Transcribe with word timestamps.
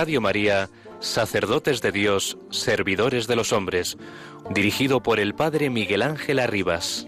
Radio 0.00 0.22
María, 0.22 0.70
Sacerdotes 1.00 1.82
de 1.82 1.92
Dios, 1.92 2.38
Servidores 2.48 3.26
de 3.26 3.36
los 3.36 3.52
Hombres, 3.52 3.98
dirigido 4.48 5.02
por 5.02 5.20
el 5.20 5.34
Padre 5.34 5.68
Miguel 5.68 6.00
Ángel 6.00 6.38
Arribas. 6.38 7.06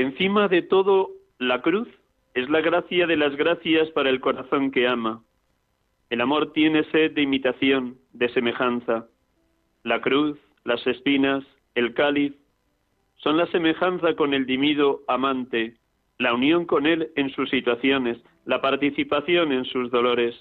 Encima 0.00 0.48
de 0.48 0.62
todo, 0.62 1.10
la 1.38 1.62
cruz 1.62 1.88
es 2.34 2.48
la 2.48 2.60
gracia 2.60 3.06
de 3.06 3.16
las 3.16 3.34
gracias 3.36 3.90
para 3.90 4.10
el 4.10 4.20
corazón 4.20 4.70
que 4.70 4.86
ama. 4.86 5.22
El 6.10 6.20
amor 6.20 6.52
tiene 6.52 6.84
sed 6.90 7.12
de 7.12 7.22
imitación, 7.22 7.98
de 8.12 8.28
semejanza. 8.30 9.06
La 9.82 10.00
cruz, 10.00 10.38
las 10.64 10.84
espinas, 10.86 11.44
el 11.74 11.94
cáliz, 11.94 12.34
son 13.16 13.36
la 13.36 13.46
semejanza 13.46 14.14
con 14.14 14.34
el 14.34 14.46
dimido 14.46 15.02
amante, 15.08 15.76
la 16.18 16.34
unión 16.34 16.66
con 16.66 16.86
él 16.86 17.10
en 17.16 17.30
sus 17.30 17.48
situaciones, 17.50 18.18
la 18.44 18.60
participación 18.60 19.52
en 19.52 19.64
sus 19.64 19.90
dolores. 19.90 20.34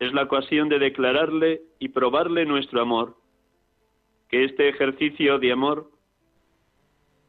Es 0.00 0.12
la 0.12 0.22
ocasión 0.22 0.68
de 0.68 0.78
declararle 0.78 1.62
y 1.78 1.88
probarle 1.88 2.44
nuestro 2.44 2.80
amor. 2.80 3.16
Que 4.28 4.44
este 4.44 4.68
ejercicio 4.68 5.38
de 5.38 5.52
amor 5.52 5.90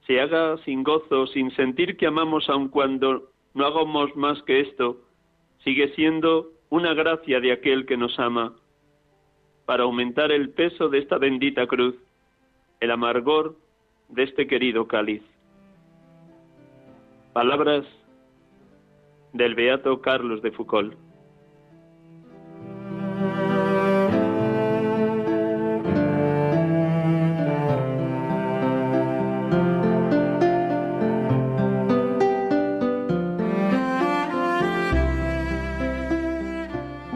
se 0.05 0.21
haga 0.21 0.57
sin 0.59 0.83
gozo, 0.83 1.27
sin 1.27 1.51
sentir 1.51 1.97
que 1.97 2.07
amamos 2.07 2.49
aun 2.49 2.69
cuando 2.69 3.29
no 3.53 3.65
hagamos 3.65 4.15
más 4.15 4.41
que 4.43 4.61
esto, 4.61 4.97
sigue 5.63 5.93
siendo 5.95 6.51
una 6.69 6.93
gracia 6.93 7.39
de 7.39 7.51
aquel 7.51 7.85
que 7.85 7.97
nos 7.97 8.17
ama, 8.19 8.53
para 9.65 9.83
aumentar 9.83 10.31
el 10.31 10.49
peso 10.51 10.89
de 10.89 10.99
esta 10.99 11.17
bendita 11.17 11.65
cruz, 11.65 11.95
el 12.79 12.91
amargor 12.91 13.55
de 14.09 14.23
este 14.23 14.45
querido 14.45 14.87
cáliz. 14.87 15.23
Palabras 17.33 17.85
del 19.33 19.55
beato 19.55 20.01
Carlos 20.01 20.41
de 20.41 20.51
Foucault. 20.51 20.95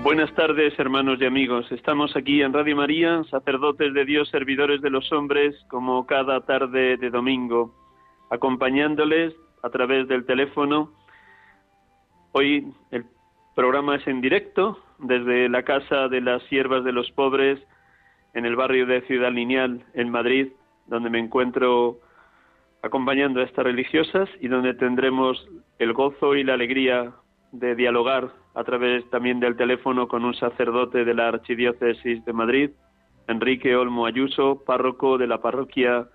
Buenas 0.09 0.33
tardes, 0.33 0.73
hermanos 0.79 1.21
y 1.21 1.25
amigos. 1.25 1.71
Estamos 1.71 2.15
aquí 2.15 2.41
en 2.41 2.51
Radio 2.51 2.75
María, 2.75 3.23
sacerdotes 3.25 3.93
de 3.93 4.05
Dios, 4.05 4.27
servidores 4.29 4.81
de 4.81 4.89
los 4.89 5.11
hombres, 5.11 5.55
como 5.67 6.07
cada 6.07 6.41
tarde 6.47 6.97
de 6.97 7.11
domingo, 7.11 7.75
acompañándoles 8.31 9.35
a 9.61 9.69
través 9.69 10.07
del 10.07 10.25
teléfono. 10.25 10.91
Hoy 12.31 12.73
el 12.89 13.05
programa 13.55 13.97
es 13.97 14.07
en 14.07 14.19
directo 14.19 14.79
desde 14.97 15.47
la 15.47 15.61
Casa 15.61 16.07
de 16.07 16.21
las 16.21 16.41
Siervas 16.45 16.83
de 16.83 16.91
los 16.91 17.11
Pobres 17.11 17.59
en 18.33 18.47
el 18.47 18.55
barrio 18.55 18.87
de 18.87 19.01
Ciudad 19.01 19.31
Lineal, 19.31 19.85
en 19.93 20.09
Madrid, 20.09 20.47
donde 20.87 21.11
me 21.11 21.19
encuentro 21.19 21.99
acompañando 22.81 23.41
a 23.41 23.43
estas 23.43 23.63
religiosas 23.63 24.27
y 24.41 24.47
donde 24.47 24.73
tendremos 24.73 25.47
el 25.77 25.93
gozo 25.93 26.35
y 26.35 26.43
la 26.43 26.55
alegría 26.55 27.13
de 27.51 27.75
dialogar 27.75 28.31
a 28.53 28.63
través 28.63 29.09
también 29.09 29.39
del 29.39 29.55
teléfono 29.55 30.07
con 30.07 30.25
un 30.25 30.33
sacerdote 30.33 31.05
de 31.05 31.13
la 31.13 31.29
Archidiócesis 31.29 32.23
de 32.25 32.33
Madrid, 32.33 32.71
Enrique 33.27 33.75
Olmo 33.75 34.05
Ayuso, 34.05 34.63
párroco 34.65 35.17
de 35.17 35.27
la 35.27 35.41
parroquia 35.41 36.07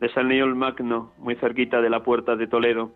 de 0.00 0.08
San 0.10 0.28
León 0.28 0.56
Magno, 0.56 1.12
muy 1.18 1.34
cerquita 1.36 1.80
de 1.80 1.90
la 1.90 2.02
puerta 2.02 2.36
de 2.36 2.46
Toledo. 2.46 2.92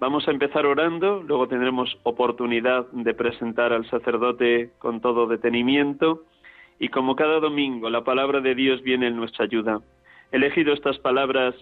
Vamos 0.00 0.26
a 0.26 0.32
empezar 0.32 0.66
orando, 0.66 1.22
luego 1.22 1.46
tendremos 1.46 1.96
oportunidad 2.02 2.90
de 2.90 3.14
presentar 3.14 3.72
al 3.72 3.88
sacerdote 3.88 4.72
con 4.78 5.00
todo 5.00 5.26
detenimiento 5.26 6.24
y 6.78 6.88
como 6.88 7.14
cada 7.14 7.38
domingo 7.38 7.88
la 7.90 8.02
palabra 8.02 8.40
de 8.40 8.56
Dios 8.56 8.82
viene 8.82 9.06
en 9.06 9.16
nuestra 9.16 9.44
ayuda. 9.44 9.80
He 10.32 10.36
elegido 10.36 10.72
estas 10.72 10.98
palabras 10.98 11.54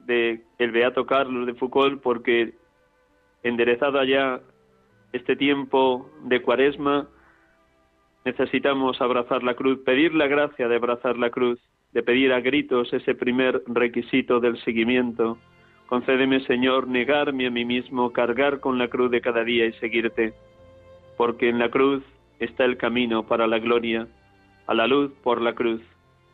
de 0.00 0.42
el 0.58 0.72
beato 0.72 1.06
Carlos 1.06 1.46
de 1.46 1.54
Foucault 1.54 2.02
porque 2.02 2.54
enderezada 3.42 4.04
ya 4.04 4.40
este 5.12 5.36
tiempo 5.36 6.10
de 6.24 6.42
cuaresma, 6.42 7.08
necesitamos 8.24 9.00
abrazar 9.00 9.42
la 9.42 9.54
cruz, 9.54 9.80
pedir 9.84 10.14
la 10.14 10.26
gracia 10.26 10.68
de 10.68 10.76
abrazar 10.76 11.16
la 11.16 11.30
cruz, 11.30 11.58
de 11.92 12.02
pedir 12.02 12.32
a 12.32 12.40
gritos 12.40 12.92
ese 12.92 13.14
primer 13.14 13.62
requisito 13.66 14.40
del 14.40 14.62
seguimiento. 14.62 15.38
Concédeme, 15.86 16.40
Señor, 16.46 16.86
negarme 16.86 17.46
a 17.46 17.50
mí 17.50 17.64
mismo, 17.64 18.12
cargar 18.12 18.60
con 18.60 18.78
la 18.78 18.88
cruz 18.88 19.10
de 19.10 19.20
cada 19.20 19.42
día 19.42 19.66
y 19.66 19.72
seguirte, 19.74 20.32
porque 21.16 21.48
en 21.48 21.58
la 21.58 21.70
cruz 21.70 22.04
está 22.38 22.64
el 22.64 22.76
camino 22.76 23.26
para 23.26 23.46
la 23.46 23.58
gloria, 23.58 24.06
a 24.66 24.74
la 24.74 24.86
luz 24.86 25.12
por 25.24 25.40
la 25.40 25.54
cruz. 25.54 25.82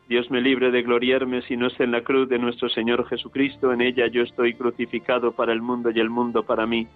Dios 0.07 0.31
me 0.31 0.39
libre 0.39 0.71
de 0.71 0.83
gloriarme 0.83 1.41
si 1.41 1.57
no 1.57 1.67
es 1.67 1.77
en 1.81 1.91
la 1.91 2.01
cruz 2.01 2.29
de 2.29 2.39
nuestro 2.39 2.69
Señor 2.69 3.05
Jesucristo, 3.09 3.73
en 3.73 3.81
ella 3.81 4.07
yo 4.07 4.23
estoy 4.23 4.53
crucificado 4.53 5.33
para 5.33 5.51
el 5.51 5.61
mundo 5.61 5.91
y 5.93 5.99
el 5.99 6.09
mundo 6.09 6.43
para 6.43 6.65
mí, 6.65 6.87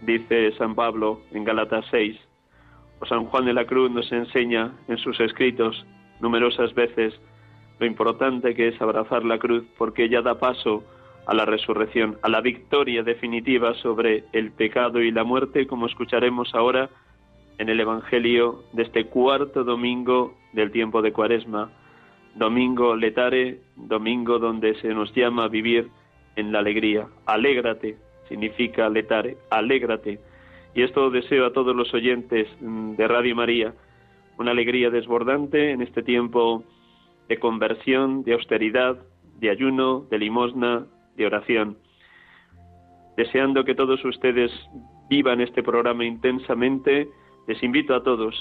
dice 0.00 0.50
San 0.58 0.74
Pablo 0.74 1.20
en 1.30 1.44
Galatas 1.44 1.84
6. 1.92 2.18
O 2.98 3.06
San 3.06 3.26
Juan 3.26 3.44
de 3.44 3.52
la 3.52 3.64
Cruz 3.64 3.92
nos 3.92 4.10
enseña 4.10 4.72
en 4.88 4.98
sus 4.98 5.20
escritos 5.20 5.86
numerosas 6.20 6.74
veces 6.74 7.14
lo 7.78 7.86
importante 7.86 8.56
que 8.56 8.68
es 8.68 8.82
abrazar 8.82 9.24
la 9.24 9.38
cruz 9.38 9.64
porque 9.78 10.04
ella 10.04 10.20
da 10.20 10.40
paso 10.40 10.82
a 11.26 11.34
la 11.34 11.44
resurrección, 11.44 12.18
a 12.22 12.28
la 12.28 12.40
victoria 12.40 13.04
definitiva 13.04 13.74
sobre 13.74 14.24
el 14.32 14.50
pecado 14.50 15.00
y 15.00 15.12
la 15.12 15.22
muerte, 15.22 15.68
como 15.68 15.86
escucharemos 15.86 16.52
ahora 16.56 16.90
en 17.58 17.68
el 17.68 17.78
Evangelio 17.78 18.64
de 18.72 18.82
este 18.82 19.06
cuarto 19.06 19.62
domingo 19.62 20.34
del 20.52 20.72
tiempo 20.72 21.02
de 21.02 21.12
Cuaresma 21.12 21.70
domingo 22.34 22.96
letare, 22.96 23.60
domingo 23.76 24.38
donde 24.38 24.74
se 24.76 24.88
nos 24.88 25.14
llama 25.14 25.44
a 25.44 25.48
vivir 25.48 25.88
en 26.36 26.52
la 26.52 26.60
alegría. 26.60 27.06
Alégrate, 27.26 27.96
significa 28.28 28.88
letare, 28.88 29.36
alégrate. 29.50 30.18
Y 30.74 30.82
esto 30.82 31.10
deseo 31.10 31.46
a 31.46 31.52
todos 31.52 31.76
los 31.76 31.92
oyentes 31.92 32.48
mm, 32.60 32.94
de 32.94 33.08
Radio 33.08 33.36
María, 33.36 33.74
una 34.38 34.52
alegría 34.52 34.90
desbordante 34.90 35.70
en 35.70 35.82
este 35.82 36.02
tiempo 36.02 36.64
de 37.28 37.38
conversión, 37.38 38.24
de 38.24 38.34
austeridad, 38.34 38.96
de 39.38 39.50
ayuno, 39.50 40.06
de 40.10 40.18
limosna, 40.18 40.86
de 41.16 41.26
oración. 41.26 41.76
Deseando 43.16 43.64
que 43.64 43.74
todos 43.74 44.02
ustedes 44.04 44.50
vivan 45.10 45.42
este 45.42 45.62
programa 45.62 46.04
intensamente, 46.04 47.08
les 47.46 47.62
invito 47.62 47.94
a 47.94 48.02
todos 48.02 48.34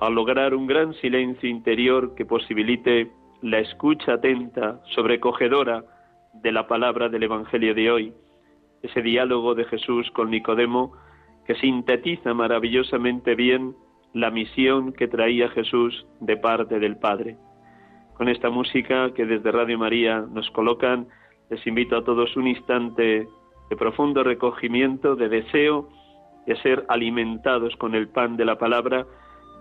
a 0.00 0.10
lograr 0.10 0.54
un 0.54 0.66
gran 0.66 0.94
silencio 0.94 1.48
interior 1.48 2.14
que 2.14 2.26
posibilite 2.26 3.10
la 3.42 3.58
escucha 3.58 4.14
atenta, 4.14 4.80
sobrecogedora 4.94 5.84
de 6.34 6.52
la 6.52 6.66
palabra 6.66 7.08
del 7.08 7.22
Evangelio 7.22 7.74
de 7.74 7.90
hoy, 7.90 8.14
ese 8.82 9.02
diálogo 9.02 9.54
de 9.54 9.64
Jesús 9.64 10.10
con 10.10 10.30
Nicodemo 10.30 10.92
que 11.46 11.54
sintetiza 11.56 12.34
maravillosamente 12.34 13.34
bien 13.34 13.74
la 14.12 14.30
misión 14.30 14.92
que 14.92 15.08
traía 15.08 15.48
Jesús 15.50 16.06
de 16.20 16.36
parte 16.36 16.78
del 16.78 16.96
Padre. 16.96 17.36
Con 18.14 18.28
esta 18.28 18.48
música 18.48 19.12
que 19.12 19.26
desde 19.26 19.50
Radio 19.50 19.78
María 19.78 20.20
nos 20.20 20.48
colocan, 20.50 21.08
les 21.50 21.66
invito 21.66 21.96
a 21.96 22.04
todos 22.04 22.36
un 22.36 22.46
instante 22.46 23.26
de 23.70 23.76
profundo 23.76 24.22
recogimiento, 24.22 25.16
de 25.16 25.28
deseo 25.28 25.88
de 26.46 26.56
ser 26.56 26.84
alimentados 26.88 27.74
con 27.76 27.94
el 27.94 28.08
pan 28.08 28.36
de 28.36 28.44
la 28.44 28.56
palabra, 28.56 29.06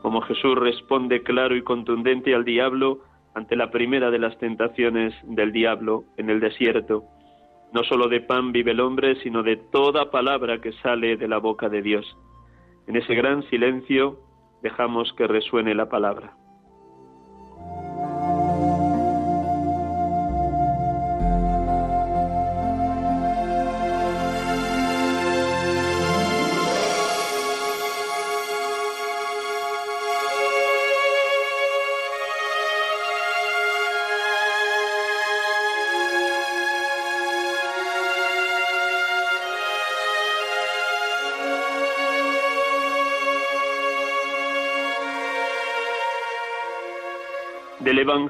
como 0.03 0.21
Jesús 0.21 0.55
responde 0.55 1.23
claro 1.23 1.55
y 1.55 1.63
contundente 1.63 2.35
al 2.35 2.43
diablo 2.43 2.99
ante 3.33 3.55
la 3.55 3.71
primera 3.71 4.11
de 4.11 4.19
las 4.19 4.37
tentaciones 4.37 5.13
del 5.23 5.53
diablo 5.53 6.03
en 6.17 6.29
el 6.29 6.41
desierto. 6.41 7.05
No 7.71 7.85
solo 7.85 8.09
de 8.09 8.19
pan 8.19 8.51
vive 8.51 8.71
el 8.71 8.81
hombre, 8.81 9.15
sino 9.23 9.43
de 9.43 9.55
toda 9.55 10.11
palabra 10.11 10.59
que 10.59 10.73
sale 10.73 11.15
de 11.15 11.27
la 11.29 11.37
boca 11.37 11.69
de 11.69 11.81
Dios. 11.81 12.17
En 12.85 12.97
ese 12.97 13.15
gran 13.15 13.43
silencio 13.49 14.19
dejamos 14.61 15.13
que 15.13 15.25
resuene 15.25 15.73
la 15.73 15.87
palabra. 15.87 16.33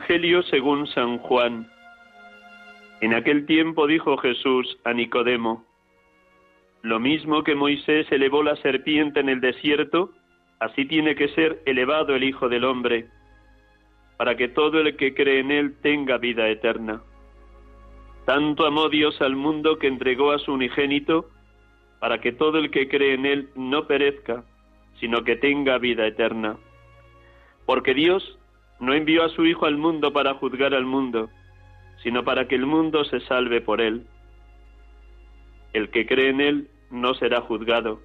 Evangelio 0.03 0.43
según 0.43 0.85
San 0.87 1.17
Juan. 1.17 1.71
En 2.99 3.13
aquel 3.13 3.45
tiempo 3.45 3.87
dijo 3.87 4.17
Jesús 4.17 4.77
a 4.83 4.91
Nicodemo, 4.91 5.63
Lo 6.81 6.99
mismo 6.99 7.43
que 7.43 7.55
Moisés 7.55 8.11
elevó 8.11 8.43
la 8.43 8.57
serpiente 8.57 9.21
en 9.21 9.29
el 9.29 9.39
desierto, 9.39 10.11
así 10.59 10.85
tiene 10.85 11.15
que 11.15 11.29
ser 11.29 11.61
elevado 11.65 12.15
el 12.15 12.25
Hijo 12.25 12.49
del 12.49 12.65
Hombre, 12.65 13.07
para 14.17 14.35
que 14.35 14.49
todo 14.49 14.81
el 14.81 14.97
que 14.97 15.13
cree 15.13 15.39
en 15.39 15.51
él 15.51 15.75
tenga 15.81 16.17
vida 16.17 16.49
eterna. 16.49 17.01
Tanto 18.25 18.65
amó 18.65 18.89
Dios 18.89 19.21
al 19.21 19.37
mundo 19.37 19.79
que 19.79 19.87
entregó 19.87 20.31
a 20.31 20.39
su 20.39 20.51
unigénito, 20.51 21.29
para 22.01 22.19
que 22.19 22.33
todo 22.33 22.57
el 22.57 22.71
que 22.71 22.89
cree 22.89 23.13
en 23.13 23.25
él 23.25 23.49
no 23.55 23.87
perezca, 23.87 24.43
sino 24.99 25.23
que 25.23 25.37
tenga 25.37 25.77
vida 25.77 26.05
eterna. 26.05 26.57
Porque 27.65 27.93
Dios 27.93 28.37
no 28.83 28.93
envió 28.93 29.23
a 29.23 29.29
su 29.29 29.45
Hijo 29.45 29.65
al 29.65 29.77
mundo 29.77 30.11
para 30.11 30.33
juzgar 30.33 30.73
al 30.73 30.85
mundo, 30.85 31.29
sino 32.03 32.25
para 32.25 32.49
que 32.49 32.55
el 32.55 32.65
mundo 32.65 33.05
se 33.05 33.21
salve 33.21 33.61
por 33.61 33.79
él. 33.79 34.05
El 35.71 35.89
que 35.89 36.05
cree 36.05 36.29
en 36.29 36.41
él 36.41 36.67
no 36.91 37.13
será 37.13 37.39
juzgado. 37.39 38.01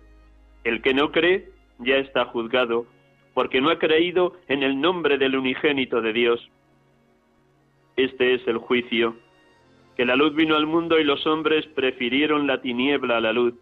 El 0.62 0.80
que 0.80 0.94
no 0.94 1.10
cree 1.10 1.50
ya 1.80 1.96
está 1.96 2.26
juzgado, 2.26 2.86
porque 3.34 3.60
no 3.60 3.70
ha 3.70 3.78
creído 3.78 4.36
en 4.46 4.62
el 4.62 4.80
nombre 4.80 5.18
del 5.18 5.36
unigénito 5.36 6.00
de 6.00 6.12
Dios. 6.12 6.48
Este 7.96 8.34
es 8.34 8.46
el 8.46 8.58
juicio, 8.58 9.16
que 9.96 10.04
la 10.04 10.14
luz 10.14 10.32
vino 10.36 10.54
al 10.54 10.66
mundo 10.66 11.00
y 11.00 11.04
los 11.04 11.26
hombres 11.26 11.66
prefirieron 11.74 12.46
la 12.46 12.60
tiniebla 12.60 13.16
a 13.16 13.20
la 13.20 13.32
luz, 13.32 13.54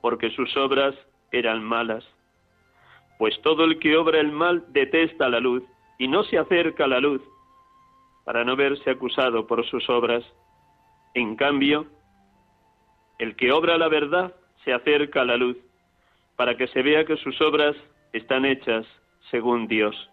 porque 0.00 0.30
sus 0.30 0.56
obras 0.56 0.94
eran 1.32 1.64
malas. 1.64 2.04
Pues 3.18 3.34
todo 3.42 3.64
el 3.64 3.80
que 3.80 3.96
obra 3.96 4.20
el 4.20 4.30
mal 4.30 4.64
detesta 4.68 5.28
la 5.28 5.40
luz 5.40 5.64
y 5.98 6.08
no 6.08 6.24
se 6.24 6.38
acerca 6.38 6.84
a 6.84 6.88
la 6.88 7.00
luz 7.00 7.22
para 8.24 8.44
no 8.44 8.56
verse 8.56 8.90
acusado 8.90 9.46
por 9.46 9.64
sus 9.66 9.88
obras. 9.88 10.24
En 11.14 11.36
cambio, 11.36 11.86
el 13.18 13.36
que 13.36 13.52
obra 13.52 13.78
la 13.78 13.88
verdad 13.88 14.34
se 14.64 14.72
acerca 14.72 15.22
a 15.22 15.24
la 15.24 15.36
luz 15.36 15.56
para 16.36 16.56
que 16.56 16.66
se 16.68 16.82
vea 16.82 17.04
que 17.04 17.16
sus 17.16 17.40
obras 17.40 17.76
están 18.12 18.44
hechas 18.44 18.84
según 19.30 19.68
Dios. 19.68 20.10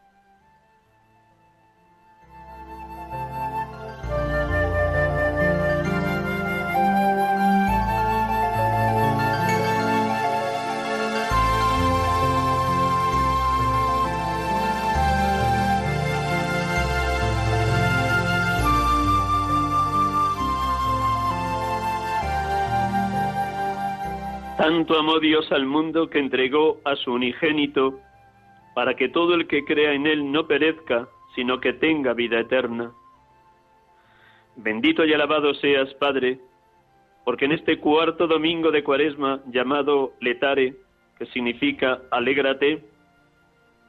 Tanto 24.63 24.97
amó 24.97 25.19
Dios 25.19 25.51
al 25.51 25.65
mundo 25.65 26.09
que 26.09 26.19
entregó 26.19 26.79
a 26.85 26.95
su 26.95 27.11
unigénito, 27.11 27.99
para 28.73 28.93
que 28.93 29.09
todo 29.09 29.33
el 29.33 29.45
que 29.45 29.65
crea 29.65 29.91
en 29.91 30.07
él 30.07 30.31
no 30.31 30.47
perezca, 30.47 31.09
sino 31.35 31.59
que 31.59 31.73
tenga 31.73 32.13
vida 32.13 32.39
eterna. 32.39 32.93
Bendito 34.55 35.03
y 35.03 35.13
alabado 35.13 35.53
seas, 35.55 35.93
Padre, 35.95 36.39
porque 37.25 37.43
en 37.43 37.51
este 37.51 37.77
cuarto 37.77 38.25
domingo 38.25 38.71
de 38.71 38.85
Cuaresma, 38.85 39.41
llamado 39.47 40.13
Letare, 40.21 40.75
que 41.17 41.25
significa 41.25 41.99
alégrate, 42.09 42.85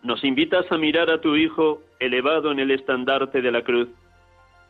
nos 0.02 0.24
invitas 0.24 0.66
a 0.72 0.76
mirar 0.76 1.08
a 1.08 1.20
tu 1.20 1.36
Hijo 1.36 1.82
elevado 2.00 2.50
en 2.50 2.58
el 2.58 2.72
estandarte 2.72 3.42
de 3.42 3.52
la 3.52 3.62
cruz, 3.62 3.90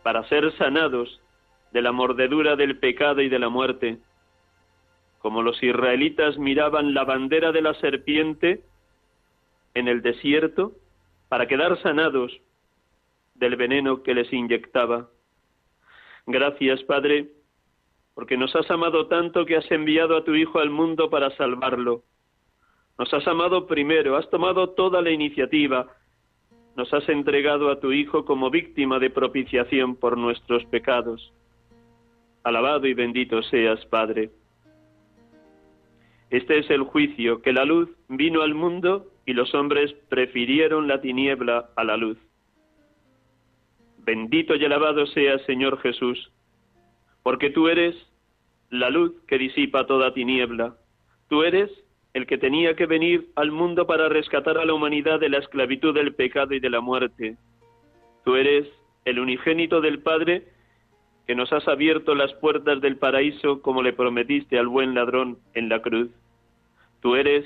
para 0.03 0.23
ser 0.29 0.53
sanados 0.59 1.23
de 1.73 1.81
la 1.81 1.93
mordedura 1.93 2.57
del 2.57 2.77
pecado 2.77 3.23
y 3.23 3.31
de 3.31 3.39
la 3.39 3.49
muerte, 3.49 3.97
como 5.25 5.41
los 5.41 5.63
israelitas 5.63 6.37
miraban 6.37 6.93
la 6.93 7.05
bandera 7.05 7.51
de 7.51 7.63
la 7.63 7.73
serpiente 7.77 8.63
en 9.73 9.89
el 9.89 10.03
desierto 10.03 10.73
para 11.31 11.49
quedar 11.49 11.81
sanados 11.81 12.31
del 13.35 13.57
veneno 13.57 14.03
que 14.03 14.13
les 14.13 14.31
inyectaba. 14.31 15.09
Gracias, 16.27 16.83
Padre, 16.83 17.31
porque 18.15 18.37
nos 18.37 18.55
has 18.55 18.71
amado 18.71 19.07
tanto 19.07 19.47
que 19.47 19.57
has 19.57 19.71
enviado 19.71 20.19
a 20.19 20.25
tu 20.25 20.35
Hijo 20.35 20.59
al 20.59 20.69
mundo 20.69 21.09
para 21.09 21.35
salvarlo. 21.39 22.03
Nos 22.99 23.11
has 23.15 23.27
amado 23.27 23.67
primero, 23.67 24.19
has 24.19 24.29
tomado 24.29 24.75
toda 24.75 25.01
la 25.01 25.11
iniciativa, 25.11 25.87
nos 26.77 26.93
has 26.93 27.09
entregado 27.09 27.71
a 27.71 27.81
tu 27.81 27.93
Hijo 27.93 28.27
como 28.27 28.51
víctima 28.51 28.99
de 28.99 29.09
propiciación 29.09 29.97
por 29.97 30.19
nuestros 30.19 30.67
pecados. 30.67 31.33
Alabado 32.43 32.87
y 32.87 32.93
bendito 32.93 33.43
seas, 33.45 33.87
Padre. 33.87 34.29
Este 36.35 36.59
es 36.59 36.69
el 36.69 36.83
juicio, 36.83 37.43
que 37.43 37.53
la 37.53 37.65
luz 37.65 37.89
vino 38.09 38.43
al 38.43 38.55
mundo 38.55 39.07
y 39.25 39.35
los 39.35 39.55
hombres 39.55 39.93
prefirieron 40.09 40.89
la 40.89 41.01
tiniebla 41.01 41.67
a 41.77 41.85
la 41.85 41.97
luz. 41.97 42.19
Bendito 43.99 44.57
y 44.57 44.65
alabado 44.65 45.07
sea 45.07 45.39
Señor 45.47 45.79
Jesús, 45.79 46.33
porque 47.23 47.51
tú 47.51 47.69
eres 47.69 47.95
la 48.69 48.91
luz 48.91 49.13
que 49.29 49.39
disipa 49.39 49.87
toda 49.87 50.13
tiniebla. 50.13 50.75
Tú 51.29 51.45
eres 51.45 51.71
el 52.15 52.27
que 52.27 52.37
tenía 52.37 52.75
que 52.75 52.87
venir 52.87 53.29
al 53.37 53.53
mundo 53.53 53.87
para 53.87 54.09
rescatar 54.09 54.59
a 54.59 54.65
la 54.65 54.75
humanidad 54.75 55.21
de 55.21 55.29
la 55.29 55.39
esclavitud 55.39 55.95
del 55.95 56.17
pecado 56.17 56.53
y 56.53 56.59
de 56.59 56.71
la 56.71 56.81
muerte. 56.81 57.37
Tú 58.25 58.35
eres 58.35 58.67
el 59.05 59.21
unigénito 59.21 59.81
del 59.81 60.01
Padre 60.01 60.49
que 61.29 61.37
nos 61.37 61.53
has 61.53 61.69
abierto 61.69 62.17
las 62.17 62.33
puertas 62.35 62.81
del 62.81 62.97
paraíso 62.97 63.63
como 63.63 63.85
le 63.85 63.93
prometiste 63.93 64.59
al 64.59 64.67
buen 64.67 64.95
ladrón 64.95 65.39
en 65.55 65.69
la 65.69 65.81
cruz. 65.81 66.11
Tú 67.05 67.17
eres 67.17 67.45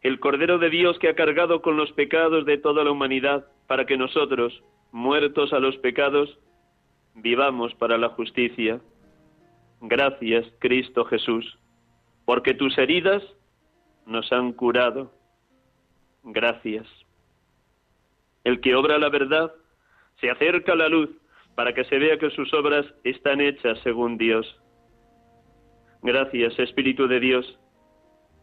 el 0.00 0.18
Cordero 0.18 0.56
de 0.56 0.70
Dios 0.70 0.98
que 0.98 1.10
ha 1.10 1.14
cargado 1.14 1.60
con 1.60 1.76
los 1.76 1.92
pecados 1.92 2.46
de 2.46 2.56
toda 2.56 2.84
la 2.84 2.90
humanidad 2.90 3.44
para 3.66 3.84
que 3.84 3.98
nosotros, 3.98 4.64
muertos 4.92 5.52
a 5.52 5.58
los 5.58 5.76
pecados, 5.76 6.38
vivamos 7.14 7.74
para 7.74 7.98
la 7.98 8.08
justicia. 8.08 8.80
Gracias, 9.82 10.46
Cristo 10.58 11.04
Jesús, 11.04 11.58
porque 12.24 12.54
tus 12.54 12.78
heridas 12.78 13.22
nos 14.06 14.32
han 14.32 14.54
curado. 14.54 15.12
Gracias. 16.22 16.86
El 18.42 18.62
que 18.62 18.74
obra 18.74 18.96
la 18.96 19.10
verdad 19.10 19.52
se 20.18 20.30
acerca 20.30 20.72
a 20.72 20.76
la 20.76 20.88
luz 20.88 21.10
para 21.54 21.74
que 21.74 21.84
se 21.84 21.98
vea 21.98 22.18
que 22.18 22.30
sus 22.30 22.54
obras 22.54 22.86
están 23.04 23.42
hechas 23.42 23.78
según 23.82 24.16
Dios. 24.16 24.46
Gracias, 26.00 26.58
Espíritu 26.58 27.06
de 27.06 27.20
Dios, 27.20 27.58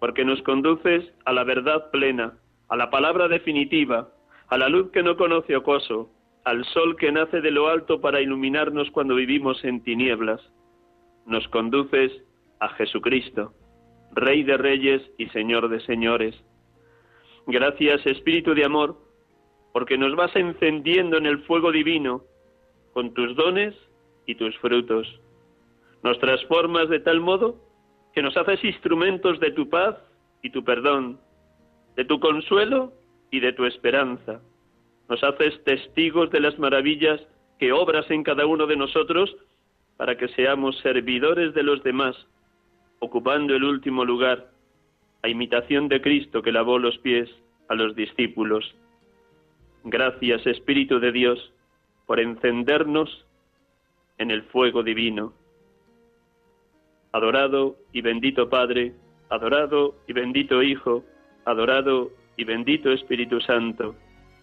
porque 0.02 0.26
nos 0.26 0.42
conduces 0.42 1.14
a 1.26 1.32
la 1.32 1.44
verdad 1.44 1.92
plena, 1.92 2.34
a 2.70 2.76
la 2.76 2.90
palabra 2.90 3.28
definitiva, 3.28 4.10
a 4.48 4.58
la 4.58 4.68
luz 4.68 4.90
que 4.90 5.04
no 5.04 5.16
conoce 5.16 5.56
ocoso, 5.56 6.10
al 6.44 6.66
sol 6.66 6.96
que 6.98 7.12
nace 7.12 7.40
de 7.40 7.52
lo 7.52 7.68
alto 7.68 8.02
para 8.02 8.20
iluminarnos 8.20 8.90
cuando 8.90 9.14
vivimos 9.14 9.64
en 9.64 9.84
tinieblas. 9.84 10.42
Nos 11.28 11.48
conduces 11.50 12.12
a 12.60 12.70
Jesucristo, 12.70 13.54
Rey 14.14 14.42
de 14.42 14.58
Reyes 14.58 15.04
y 15.20 15.28
Señor 15.28 15.70
de 15.70 15.80
Señores. 15.82 16.34
Gracias, 17.46 18.04
Espíritu 18.08 18.56
de 18.56 18.66
Amor, 18.66 18.98
porque 19.72 20.00
nos 20.00 20.16
vas 20.16 20.36
encendiendo 20.36 21.18
en 21.18 21.28
el 21.28 21.44
fuego 21.44 21.72
divino 21.72 22.24
con 22.94 23.14
tus 23.14 23.36
dones 23.36 23.76
y 24.26 24.34
tus 24.34 24.58
frutos. 24.58 25.08
Nos 26.02 26.18
transformas 26.18 26.90
de 26.90 27.02
tal 27.02 27.22
modo 27.22 27.71
que 28.14 28.22
nos 28.22 28.36
haces 28.38 28.64
instrumentos 28.64 29.40
de 29.40 29.52
tu 29.52 29.70
paz 29.70 29.96
y 30.42 30.50
tu 30.50 30.64
perdón, 30.64 31.20
de 31.96 32.06
tu 32.06 32.20
consuelo 32.20 32.94
y 33.30 33.40
de 33.40 33.54
tu 33.54 33.66
esperanza. 33.66 34.42
Nos 35.10 35.24
haces 35.24 35.64
testigos 35.64 36.30
de 36.32 36.40
las 36.40 36.58
maravillas 36.60 37.22
que 37.60 37.72
obras 37.72 38.10
en 38.10 38.24
cada 38.24 38.46
uno 38.46 38.66
de 38.68 38.76
nosotros 38.76 39.36
para 39.98 40.18
que 40.18 40.28
seamos 40.30 40.78
servidores 40.80 41.54
de 41.54 41.64
los 41.64 41.84
demás, 41.84 42.16
ocupando 43.00 43.56
el 43.56 43.64
último 43.64 44.04
lugar, 44.04 44.50
a 45.22 45.30
imitación 45.30 45.88
de 45.88 46.02
Cristo 46.02 46.42
que 46.42 46.52
lavó 46.52 46.80
los 46.80 46.98
pies 46.98 47.30
a 47.70 47.76
los 47.76 47.96
discípulos. 47.96 48.74
Gracias, 49.84 50.46
Espíritu 50.48 51.00
de 51.00 51.12
Dios, 51.12 51.54
por 52.06 52.20
encendernos 52.20 53.26
en 54.18 54.32
el 54.32 54.44
fuego 54.44 54.84
divino. 54.84 55.34
Adorado 57.14 57.76
y 57.92 58.02
bendito 58.02 58.50
Padre, 58.50 58.94
adorado 59.30 59.96
y 60.08 60.14
bendito 60.14 60.64
Hijo, 60.64 61.04
adorado 61.46 62.12
y 62.38 62.44
bendito 62.44 62.92
Espíritu 62.92 63.42
Santo, 63.42 63.96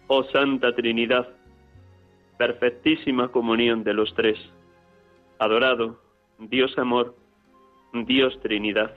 oh 0.07 0.23
Santa 0.25 0.75
Trinidad, 0.75 1.27
perfectísima 2.37 3.29
comunión 3.29 3.83
de 3.83 3.93
los 3.93 4.13
tres. 4.13 4.37
Adorado, 5.39 5.99
Dios 6.37 6.77
amor, 6.77 7.15
Dios 7.93 8.39
Trinidad. 8.41 8.95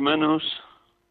Hermanos, 0.00 0.42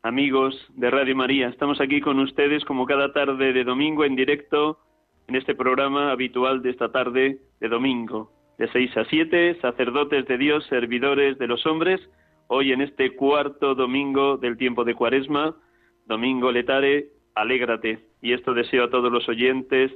amigos 0.02 0.56
de 0.70 0.90
Radio 0.90 1.16
María, 1.16 1.48
estamos 1.48 1.80
aquí 1.80 2.02
con 2.02 2.18
ustedes 2.18 2.66
como 2.66 2.88
cada 2.88 3.14
tarde 3.14 3.54
de 3.54 3.64
domingo 3.64 4.04
en 4.04 4.16
directo 4.16 4.80
en 5.28 5.36
este 5.36 5.54
programa 5.54 6.10
habitual 6.10 6.64
de 6.64 6.72
esta 6.72 6.92
tarde 6.92 7.38
de 7.60 7.68
domingo, 7.68 8.32
de 8.58 8.68
6 8.68 8.98
a 8.98 9.06
7, 9.06 9.60
sacerdotes 9.62 10.26
de 10.26 10.40
Dios, 10.40 10.66
servidores 10.70 11.38
de 11.38 11.46
los 11.46 11.68
hombres, 11.68 12.02
hoy 12.48 12.72
en 12.72 12.82
este 12.82 13.16
cuarto 13.16 13.76
domingo 13.76 14.38
del 14.38 14.58
tiempo 14.58 14.84
de 14.84 14.96
Cuaresma, 14.96 15.56
domingo 16.08 16.52
letare, 16.52 17.10
alégrate. 17.36 18.00
Y 18.24 18.34
esto 18.34 18.56
deseo 18.56 18.86
a 18.86 18.90
todos 18.90 19.12
los 19.12 19.30
oyentes 19.30 19.92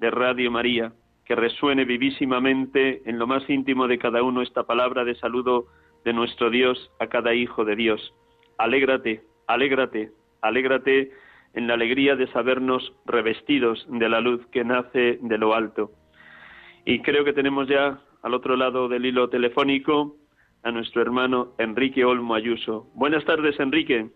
de 0.00 0.10
Radio 0.10 0.50
María, 0.50 0.94
que 1.26 1.34
resuene 1.34 1.84
vivísimamente 1.84 3.02
en 3.04 3.18
lo 3.18 3.26
más 3.26 3.42
íntimo 3.50 3.86
de 3.86 3.98
cada 3.98 4.22
uno 4.22 4.40
esta 4.40 4.62
palabra 4.62 5.04
de 5.04 5.14
saludo 5.16 5.66
de 6.04 6.12
nuestro 6.12 6.50
Dios 6.50 6.90
a 7.00 7.06
cada 7.06 7.34
hijo 7.34 7.64
de 7.64 7.76
Dios. 7.76 8.14
Alégrate, 8.58 9.22
alégrate, 9.46 10.12
alégrate 10.42 11.12
en 11.54 11.66
la 11.66 11.74
alegría 11.74 12.16
de 12.16 12.26
sabernos 12.28 12.92
revestidos 13.06 13.86
de 13.88 14.08
la 14.08 14.20
luz 14.20 14.44
que 14.52 14.64
nace 14.64 15.18
de 15.20 15.38
lo 15.38 15.54
alto. 15.54 15.92
Y 16.84 17.00
creo 17.00 17.24
que 17.24 17.32
tenemos 17.32 17.68
ya 17.68 18.00
al 18.22 18.34
otro 18.34 18.56
lado 18.56 18.88
del 18.88 19.06
hilo 19.06 19.28
telefónico 19.28 20.16
a 20.62 20.70
nuestro 20.70 21.02
hermano 21.02 21.52
Enrique 21.58 22.04
Olmo 22.04 22.34
Ayuso. 22.34 22.88
Buenas 22.94 23.24
tardes, 23.24 23.58
Enrique. 23.60 24.10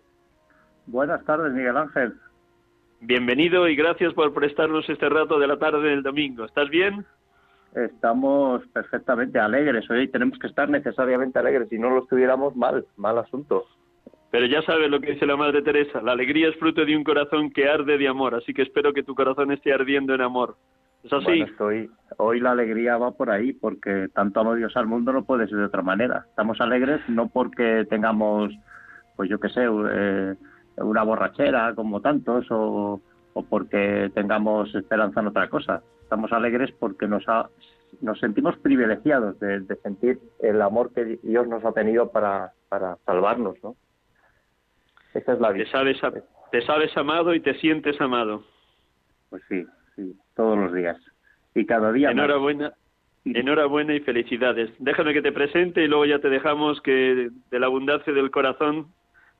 Buenas 0.86 1.24
tardes, 1.24 1.52
Miguel 1.52 1.76
Ángel. 1.76 2.14
Bienvenido 3.00 3.68
y 3.68 3.76
gracias 3.76 4.12
por 4.14 4.34
prestarnos 4.34 4.88
este 4.88 5.08
rato 5.08 5.38
de 5.38 5.46
la 5.46 5.58
tarde 5.58 5.90
del 5.90 6.02
domingo. 6.02 6.44
¿Estás 6.44 6.68
bien? 6.68 7.06
Estamos 7.74 8.66
perfectamente 8.68 9.38
alegres. 9.38 9.88
Hoy 9.90 10.08
tenemos 10.08 10.38
que 10.38 10.46
estar 10.46 10.68
necesariamente 10.68 11.38
alegres. 11.38 11.68
Si 11.68 11.78
no 11.78 11.90
lo 11.90 12.02
estuviéramos, 12.02 12.56
mal, 12.56 12.84
mal 12.96 13.18
asunto. 13.18 13.64
Pero 14.30 14.46
ya 14.46 14.62
sabes 14.62 14.90
lo 14.90 15.00
que 15.00 15.12
dice 15.12 15.26
la 15.26 15.36
Madre 15.36 15.62
Teresa, 15.62 16.02
la 16.02 16.12
alegría 16.12 16.48
es 16.48 16.56
fruto 16.56 16.84
de 16.84 16.94
un 16.94 17.02
corazón 17.02 17.50
que 17.50 17.68
arde 17.68 17.96
de 17.96 18.08
amor, 18.08 18.34
así 18.34 18.52
que 18.52 18.60
espero 18.60 18.92
que 18.92 19.02
tu 19.02 19.14
corazón 19.14 19.52
esté 19.52 19.72
ardiendo 19.72 20.14
en 20.14 20.20
amor. 20.20 20.56
¿Es 21.02 21.12
así? 21.12 21.40
estoy, 21.40 21.88
hoy 22.18 22.40
la 22.40 22.50
alegría 22.50 22.98
va 22.98 23.12
por 23.12 23.30
ahí, 23.30 23.54
porque 23.54 24.08
tanto 24.12 24.40
amo 24.40 24.54
Dios 24.54 24.76
al 24.76 24.86
mundo 24.86 25.12
no 25.12 25.24
puede 25.24 25.46
ser 25.48 25.56
de 25.56 25.64
otra 25.64 25.80
manera. 25.80 26.26
Estamos 26.28 26.60
alegres 26.60 27.00
no 27.08 27.28
porque 27.28 27.86
tengamos, 27.88 28.52
pues 29.16 29.30
yo 29.30 29.40
qué 29.40 29.48
sé, 29.48 29.62
eh, 29.64 30.34
una 30.76 31.02
borrachera 31.04 31.74
como 31.74 32.02
tantos, 32.02 32.46
o, 32.50 33.00
o 33.32 33.42
porque 33.44 34.10
tengamos 34.12 34.74
esperanza 34.74 35.20
en 35.20 35.28
otra 35.28 35.48
cosa 35.48 35.82
estamos 36.08 36.32
alegres 36.32 36.72
porque 36.80 37.06
nos, 37.06 37.26
nos 38.00 38.18
sentimos 38.18 38.56
privilegiados 38.60 39.38
de, 39.40 39.62
sentir 39.82 40.18
el 40.40 40.62
amor 40.62 40.90
que 40.94 41.18
Dios 41.22 41.46
nos 41.46 41.62
ha 41.66 41.72
tenido 41.72 42.10
para, 42.10 42.52
para 42.70 42.96
salvarnos, 43.04 43.62
¿no? 43.62 43.76
Esa 45.12 45.34
es 45.34 45.40
la 45.40 45.50
vida. 45.52 45.64
Te 45.64 45.70
sabes, 45.70 46.00
te 46.50 46.62
sabes 46.62 46.96
amado 46.96 47.34
y 47.34 47.40
te 47.40 47.52
sientes 47.58 48.00
amado. 48.00 48.42
Pues 49.28 49.42
sí, 49.50 49.66
sí, 49.96 50.16
todos 50.34 50.58
los 50.58 50.72
días. 50.72 50.96
Y 51.54 51.66
cada 51.66 51.92
día 51.92 52.10
Enhorabuena. 52.10 52.72
Enhorabuena 53.26 53.94
y 53.94 54.00
felicidades. 54.00 54.70
Déjame 54.78 55.12
que 55.12 55.20
te 55.20 55.32
presente 55.32 55.84
y 55.84 55.88
luego 55.88 56.06
ya 56.06 56.20
te 56.20 56.30
dejamos 56.30 56.80
que 56.80 57.28
de 57.50 57.58
la 57.58 57.66
abundancia 57.66 58.14
del 58.14 58.30
corazón 58.30 58.86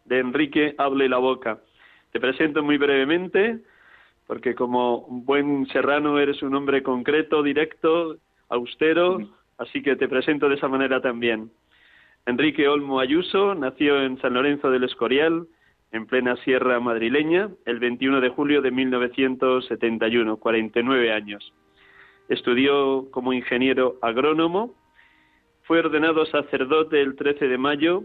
de 0.05 0.19
Enrique 0.19 0.75
hable 0.77 1.09
la 1.09 1.17
boca. 1.17 1.61
Te 2.13 2.21
presento 2.21 2.63
muy 2.63 2.77
brevemente 2.77 3.63
porque 4.29 4.55
como 4.55 4.99
un 4.99 5.25
buen 5.25 5.67
serrano 5.69 6.19
eres 6.19 6.43
un 6.43 6.55
hombre 6.55 6.83
concreto, 6.83 7.43
directo, 7.43 8.19
austero, 8.51 9.19
así 9.57 9.83
que 9.83 9.97
te 9.97 10.07
presento 10.07 10.51
de 10.51 10.57
esa 10.57 10.69
manera 10.69 11.01
también. 11.01 11.51
Enrique 12.27 12.69
Olmo 12.69 13.01
Ayuso 13.01 13.55
nació 13.55 14.03
en 14.03 14.21
San 14.21 14.35
Lorenzo 14.35 14.71
del 14.71 14.85
Escorial, 14.85 15.47
en 15.93 16.07
plena 16.07 16.37
sierra 16.45 16.79
madrileña, 16.79 17.49
el 17.65 17.79
21 17.79 18.21
de 18.21 18.29
julio 18.29 18.61
de 18.61 18.71
1971, 18.71 20.37
49 20.37 21.11
años. 21.11 21.55
Estudió 22.29 23.11
como 23.11 23.33
ingeniero 23.33 23.97
agrónomo, 24.03 24.75
fue 25.63 25.79
ordenado 25.79 26.27
sacerdote 26.27 27.01
el 27.01 27.17
13 27.17 27.49
de 27.49 27.57
mayo 27.57 28.05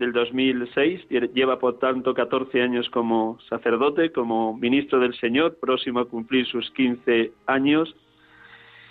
del 0.00 0.12
2006, 0.12 1.08
lleva 1.34 1.58
por 1.58 1.78
tanto 1.78 2.14
14 2.14 2.62
años 2.62 2.88
como 2.88 3.38
sacerdote, 3.48 4.10
como 4.10 4.56
ministro 4.56 4.98
del 4.98 5.14
Señor, 5.14 5.58
próximo 5.60 6.00
a 6.00 6.08
cumplir 6.08 6.46
sus 6.46 6.70
15 6.70 7.32
años, 7.46 7.94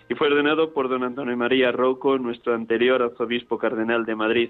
y 0.07 0.13
fue 0.13 0.27
ordenado 0.27 0.71
por 0.71 0.87
don 0.87 1.03
Antonio 1.03 1.35
María 1.35 1.71
Rocco, 1.71 2.17
nuestro 2.19 2.53
anterior 2.53 3.01
arzobispo 3.01 3.57
cardenal 3.57 4.05
de 4.05 4.15
Madrid. 4.15 4.49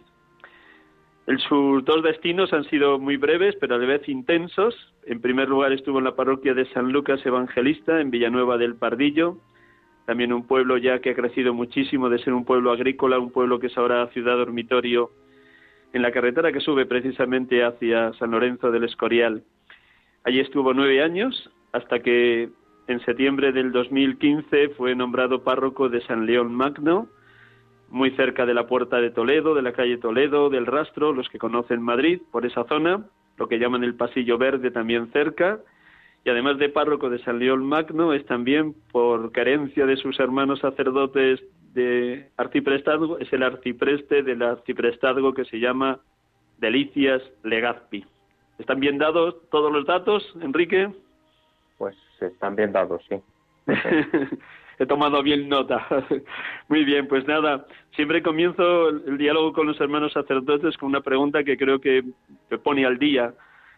Sus 1.48 1.86
dos 1.86 2.04
destinos 2.04 2.52
han 2.54 2.66
sido 2.66 3.00
muy 3.00 3.16
breves, 3.16 3.56
pero 3.60 3.76
a 3.76 3.78
la 3.78 3.86
vez 3.86 4.08
intensos. 4.10 4.76
En 5.06 5.22
primer 5.22 5.48
lugar 5.48 5.72
estuvo 5.72 6.00
en 6.00 6.06
la 6.06 6.16
parroquia 6.16 6.54
de 6.54 6.66
San 6.74 6.92
Lucas 6.92 7.26
Evangelista, 7.26 8.02
en 8.02 8.10
Villanueva 8.10 8.58
del 8.58 8.76
Pardillo, 8.76 9.38
también 10.06 10.34
un 10.34 10.48
pueblo 10.48 10.78
ya 10.78 11.00
que 11.00 11.12
ha 11.12 11.16
crecido 11.16 11.54
muchísimo 11.54 12.10
de 12.10 12.20
ser 12.20 12.34
un 12.34 12.46
pueblo 12.46 12.72
agrícola, 12.72 13.20
un 13.20 13.32
pueblo 13.32 13.60
que 13.60 13.68
es 13.68 13.78
ahora 13.78 14.08
ciudad 14.08 14.38
dormitorio 14.38 15.12
en 15.94 16.02
la 16.02 16.12
carretera 16.12 16.52
que 16.52 16.60
sube 16.60 16.86
precisamente 16.86 17.64
hacia 17.64 18.14
San 18.14 18.32
Lorenzo 18.32 18.72
del 18.72 18.84
Escorial. 18.84 19.44
Allí 20.24 20.40
estuvo 20.40 20.74
nueve 20.74 21.02
años 21.02 21.50
hasta 21.72 22.00
que 22.00 22.50
en 22.88 23.00
septiembre 23.06 23.52
del 23.52 23.72
2015 23.72 24.70
fue 24.70 24.96
nombrado 24.96 25.44
párroco 25.44 25.90
de 25.90 26.02
San 26.02 26.26
León 26.26 26.54
Magno, 26.54 27.08
muy 27.90 28.12
cerca 28.12 28.46
de 28.46 28.54
la 28.54 28.68
puerta 28.68 28.98
de 28.98 29.12
Toledo, 29.12 29.54
de 29.56 29.62
la 29.62 29.74
calle 29.74 29.98
Toledo, 29.98 30.50
del 30.50 30.66
Rastro, 30.66 31.14
los 31.14 31.30
que 31.30 31.40
conocen 31.40 31.82
Madrid, 31.82 32.22
por 32.32 32.46
esa 32.46 32.64
zona, 32.66 33.06
lo 33.38 33.48
que 33.48 33.60
llaman 33.60 33.84
el 33.84 33.96
Pasillo 33.96 34.38
Verde 34.38 34.72
también 34.72 35.12
cerca, 35.12 35.60
y 36.26 36.30
además 36.30 36.58
de 36.58 36.70
párroco 36.70 37.10
de 37.10 37.20
San 37.20 37.40
León 37.40 37.64
Magno, 37.66 38.14
es 38.14 38.26
también, 38.26 38.76
por 38.92 39.32
carencia 39.32 39.86
de 39.86 39.98
sus 39.98 40.20
hermanos 40.20 40.60
sacerdotes 40.60 41.40
de 41.74 42.30
arciprestazgo 42.38 43.20
es 43.20 43.32
el 43.34 43.44
arcipreste 43.44 44.24
del 44.24 44.42
arciprestazgo 44.42 45.34
que 45.34 45.46
se 45.46 45.60
llama 45.60 46.00
Delicias 46.58 47.22
Legazpi. 47.44 48.06
¿Están 48.58 48.80
bien 48.80 48.98
dados 48.98 49.36
todos 49.50 49.72
los 49.72 49.86
datos, 49.86 50.24
Enrique? 50.42 50.92
Pues 51.78 51.96
están 52.20 52.56
bien 52.56 52.72
dados, 52.72 53.02
sí. 53.08 53.16
he 54.80 54.86
tomado 54.86 55.22
bien 55.22 55.48
nota. 55.48 55.86
Muy 56.70 56.84
bien, 56.86 57.08
pues 57.08 57.28
nada, 57.28 57.66
siempre 57.96 58.24
comienzo 58.24 58.90
el, 58.90 59.18
diálogo 59.18 59.54
con 59.54 59.68
los 59.68 59.80
hermanos 59.80 60.14
sacerdotes 60.14 60.78
con 60.78 60.90
una 60.90 61.02
pregunta 61.02 61.44
que 61.44 61.58
creo 61.58 61.80
que 61.80 62.04
te 62.48 62.58
pone 62.58 62.86
al 62.86 62.98
día 62.98 63.34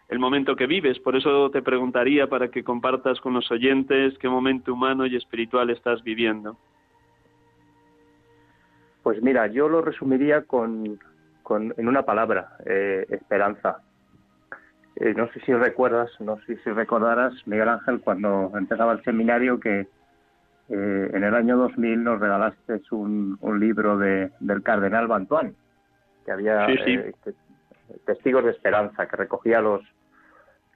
el 0.08 0.18
momento 0.18 0.56
que 0.56 0.66
vives. 0.66 0.98
Por 1.00 1.16
eso 1.16 1.50
te 1.50 1.62
preguntaría 1.62 2.28
para 2.28 2.48
que 2.48 2.64
compartas 2.64 3.20
con 3.20 3.34
los 3.34 3.50
oyentes 3.50 4.16
qué 4.18 4.28
momento 4.28 4.72
humano 4.72 5.06
y 5.06 5.16
espiritual 5.16 5.70
estás 5.70 6.02
viviendo. 6.02 6.56
Pues 9.02 9.20
mira, 9.20 9.48
yo 9.48 9.68
lo 9.68 9.82
resumiría 9.82 10.42
con, 10.42 10.98
en 11.50 11.88
una 11.88 12.04
palabra, 12.04 12.56
eh, 12.64 13.06
esperanza. 13.10 13.78
Eh, 14.96 15.14
no 15.14 15.28
sé 15.32 15.40
si 15.40 15.52
recuerdas, 15.52 16.10
no 16.20 16.38
sé 16.46 16.56
si 16.62 16.70
recordarás, 16.70 17.34
Miguel 17.46 17.68
Ángel, 17.68 18.00
cuando 18.00 18.52
empezaba 18.54 18.92
el 18.92 19.02
seminario, 19.02 19.58
que 19.58 19.88
eh, 20.68 21.10
en 21.12 21.24
el 21.24 21.34
año 21.34 21.56
2000 21.56 22.04
nos 22.04 22.20
regalaste 22.20 22.80
un, 22.92 23.36
un 23.40 23.60
libro 23.60 23.98
de, 23.98 24.30
del 24.38 24.62
cardenal 24.62 25.08
Bantuán, 25.08 25.54
que 26.24 26.32
había 26.32 26.66
testigos 28.06 28.44
de 28.44 28.50
esperanza, 28.50 29.06
que 29.06 29.16
recogía 29.16 29.60
los, 29.60 29.82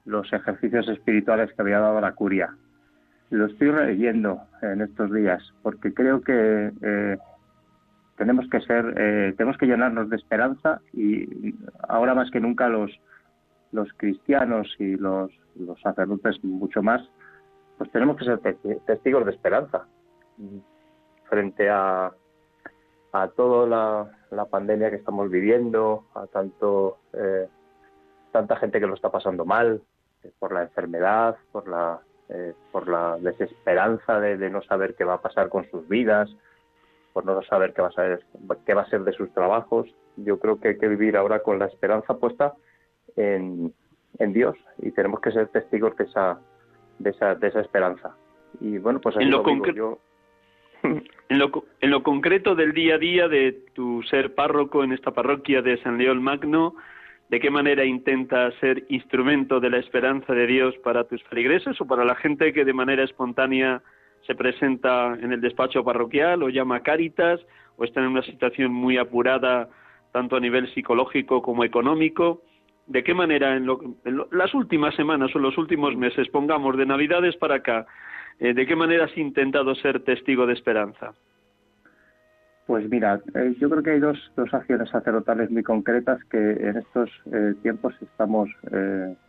los 0.05 0.33
ejercicios 0.33 0.89
espirituales 0.89 1.53
que 1.53 1.63
había 1.63 1.79
dado 1.79 2.01
la 2.01 2.13
curia. 2.13 2.57
Lo 3.31 3.47
estoy 3.47 3.71
leyendo 3.73 4.41
en 4.63 4.81
estos 4.81 5.13
días 5.13 5.43
porque 5.63 5.93
creo 5.93 6.21
que 6.21 6.71
tenemos 8.17 8.49
que 8.51 8.61
ser, 8.61 8.95
eh, 8.97 9.35
tenemos 9.37 9.59
que 9.59 9.67
llenarnos 9.67 10.09
de 10.11 10.17
esperanza 10.17 10.81
y 10.93 11.55
ahora 11.89 12.15
más 12.15 12.31
que 12.31 12.41
nunca 12.41 12.69
los 12.69 12.91
los 13.73 13.93
cristianos 13.97 14.75
y 14.79 14.97
los, 14.97 15.31
los 15.57 15.81
sacerdotes 15.81 16.43
mucho 16.43 16.83
más, 16.83 17.03
pues 17.79 17.91
tenemos 17.91 18.17
que 18.17 18.25
ser 18.25 18.41
testigos 18.87 19.25
de 19.27 19.33
esperanza. 19.33 19.87
Frente 21.29 21.69
a, 21.69 22.13
a 23.13 23.29
toda 23.29 23.67
la, 23.67 24.11
la 24.31 24.45
pandemia 24.47 24.91
que 24.91 24.97
estamos 24.97 25.31
viviendo, 25.31 26.05
a 26.15 26.27
tanto 26.27 26.99
eh, 27.13 27.49
tanta 28.33 28.57
gente 28.57 28.81
que 28.81 28.87
lo 28.87 28.95
está 28.95 29.11
pasando 29.11 29.45
mal 29.45 29.83
eh, 30.23 30.31
por 30.39 30.53
la 30.53 30.63
enfermedad, 30.63 31.37
por 31.53 31.69
la 31.69 32.01
por 32.73 32.89
la 32.89 33.19
desesperanza 33.19 34.19
de, 34.19 34.37
de 34.37 34.51
no 34.51 34.61
saber 34.61 34.97
qué 34.97 35.05
va 35.05 35.15
a 35.15 35.23
pasar 35.23 35.49
con 35.49 35.65
sus 35.71 35.87
vidas, 35.87 36.29
por 37.17 37.25
no 37.25 37.41
saber 37.45 37.73
qué 37.73 37.81
va 37.81 37.89
a 37.89 37.93
ser, 37.93 38.21
qué 38.67 38.75
va 38.75 38.83
a 38.83 38.91
ser 38.91 39.01
de 39.01 39.13
sus 39.15 39.33
trabajos. 39.33 39.89
Yo 40.19 40.39
creo 40.39 40.61
que 40.61 40.69
hay 40.69 40.79
que 40.79 40.87
vivir 40.87 41.17
ahora 41.17 41.39
con 41.39 41.59
la 41.59 41.65
esperanza 41.65 42.19
puesta 42.19 42.53
en, 43.17 43.73
Dios 44.35 44.55
y 44.83 44.91
tenemos 44.91 45.21
que 45.21 45.33
ser 45.33 45.49
testigos 45.49 45.97
de 45.97 46.05
esa, 46.05 46.39
de 46.99 47.09
esa, 47.09 47.35
de 47.35 47.49
esa 47.49 47.61
esperanza. 47.63 48.15
Y 48.61 48.77
bueno, 48.77 49.01
pues 49.01 49.17
en 49.17 49.31
lo, 49.31 49.43
yo. 49.73 49.99
en, 50.83 51.39
lo, 51.39 51.65
en 51.81 51.91
lo 51.91 52.03
concreto 52.03 52.55
del 52.55 52.75
día 52.75 52.97
a 52.97 52.99
día 52.99 53.29
de 53.29 53.65
tu 53.73 54.03
ser 54.03 54.35
párroco 54.35 54.85
en 54.85 54.93
esta 54.93 55.13
parroquia 55.13 55.63
de 55.63 55.79
San 55.79 55.97
León 55.97 56.23
Magno, 56.23 56.75
¿de 57.31 57.41
qué 57.41 57.49
manera 57.49 57.87
intentas 57.87 58.53
ser 58.61 58.85
instrumento 58.91 59.59
de 59.59 59.71
la 59.71 59.79
esperanza 59.79 60.35
de 60.35 60.47
Dios 60.47 60.77
para 60.85 61.05
tus 61.05 61.23
feligreses 61.25 61.81
o 61.81 61.87
para 61.87 62.05
la 62.05 62.17
gente 62.17 62.53
que 62.53 62.67
de 62.67 62.75
manera 62.75 63.05
espontánea 63.05 63.81
se 64.27 64.35
presenta 64.35 65.15
en 65.21 65.33
el 65.33 65.41
despacho 65.41 65.85
parroquial 65.85 66.43
o 66.43 66.49
llama 66.49 66.83
Cáritas 66.83 67.41
o 67.77 67.85
está 67.85 68.01
en 68.01 68.09
una 68.09 68.23
situación 68.23 68.73
muy 68.73 68.99
apurada 68.99 69.69
tanto 70.13 70.37
a 70.37 70.41
nivel 70.41 70.73
psicológico 70.75 71.43
como 71.43 71.65
económico. 71.65 72.43
¿De 72.87 73.03
qué 73.03 73.15
manera 73.15 73.57
en, 73.57 73.67
las 74.31 74.55
últimas 74.55 74.95
semanas 74.95 75.35
o 75.35 75.39
los 75.39 75.59
últimos 75.59 75.97
meses, 75.97 76.29
pongamos 76.29 76.77
de 76.77 76.87
Navidades 76.87 77.37
para 77.37 77.57
acá, 77.57 77.87
eh, 78.39 78.55
de 78.55 78.67
qué 78.67 78.77
manera 78.77 79.07
has 79.07 79.19
intentado 79.19 79.75
ser 79.75 80.05
testigo 80.05 80.47
de 80.47 80.55
esperanza? 80.55 81.13
Pues 82.67 82.89
mira, 82.89 83.21
eh, 83.35 83.55
yo 83.61 83.69
creo 83.71 83.83
que 83.83 83.91
hay 83.91 84.01
dos, 84.01 84.19
dos 84.37 84.53
acciones 84.55 84.89
sacerdotales 84.91 85.51
muy 85.51 85.63
concretas 85.63 86.23
que 86.25 86.39
en 86.39 86.79
estos 86.79 87.11
eh, 87.33 87.55
tiempos 87.63 87.95
estamos 88.01 88.49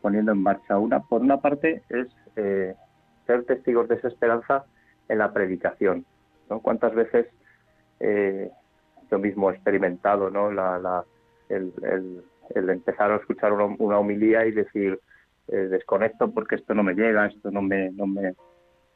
poniendo 0.02 0.32
en 0.32 0.42
marcha. 0.42 0.78
Una, 0.78 1.00
por 1.02 1.22
una 1.22 1.38
parte, 1.38 1.84
es 1.90 2.08
ser 3.26 3.44
testigos 3.46 3.88
de 3.90 3.96
esa 3.96 4.08
esperanza 4.08 4.66
en 5.10 5.18
la 5.18 5.32
predicación. 5.34 6.06
¿no? 6.50 6.60
¿Cuántas 6.62 6.94
veces 6.94 7.28
eh, 8.00 8.50
yo 9.10 9.20
mismo 9.20 9.50
he 9.50 9.54
experimentado 9.54 10.30
¿no? 10.30 10.52
la, 10.52 11.04
el, 11.50 12.24
empezar 12.56 13.12
a 13.12 13.18
escuchar 13.18 13.54
una, 13.54 13.66
una 13.80 14.00
homilía 14.00 14.46
y 14.46 14.52
decir 14.52 15.00
eh, 15.48 15.56
desconecto 15.56 16.32
porque 16.32 16.56
esto 16.56 16.74
no 16.74 16.84
me 16.84 16.94
llega, 16.94 17.28
esto 17.28 17.52
no 17.52 17.62
me, 17.62 17.92
no 17.92 18.06
me... 18.08 18.34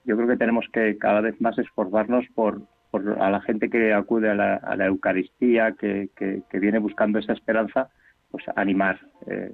Yo 0.04 0.16
creo 0.16 0.28
que 0.28 0.38
tenemos 0.38 0.66
que 0.74 0.98
cada 0.98 1.22
vez 1.22 1.40
más 1.40 1.58
esforzarnos 1.58 2.26
por, 2.34 2.62
por 2.90 3.22
a 3.22 3.30
la 3.30 3.42
gente 3.42 3.70
que 3.70 3.94
acude 3.94 4.30
a 4.30 4.36
la, 4.36 4.56
a 4.56 4.76
la 4.76 4.88
Eucaristía, 4.88 5.74
que, 5.74 6.10
que, 6.16 6.60
viene 6.60 6.80
buscando 6.80 7.20
esa 7.20 7.34
esperanza, 7.34 7.90
pues 8.32 8.44
animar, 8.56 9.00
eh, 9.28 9.52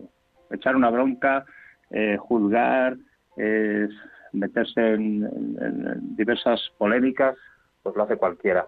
echar 0.52 0.76
una 0.76 0.90
bronca, 0.90 1.46
eh, 1.92 2.18
juzgar, 2.18 2.98
eh, 3.38 3.88
meterse 4.34 4.94
en, 4.94 6.16
diversas 6.16 6.62
polémicas, 6.78 7.38
pues 7.84 7.96
lo 7.96 8.04
hace 8.04 8.18
cualquiera. 8.18 8.68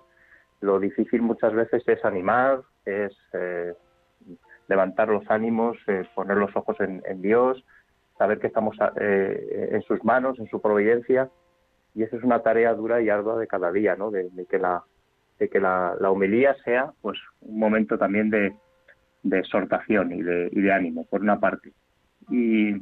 Lo 0.62 0.80
difícil 0.80 1.22
muchas 1.22 1.54
veces 1.54 1.84
es 1.88 2.04
animar, 2.06 2.62
es 2.86 3.16
eh, 3.34 3.74
levantar 4.68 5.10
los 5.10 5.30
ánimos, 5.30 5.78
poner 6.16 6.38
los 6.38 6.56
ojos 6.56 6.78
en, 6.80 7.22
Dios, 7.22 7.64
saber 8.18 8.40
que 8.40 8.48
estamos 8.48 8.78
eh, 9.00 9.70
en 9.72 9.82
sus 9.84 10.04
manos, 10.04 10.40
en 10.40 10.48
su 10.48 10.62
providencia, 10.62 11.30
y 11.96 12.04
esa 12.04 12.18
es 12.18 12.24
una 12.24 12.42
tarea 12.42 12.74
dura 12.74 13.02
y 13.02 13.10
ardua 13.10 13.38
de 13.38 13.48
cada 13.48 13.72
día, 13.72 13.96
¿no? 13.96 14.12
De, 14.12 14.30
que 14.50 14.60
la 14.60 14.84
de 15.40 15.50
que 15.50 15.60
la, 15.60 15.96
la, 16.00 16.56
sea, 16.66 16.92
pues, 17.02 17.18
un 17.42 17.60
momento 17.60 17.98
también 17.98 18.30
de, 18.30 18.54
exhortación 19.32 20.12
y 20.12 20.22
de 20.22 20.74
ánimo, 20.74 21.06
por 21.06 21.22
una 21.22 21.40
parte. 21.40 21.72
Y 22.30 22.76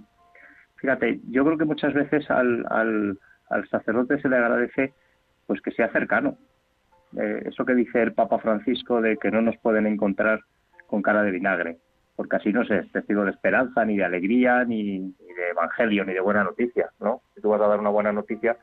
Fíjate, 0.78 1.20
yo 1.30 1.44
creo 1.44 1.58
que 1.58 1.66
muchas 1.66 1.94
veces 1.94 2.30
al, 2.30 2.66
al, 2.70 3.70
sacerdote 3.70 4.22
se 4.22 4.30
le 4.30 4.38
agradece 4.38 4.94
pues 5.46 5.62
que 5.62 5.72
sea 5.72 5.92
cercano. 5.92 6.38
Eh, 7.18 7.44
eso 7.46 7.66
que 7.66 7.74
dice 7.74 8.02
el 8.04 8.14
Papa 8.14 8.40
Francisco 8.40 9.02
de 9.02 9.18
que 9.18 9.32
no 9.32 9.42
nos 9.42 9.58
pueden 9.58 9.88
encontrar 9.88 10.42
con 10.88 11.02
cara 11.02 11.24
de 11.24 11.32
vinagre, 11.32 11.78
porque 12.16 12.36
así 12.36 12.54
no 12.54 12.66
se 12.66 12.80
es 12.80 12.92
testigo 12.92 13.24
de 13.24 13.32
esperanza, 13.32 13.86
ni 13.86 13.98
de 13.98 14.06
alegría, 14.06 14.64
ni, 14.66 15.00
de 15.00 15.50
evangelio, 15.52 16.06
ni 16.06 16.14
de 16.14 16.20
buena 16.20 16.44
noticia, 16.44 16.90
¿no? 17.00 17.22
Si 17.34 17.42
tú 17.42 17.50
vas 17.50 17.62
a 17.62 17.68
dar 17.68 17.80
una 17.80 17.90
buena 17.90 18.12
noticia, 18.12 18.58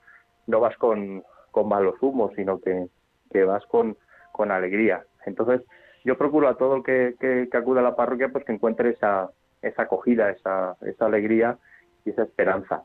no 0.46 0.60
vas 0.60 0.76
con, 0.76 1.22
con 1.50 1.68
malos 1.68 1.96
humos, 2.00 2.32
sino 2.36 2.60
que, 2.60 2.86
que 3.30 3.44
vas 3.44 3.64
con, 3.66 3.96
con 4.32 4.50
alegría. 4.50 5.04
Entonces, 5.26 5.62
yo 6.04 6.18
procuro 6.18 6.48
a 6.48 6.56
todo 6.56 6.76
el 6.76 6.82
que, 6.82 7.14
que, 7.18 7.48
que 7.50 7.56
a 7.56 7.82
la 7.82 7.96
parroquia 7.96 8.28
pues 8.28 8.44
que 8.44 8.52
encuentre 8.52 8.90
esa, 8.90 9.30
esa 9.62 9.82
acogida, 9.82 10.30
esa, 10.30 10.76
esa 10.82 11.06
alegría 11.06 11.58
y 12.04 12.10
esa 12.10 12.22
esperanza. 12.22 12.82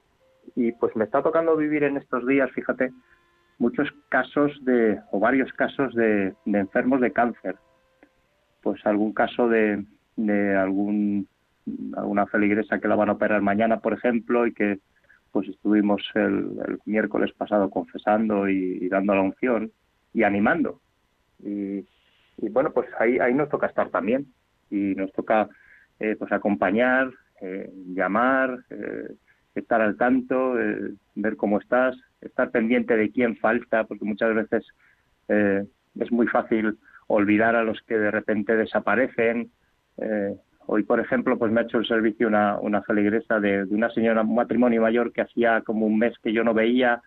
Y 0.55 0.71
pues 0.73 0.95
me 0.95 1.05
está 1.05 1.21
tocando 1.21 1.55
vivir 1.55 1.83
en 1.83 1.97
estos 1.97 2.25
días, 2.25 2.49
fíjate, 2.51 2.91
muchos 3.57 3.89
casos 4.09 4.57
de, 4.63 4.99
o 5.11 5.19
varios 5.19 5.51
casos 5.53 5.93
de, 5.93 6.33
enfermos 6.45 7.01
de 7.01 7.11
cáncer. 7.11 7.55
Pues 8.61 8.85
algún 8.85 9.13
caso 9.13 9.47
de, 9.47 9.85
de 10.15 10.55
algún 10.55 11.27
alguna 11.95 12.25
feligresa 12.25 12.79
que 12.79 12.87
la 12.87 12.95
van 12.95 13.09
a 13.09 13.13
operar 13.13 13.41
mañana, 13.41 13.79
por 13.79 13.93
ejemplo, 13.93 14.47
y 14.47 14.53
que 14.53 14.79
pues 15.31 15.47
estuvimos 15.47 16.01
el, 16.15 16.79
miércoles 16.85 17.31
pasado 17.33 17.69
confesando 17.69 18.49
y, 18.49 18.87
dando 18.89 19.13
la 19.13 19.21
unción 19.21 19.71
y 20.13 20.23
animando. 20.23 20.81
Y, 21.43 21.85
bueno, 22.49 22.71
pues 22.71 22.89
ahí, 22.99 23.19
ahí 23.19 23.33
nos 23.33 23.49
toca 23.49 23.67
estar 23.67 23.89
también 23.89 24.27
y 24.71 24.95
nos 24.95 25.11
toca 25.13 25.49
eh, 25.99 26.15
pues 26.17 26.31
acompañar, 26.31 27.11
eh, 27.41 27.71
llamar, 27.93 28.59
eh, 28.69 29.15
estar 29.55 29.81
al 29.81 29.97
tanto, 29.97 30.59
eh, 30.59 30.93
ver 31.15 31.35
cómo 31.37 31.59
estás, 31.59 31.95
estar 32.21 32.51
pendiente 32.51 32.95
de 32.95 33.11
quién 33.11 33.37
falta, 33.37 33.85
porque 33.85 34.05
muchas 34.05 34.33
veces 34.35 34.65
es 35.29 36.11
muy 36.11 36.25
fácil 36.25 36.79
olvidar 37.05 37.55
a 37.55 37.63
los 37.63 37.79
que 37.83 37.99
de 37.99 38.09
repente 38.09 38.55
desaparecen. 38.55 39.51
hoy, 40.65 40.81
por 40.83 40.99
ejemplo, 40.99 41.37
pues 41.37 41.51
me 41.51 41.61
ha 41.61 41.63
hecho 41.65 41.77
el 41.77 41.85
servicio 41.85 42.27
una, 42.27 42.57
una 42.57 42.81
feligresa 42.81 43.39
de, 43.39 43.63
una 43.65 43.91
señora, 43.91 44.23
un 44.23 44.33
matrimonio 44.33 44.81
mayor 44.81 45.13
que 45.13 45.21
hacía 45.21 45.61
como 45.61 45.85
un 45.85 45.99
mes 45.99 46.17
que 46.23 46.33
yo 46.33 46.43
no 46.43 46.55
veía 46.55 47.03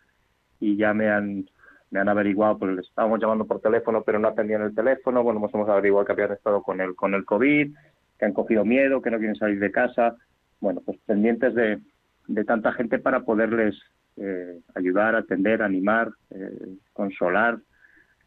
y 0.61 0.77
ya 0.77 0.95
me 0.95 1.11
han 1.11 1.47
me 1.92 2.01
han 2.01 2.09
averiguado, 2.09 2.59
pues 2.59 2.75
les 2.75 2.88
estábamos 2.88 3.21
llamando 3.21 3.45
por 3.45 3.61
teléfono, 3.61 4.03
pero 4.03 4.18
no 4.18 4.29
atendían 4.29 4.62
el 4.62 4.75
teléfono, 4.75 5.23
bueno, 5.23 5.40
pues 5.40 5.53
hemos 5.55 5.68
averiguado 5.68 6.07
que 6.07 6.12
habían 6.12 6.33
estado 6.33 6.62
con 6.62 6.81
el, 6.81 6.95
con 6.95 7.12
el 7.12 7.27
COVID, 7.27 7.75
que 8.23 8.27
han 8.27 8.35
cogido 8.35 8.65
miedo, 8.65 9.03
que 9.03 9.11
no 9.11 9.19
quieren 9.19 9.35
salir 9.35 9.59
de 9.59 9.73
casa. 9.73 10.15
Bueno, 10.61 10.81
pues 10.87 10.97
pendientes 11.07 11.57
de, 11.57 11.81
de 12.29 12.45
tanta 12.45 12.71
gente 12.71 13.01
para 13.01 13.23
poderles 13.23 13.75
eh, 14.17 14.61
ayudar, 14.77 15.17
atender, 15.17 15.61
animar, 15.61 16.13
eh, 16.31 16.77
consolar, 16.93 17.59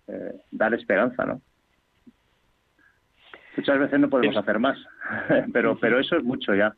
eh, 0.10 0.34
dar 0.52 0.74
esperanza, 0.74 1.24
¿no? 1.24 1.42
Muchas 3.56 3.80
veces 3.80 3.98
no 3.98 4.10
podemos 4.10 4.36
hacer 4.36 4.60
más, 4.60 4.78
pero, 5.54 5.78
pero 5.80 5.98
eso 5.98 6.18
es 6.18 6.24
mucho 6.26 6.54
ya. 6.54 6.76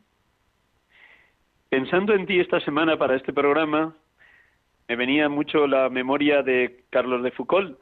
Pensando 1.70 2.14
en 2.14 2.28
ti 2.28 2.40
esta 2.40 2.60
semana 2.60 3.00
para 3.00 3.16
este 3.16 3.34
programa, 3.34 3.96
me 4.88 4.96
venía 4.96 5.28
mucho 5.28 5.66
la 5.66 5.90
memoria 5.90 6.44
de 6.44 6.84
Carlos 6.92 7.24
de 7.24 7.32
Foucault. 7.32 7.80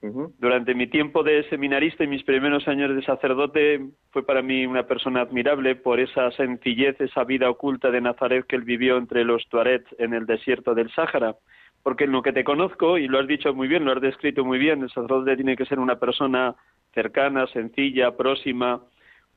Durante 0.00 0.74
mi 0.74 0.86
tiempo 0.86 1.24
de 1.24 1.48
seminarista 1.48 2.04
y 2.04 2.06
mis 2.06 2.22
primeros 2.22 2.68
años 2.68 2.94
de 2.94 3.02
sacerdote 3.02 3.80
fue 4.10 4.24
para 4.24 4.42
mí 4.42 4.64
una 4.64 4.84
persona 4.84 5.22
admirable 5.22 5.74
por 5.74 5.98
esa 5.98 6.30
sencillez, 6.32 7.00
esa 7.00 7.24
vida 7.24 7.50
oculta 7.50 7.90
de 7.90 8.00
Nazaret 8.00 8.46
que 8.46 8.54
él 8.54 8.62
vivió 8.62 8.96
entre 8.96 9.24
los 9.24 9.48
Tuaregs 9.48 9.92
en 9.98 10.14
el 10.14 10.24
desierto 10.26 10.74
del 10.74 10.90
Sáhara. 10.92 11.34
Porque 11.82 12.04
en 12.04 12.12
lo 12.12 12.22
que 12.22 12.32
te 12.32 12.44
conozco, 12.44 12.98
y 12.98 13.08
lo 13.08 13.18
has 13.18 13.26
dicho 13.26 13.52
muy 13.54 13.66
bien, 13.66 13.84
lo 13.84 13.92
has 13.92 14.00
descrito 14.00 14.44
muy 14.44 14.58
bien, 14.58 14.82
el 14.82 14.90
sacerdote 14.90 15.36
tiene 15.36 15.56
que 15.56 15.66
ser 15.66 15.80
una 15.80 15.96
persona 15.98 16.54
cercana, 16.92 17.46
sencilla, 17.48 18.16
próxima, 18.16 18.82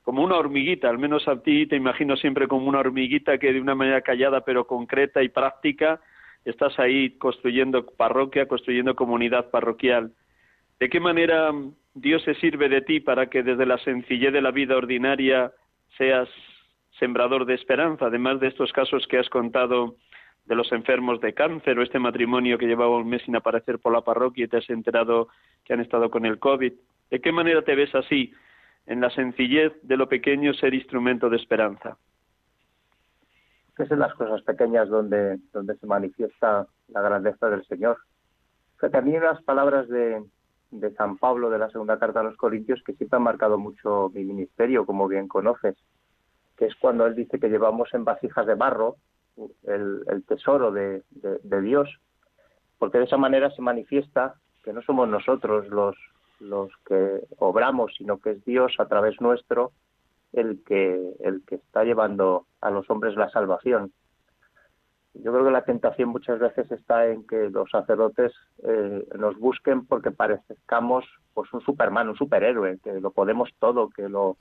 como 0.04 0.24
una 0.24 0.36
hormiguita, 0.36 0.90
al 0.90 0.98
menos 0.98 1.28
a 1.28 1.42
ti 1.42 1.68
te 1.68 1.76
imagino 1.76 2.16
siempre 2.18 2.48
como 2.48 2.68
una 2.68 2.80
hormiguita 2.80 3.38
que 3.38 3.54
de 3.54 3.62
una 3.62 3.76
manera 3.76 4.02
callada 4.02 4.42
pero 4.42 4.66
concreta 4.66 5.22
y 5.22 5.30
práctica 5.30 6.02
estás 6.44 6.78
ahí 6.80 7.12
construyendo 7.18 7.86
parroquia, 7.86 8.48
construyendo 8.48 8.96
comunidad 8.96 9.52
parroquial. 9.52 10.12
¿De 10.82 10.90
qué 10.90 11.00
manera 11.00 11.52
Dios 11.94 12.24
se 12.24 12.34
sirve 12.34 12.68
de 12.68 12.82
ti 12.82 13.00
para 13.02 13.28
que 13.28 13.44
desde 13.44 13.68
la 13.68 13.78
sencillez 13.78 14.34
de 14.34 14.42
la 14.42 14.50
vida 14.50 14.76
ordinaria 14.76 15.52
seas 15.96 16.28
sembrador 16.98 17.46
de 17.46 17.54
esperanza, 17.54 18.08
además 18.08 18.40
de 18.40 18.48
estos 18.48 18.74
casos 18.74 19.06
que 19.08 19.20
has 19.20 19.30
contado 19.30 19.98
de 20.46 20.56
los 20.56 20.72
enfermos 20.72 21.22
de 21.22 21.36
cáncer 21.36 21.78
o 21.78 21.84
este 21.84 22.00
matrimonio 22.00 22.58
que 22.58 22.66
llevaba 22.66 22.98
un 22.98 23.08
mes 23.08 23.22
sin 23.22 23.36
aparecer 23.36 23.78
por 23.78 23.94
la 23.94 24.02
parroquia 24.02 24.46
y 24.46 24.48
te 24.48 24.58
has 24.58 24.68
enterado 24.72 25.28
que 25.66 25.74
han 25.74 25.82
estado 25.82 26.10
con 26.10 26.26
el 26.26 26.40
COVID? 26.40 26.74
¿De 27.12 27.22
qué 27.22 27.32
manera 27.32 27.62
te 27.62 27.76
ves 27.76 27.94
así, 27.94 28.34
en 28.88 29.02
la 29.02 29.12
sencillez 29.12 29.74
de 29.84 29.98
lo 29.98 30.10
pequeño, 30.10 30.52
ser 30.56 30.74
instrumento 30.74 31.30
de 31.30 31.38
esperanza? 31.38 31.96
Es 33.78 33.92
en 33.92 34.00
las 34.00 34.16
cosas 34.16 34.42
pequeñas 34.42 34.90
donde, 34.90 35.38
donde 35.54 35.76
se 35.76 35.86
manifiesta 35.86 36.66
la 36.88 37.02
grandeza 37.02 37.52
del 37.52 37.64
Señor. 37.68 38.00
También 38.92 39.22
las 39.22 39.44
palabras 39.44 39.88
de, 39.88 40.24
de 40.72 40.94
San 40.94 41.18
Pablo 41.18 41.50
de 41.50 41.60
la 41.60 41.70
segunda 41.70 42.00
carta 42.00 42.22
a 42.22 42.24
los 42.24 42.38
Corintios 42.38 42.82
que 42.86 42.94
siempre 42.94 43.18
han 43.18 43.24
marcado 43.24 43.58
mucho 43.58 44.10
mi 44.14 44.24
ministerio, 44.24 44.86
como 44.86 45.08
bien 45.08 45.28
conoces, 45.28 45.78
que 46.58 46.66
es 46.66 46.76
cuando 46.76 47.06
él 47.06 47.16
dice 47.16 47.40
que 47.40 47.50
llevamos 47.50 47.94
en 47.94 48.06
vasijas 48.06 48.46
de 48.46 48.56
barro 48.56 48.96
el, 49.64 50.24
tesoro 50.28 50.72
de, 50.72 51.04
de, 51.12 51.62
Dios, 51.62 51.90
porque 52.78 53.00
de 53.00 53.06
esa 53.06 53.18
manera 53.18 53.50
se 53.52 53.62
manifiesta 53.62 54.36
que 54.64 54.74
no 54.74 54.82
somos 54.82 55.08
nosotros 55.08 55.68
los, 55.68 55.96
los 56.40 56.72
que 56.86 57.22
obramos, 57.38 57.94
sino 57.98 58.20
que 58.20 58.32
es 58.32 58.46
Dios 58.46 58.74
a 58.80 58.88
través 58.88 59.20
nuestro 59.22 59.72
el 60.34 60.64
que, 60.64 61.14
el 61.20 61.44
que 61.46 61.56
está 61.56 61.84
llevando 61.84 62.46
a 62.62 62.70
los 62.70 62.90
hombres 62.90 63.16
la 63.16 63.30
salvación. 63.30 63.92
Yo 65.14 65.32
creo 65.34 65.44
que 65.44 65.52
la 65.52 65.66
tentación 65.66 66.10
muchas 66.10 66.40
veces 66.40 66.72
está 66.72 67.08
en 67.08 67.28
que 67.28 67.50
los 67.50 67.70
sacerdotes 67.70 68.32
eh, 68.64 69.06
nos 69.18 69.38
busquen 69.38 69.86
porque 69.86 70.12
parezcamos 70.12 71.06
pues 71.34 71.52
un 71.54 71.62
superman, 71.62 72.10
un 72.10 72.16
superhéroe, 72.16 72.80
que 72.84 73.00
lo 73.02 73.12
podemos 73.12 73.50
todo, 73.60 73.90
que 73.90 74.08
lo 74.08 74.38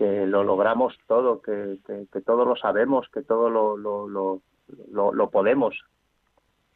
que 0.00 0.24
lo 0.24 0.44
logramos 0.44 0.96
todo, 1.06 1.42
que, 1.42 1.78
que, 1.86 2.20
todo 2.22 2.46
lo 2.46 2.56
sabemos, 2.56 3.06
que 3.12 3.20
todo 3.20 3.50
lo, 3.50 3.76
lo, 3.76 4.08
lo, 4.08 4.40
lo, 5.12 5.30
podemos. 5.30 5.78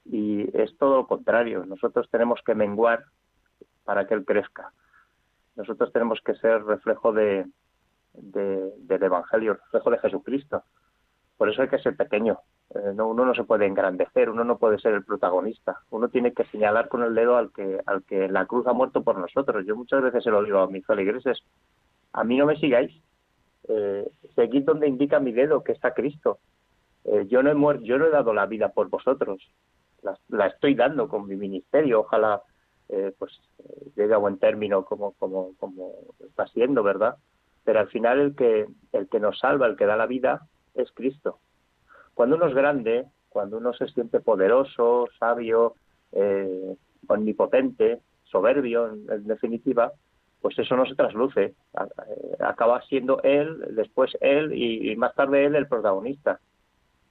Y 0.05 0.55
es 0.55 0.77
todo 0.77 0.97
lo 0.97 1.07
contrario. 1.07 1.65
Nosotros 1.65 2.07
tenemos 2.11 2.41
que 2.45 2.55
menguar 2.55 3.05
para 3.85 4.07
que 4.07 4.13
Él 4.13 4.27
crezca. 4.27 4.73
Nosotros 5.57 5.91
tenemos 5.91 6.21
que 6.21 6.35
ser 6.35 6.65
reflejo 6.65 7.15
de, 7.15 7.47
del 8.13 9.03
Evangelio, 9.03 9.55
reflejo 9.55 9.91
de 9.91 9.99
Jesucristo. 10.01 10.63
Por 11.37 11.51
eso 11.51 11.63
hay 11.63 11.69
que 11.69 11.79
ser 11.79 11.97
pequeño. 11.97 12.39
Eh, 12.75 12.93
no, 12.95 13.09
uno 13.09 13.25
no 13.25 13.35
se 13.35 13.45
puede 13.45 13.67
engrandecer, 13.67 14.31
uno 14.31 14.45
no 14.45 14.59
puede 14.59 14.79
ser 14.79 14.95
el 14.95 15.05
protagonista. 15.05 15.81
Uno 15.91 16.09
tiene 16.09 16.33
que 16.33 16.45
señalar 16.47 16.89
con 16.89 17.03
el 17.03 17.15
dedo 17.15 17.37
al 17.37 17.53
que, 17.53 17.81
al 17.87 18.05
que 18.05 18.29
la 18.29 18.47
cruz 18.47 18.67
ha 18.67 18.73
muerto 18.73 19.03
por 19.03 19.19
nosotros. 19.19 19.65
Yo 19.67 19.77
muchas 19.77 20.03
veces 20.03 20.23
se 20.23 20.31
lo 20.31 20.43
digo 20.43 20.59
a 20.59 20.69
mis 20.69 20.87
feligreses, 20.87 21.43
a 22.13 22.25
mí 22.25 22.37
no 22.37 22.47
me 22.47 22.57
sigáis. 22.57 22.93
Eh, 23.69 24.09
seguid 24.35 24.65
donde 24.65 24.89
indica 24.89 25.21
mi 25.21 25.33
dedo, 25.33 25.65
que 25.65 25.73
está 25.73 25.93
Cristo. 25.95 26.39
Eh, 27.05 27.27
yo 27.29 27.43
no 27.43 27.51
he 27.51 27.55
muerto, 27.55 27.85
yo 27.85 27.99
no 27.99 28.07
he 28.07 28.11
dado 28.11 28.33
la 28.33 28.47
vida 28.47 28.71
por 28.71 28.89
vosotros. 28.89 29.43
La, 30.29 30.47
estoy 30.47 30.75
dando 30.75 31.09
con 31.09 31.27
mi 31.27 31.37
ministerio. 31.37 32.01
Ojalá 32.01 32.43
eh, 32.89 33.13
pues 33.19 33.33
llegue 33.97 34.15
a 34.15 34.19
buen 34.19 34.39
término 34.39 34.85
como, 34.85 35.13
como, 35.13 35.55
como 35.59 35.93
está 36.27 36.47
siendo, 36.49 36.83
¿verdad? 36.83 37.17
Pero 37.65 37.81
al 37.81 37.89
final 37.89 38.21
el 38.21 38.37
que, 38.37 38.67
el 38.93 39.09
que 39.09 39.21
nos 39.21 39.39
salva, 39.39 39.67
el 39.67 39.77
que 39.77 39.87
da 39.87 39.97
la 39.97 40.07
vida, 40.07 40.47
es 40.75 40.91
Cristo. 40.93 41.39
Cuando 42.15 42.37
uno 42.37 42.47
es 42.47 42.55
grande, 42.55 43.07
cuando 43.29 43.59
uno 43.59 43.73
se 43.73 43.89
siente 43.89 44.21
poderoso, 44.21 45.09
sabio, 45.19 45.75
eh, 46.13 46.77
omnipotente, 47.09 48.01
soberbio, 48.25 48.93
en, 48.93 49.27
definitiva, 49.27 49.93
pues 50.41 50.59
eso 50.59 50.77
no 50.77 50.87
se 50.87 50.95
trasluce. 50.95 51.43
Eh, 51.45 52.37
acaba 52.41 52.83
siendo 52.83 53.21
él, 53.23 53.75
después 53.75 54.17
él 54.21 54.53
y, 54.53 54.95
más 54.97 55.15
tarde 55.15 55.45
él 55.45 55.57
el 55.57 55.67
protagonista. 55.67 56.41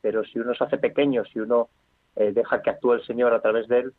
Pero 0.02 0.24
si 0.24 0.40
uno 0.40 0.54
se 0.54 0.64
hace 0.64 0.78
pequeño, 0.78 1.24
si 1.26 1.40
uno 1.40 1.70
eh, 2.16 2.32
deja 2.32 2.62
que 2.62 2.70
actúe 2.70 2.94
el 2.94 3.06
Señor 3.06 3.34
a 3.34 3.42
través 3.42 3.68
de 3.68 3.80
él, 3.80 3.94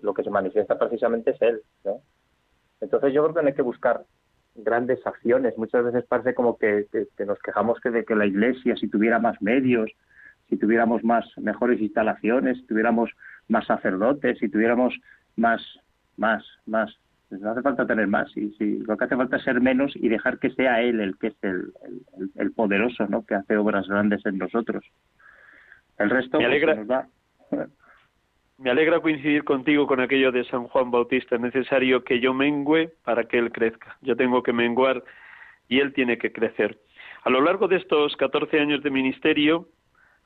lo 0.00 0.14
que 0.14 0.22
se 0.22 0.30
manifiesta 0.30 0.78
precisamente 0.78 1.32
es 1.32 1.42
él. 1.42 1.62
Entonces 2.80 3.12
yo 3.12 3.22
creo 3.22 3.34
que 3.34 3.48
hay 3.48 3.54
que 3.54 3.62
buscar 3.62 4.04
grandes 4.58 5.04
acciones. 5.06 5.56
Muchas 5.56 5.84
veces 5.84 6.04
parece 6.06 6.34
como 6.34 6.58
que, 6.58 6.86
nos 7.26 7.38
quejamos 7.40 7.80
que 7.80 7.90
de 7.90 8.04
que 8.04 8.14
la 8.14 8.26
Iglesia, 8.26 8.76
si 8.76 8.88
tuviera 8.88 9.18
más 9.18 9.40
medios, 9.40 9.90
si 10.48 10.56
tuviéramos 10.56 11.02
más 11.04 11.26
mejores 11.38 11.80
instalaciones, 11.80 12.58
si 12.58 12.66
tuviéramos 12.66 13.10
más 13.48 13.66
sacerdotes, 13.66 14.38
si 14.38 14.48
tuviéramos 14.48 14.94
más, 15.36 15.62
más, 16.16 16.44
más. 16.66 16.94
Pues 17.28 17.40
no 17.40 17.50
hace 17.50 17.62
falta 17.62 17.86
tener 17.86 18.06
más, 18.06 18.34
y 18.36 18.50
si 18.52 18.78
lo 18.78 18.96
que 18.96 19.04
hace 19.04 19.16
falta 19.16 19.36
es 19.36 19.42
ser 19.42 19.60
menos 19.60 19.96
y 19.96 20.08
dejar 20.08 20.38
que 20.38 20.50
sea 20.50 20.80
Él 20.80 21.00
el 21.00 21.18
que 21.18 21.28
es 21.28 21.34
el, 21.42 21.72
el, 22.36 22.52
poderoso, 22.52 23.08
¿no? 23.08 23.26
Que 23.26 23.34
hace 23.34 23.56
obras 23.56 23.88
grandes 23.88 24.24
en 24.26 24.38
nosotros. 24.38 24.84
El 25.98 26.10
resto 26.10 26.38
me 26.38 26.44
pues, 26.44 26.46
alegra, 26.46 26.74
nos 26.76 26.86
da. 26.86 27.08
Me 28.58 28.70
alegra 28.70 29.00
coincidir 29.00 29.44
contigo 29.44 29.86
con 29.86 30.00
aquello 30.00 30.32
de 30.32 30.44
San 30.44 30.66
Juan 30.68 30.90
Bautista. 30.90 31.34
Es 31.34 31.42
necesario 31.42 32.02
que 32.02 32.20
yo 32.20 32.32
mengüe 32.32 32.88
para 33.04 33.24
que 33.24 33.36
Él 33.36 33.52
crezca. 33.52 33.98
Yo 34.00 34.16
tengo 34.16 34.42
que 34.42 34.54
menguar 34.54 35.04
y 35.68 35.80
Él 35.80 35.92
tiene 35.92 36.16
que 36.16 36.32
crecer. 36.32 36.78
A 37.24 37.28
lo 37.28 37.42
largo 37.42 37.68
de 37.68 37.76
estos 37.76 38.16
14 38.16 38.58
años 38.58 38.82
de 38.82 38.88
ministerio, 38.88 39.68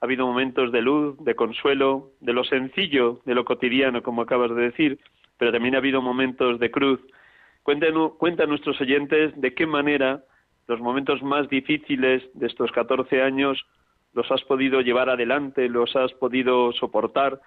ha 0.00 0.04
habido 0.04 0.28
momentos 0.28 0.70
de 0.70 0.80
luz, 0.80 1.16
de 1.24 1.34
consuelo, 1.34 2.12
de 2.20 2.32
lo 2.32 2.44
sencillo, 2.44 3.20
de 3.24 3.34
lo 3.34 3.44
cotidiano, 3.44 4.00
como 4.00 4.22
acabas 4.22 4.54
de 4.54 4.62
decir, 4.62 5.00
pero 5.36 5.50
también 5.50 5.74
ha 5.74 5.78
habido 5.78 6.00
momentos 6.00 6.60
de 6.60 6.70
cruz. 6.70 7.00
Cuenta, 7.64 7.88
cuenta 8.16 8.44
a 8.44 8.46
nuestros 8.46 8.80
oyentes 8.80 9.38
de 9.40 9.54
qué 9.54 9.66
manera 9.66 10.22
los 10.68 10.80
momentos 10.80 11.20
más 11.20 11.48
difíciles 11.48 12.22
de 12.34 12.46
estos 12.46 12.70
14 12.70 13.22
años 13.22 13.60
los 14.12 14.30
has 14.30 14.42
podido 14.44 14.82
llevar 14.82 15.10
adelante, 15.10 15.68
los 15.68 15.96
has 15.96 16.12
podido 16.12 16.72
soportar 16.72 17.40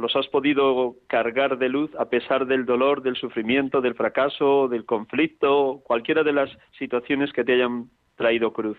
los 0.00 0.14
has 0.16 0.26
podido 0.28 0.96
cargar 1.06 1.58
de 1.58 1.68
luz 1.68 1.90
a 1.98 2.08
pesar 2.08 2.46
del 2.46 2.64
dolor, 2.64 3.02
del 3.02 3.16
sufrimiento, 3.16 3.80
del 3.80 3.94
fracaso, 3.94 4.68
del 4.68 4.84
conflicto, 4.84 5.80
cualquiera 5.84 6.22
de 6.22 6.32
las 6.32 6.50
situaciones 6.78 7.32
que 7.32 7.44
te 7.44 7.54
hayan 7.54 7.90
traído 8.16 8.52
cruz. 8.52 8.78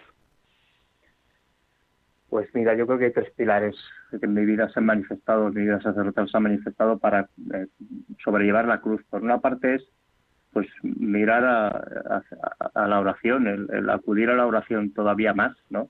Pues 2.29 2.47
mira, 2.53 2.75
yo 2.75 2.85
creo 2.85 2.99
que 2.99 3.05
hay 3.05 3.13
tres 3.13 3.31
pilares 3.31 3.75
que 4.11 4.25
en 4.25 4.33
mi 4.33 4.45
vida 4.45 4.69
se 4.69 4.79
han 4.79 4.85
manifestado, 4.85 5.49
mi 5.49 5.61
vida 5.61 5.81
sacerdotal 5.81 6.29
se 6.29 6.37
han 6.37 6.43
manifestado 6.43 6.99
para 6.99 7.27
eh, 7.53 7.67
sobrellevar 8.23 8.67
la 8.67 8.81
cruz. 8.81 9.03
Por 9.09 9.23
una 9.23 9.39
parte 9.39 9.75
es 9.75 9.89
pues 10.51 10.67
mirar 10.83 11.43
a, 11.45 12.87
la 12.87 12.99
oración, 12.99 13.47
el, 13.47 13.89
acudir 13.89 14.29
a 14.29 14.35
la 14.35 14.47
oración 14.47 14.93
todavía 14.93 15.33
más, 15.33 15.55
¿no? 15.69 15.89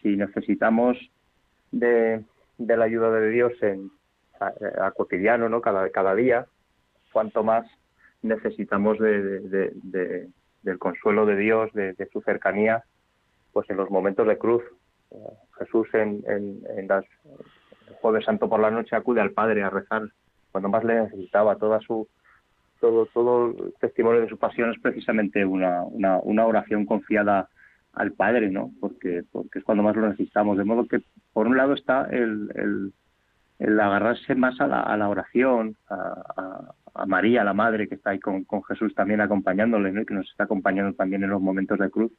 Si 0.00 0.16
necesitamos 0.16 0.96
de, 1.72 2.24
la 2.58 2.84
ayuda 2.84 3.10
de 3.10 3.30
Dios 3.30 3.52
en 3.62 3.90
a, 4.40 4.90
cotidiano, 4.92 5.48
¿no? 5.48 5.60
Cada, 5.60 5.88
cada 5.90 6.14
día, 6.14 6.46
cuanto 7.12 7.42
más 7.42 7.66
necesitamos 8.22 8.98
de, 8.98 10.30
del 10.62 10.78
consuelo 10.78 11.26
de 11.26 11.36
Dios, 11.36 11.72
de, 11.72 12.08
su 12.12 12.20
cercanía, 12.22 12.84
pues 13.52 13.68
en 13.70 13.76
los 13.76 13.90
momentos 13.90 14.26
de 14.26 14.38
cruz, 14.38 14.62
Jesús 15.58 15.88
en, 15.94 16.22
en, 16.26 16.60
en 16.76 16.88
las, 16.88 17.04
el 17.88 17.94
jueves 18.00 18.24
santo 18.24 18.48
por 18.48 18.60
la 18.60 18.70
noche 18.70 18.96
acude 18.96 19.20
al 19.20 19.30
Padre 19.30 19.62
a 19.62 19.70
rezar 19.70 20.02
cuando 20.50 20.68
más 20.68 20.84
le 20.84 21.02
necesitaba 21.02 21.56
toda 21.56 21.80
su 21.80 22.08
todo 22.80 23.50
el 23.50 23.74
testimonio 23.80 24.20
de 24.20 24.28
su 24.28 24.38
pasión 24.38 24.70
es 24.70 24.80
precisamente 24.80 25.44
una, 25.44 25.84
oración 26.22 26.84
confiada 26.84 27.48
al 27.92 28.12
Padre, 28.12 28.50
¿no? 28.50 28.70
Porque 28.80 29.22
es 29.54 29.64
cuando 29.64 29.82
más 29.82 29.96
lo 29.96 30.08
necesitamos. 30.08 30.58
De 30.58 30.64
modo 30.64 30.86
que 30.86 31.00
por 31.32 31.46
un 31.46 31.56
lado 31.56 31.74
está 31.74 32.06
el, 32.10 32.92
el 33.58 33.78
agarrarse 33.80 34.34
más 34.34 34.60
a 34.60 34.66
la, 34.66 34.80
a 34.80 34.96
la 34.96 35.08
oración, 35.08 35.76
a, 35.88 36.74
María, 37.06 37.44
la 37.44 37.52
Madre, 37.52 37.88
que 37.88 37.96
está 37.96 38.10
ahí 38.10 38.18
con, 38.18 38.46
Jesús 38.68 38.94
también 38.94 39.20
acompañándole, 39.20 39.90
y 39.90 40.06
que 40.06 40.14
nos 40.14 40.28
está 40.30 40.44
acompañando 40.44 40.94
también 40.94 41.24
en 41.24 41.30
los 41.30 41.42
momentos 41.42 41.78
de 41.78 41.90
cruz. 41.90 42.10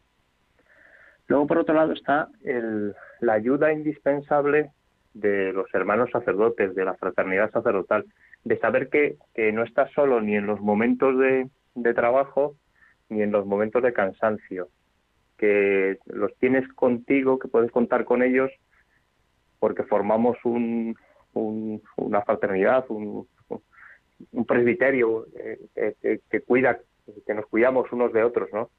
Luego, 1.28 1.47
por 1.47 1.58
otro 1.58 1.73
lado, 1.73 1.93
está 1.93 2.30
el, 2.43 2.93
la 3.21 3.34
ayuda 3.34 3.73
indispensable 3.73 4.71
de 5.13 5.52
los 5.52 5.65
hermanos 5.73 6.12
sacerdotes, 6.12 6.76
de 6.76 6.86
la 6.86 6.93
fraternidad 6.93 7.52
sacerdotal, 7.52 8.06
de 8.43 8.60
saber 8.60 8.89
que, 8.89 9.17
no 9.52 9.63
estás 9.63 9.91
solo 9.93 10.21
ni 10.21 10.36
en 10.36 10.45
los 10.45 10.60
momentos 10.60 11.15
de 11.17 11.93
trabajo 11.93 12.56
ni 13.10 13.21
en 13.21 13.32
los 13.32 13.45
momentos 13.45 13.82
de 13.84 13.93
cansancio, 13.93 14.69
que 15.38 15.97
los 16.06 16.36
tienes 16.38 16.67
contigo, 16.73 17.39
que 17.39 17.47
puedes 17.47 17.71
contar 17.71 18.06
con 18.06 18.21
ellos, 18.21 18.52
porque 19.60 19.84
formamos 19.84 20.38
un, 20.43 20.95
una 21.34 22.22
fraternidad, 22.24 22.86
un, 22.90 23.28
un 24.32 24.46
presbiterio 24.46 25.26
eh, 25.36 26.20
que, 26.30 26.42
cuida, 26.42 26.80
que 27.26 27.34
nos 27.34 27.46
cuidamos 27.48 27.92
unos 27.92 28.12
de 28.13 28.24
otros, 28.24 28.50
¿no? 28.52 28.70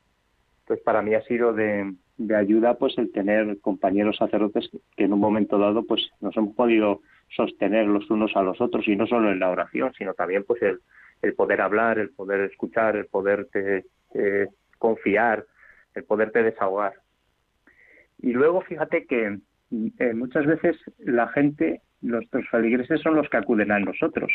Entonces, 0.60 0.84
para 0.84 1.00
mí 1.00 1.14
ha 1.14 1.22
sido 1.22 1.54
de, 1.54 1.94
ayuda 2.36 2.76
pues 2.76 2.98
el 2.98 3.10
tener 3.10 3.58
compañeros 3.60 4.16
sacerdotes 4.18 4.68
que 4.96 5.04
en 5.04 5.14
un 5.14 5.20
momento 5.20 5.58
dado 5.58 5.84
pues 5.86 6.10
nos 6.20 6.36
hemos 6.36 6.54
podido 6.54 7.00
sostener 7.34 7.86
los 7.86 8.10
unos 8.10 8.36
a 8.36 8.42
los 8.42 8.60
otros 8.60 8.86
y 8.86 8.94
no 8.94 9.06
solo 9.06 9.30
en 9.32 9.38
la 9.38 9.50
oración, 9.50 9.92
sino 9.96 10.12
también 10.12 10.44
pues 10.44 10.60
el, 10.62 10.80
el 11.22 11.34
poder 11.34 11.62
hablar, 11.62 11.98
el 11.98 12.10
poder 12.10 12.40
escuchar, 12.40 12.96
el 12.96 13.06
poderte 13.06 13.86
eh, 14.14 14.48
confiar, 14.78 15.46
el 15.94 16.04
poderte 16.04 16.42
desahogar. 16.42 16.94
Y 18.18 18.32
luego 18.32 18.60
fíjate 18.62 19.06
que 19.06 19.38
eh, 19.98 20.14
muchas 20.14 20.46
veces 20.46 20.76
la 20.98 21.28
gente, 21.28 21.82
nuestros 22.00 22.48
feligreses 22.48 23.00
son 23.00 23.16
los 23.16 23.28
que 23.28 23.36
acuden 23.36 23.72
a 23.72 23.78
nosotros. 23.78 24.32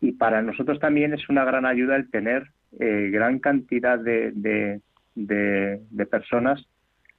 Y 0.00 0.12
para 0.12 0.42
nosotros 0.42 0.78
también 0.78 1.12
es 1.12 1.28
una 1.28 1.44
gran 1.44 1.66
ayuda 1.66 1.96
el 1.96 2.10
tener 2.10 2.50
eh, 2.78 3.10
gran 3.10 3.38
cantidad 3.38 3.98
de, 3.98 4.32
de, 5.14 6.06
personas 6.06 6.64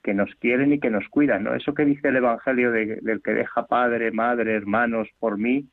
que 0.04 0.14
nos 0.14 0.34
quieren 0.36 0.74
y 0.74 0.80
que 0.80 0.90
nos 0.90 1.08
cuidan. 1.10 1.44
¿no? 1.44 1.56
Eso 1.56 1.74
que 1.74 1.86
dice 1.86 2.08
el 2.08 2.18
Evangelio 2.18 2.72
del 2.72 3.22
que 3.24 3.34
deja 3.34 3.68
padre, 3.68 4.12
madre, 4.12 4.56
hermanos 4.56 5.10
por 5.20 5.38
mí, 5.38 5.68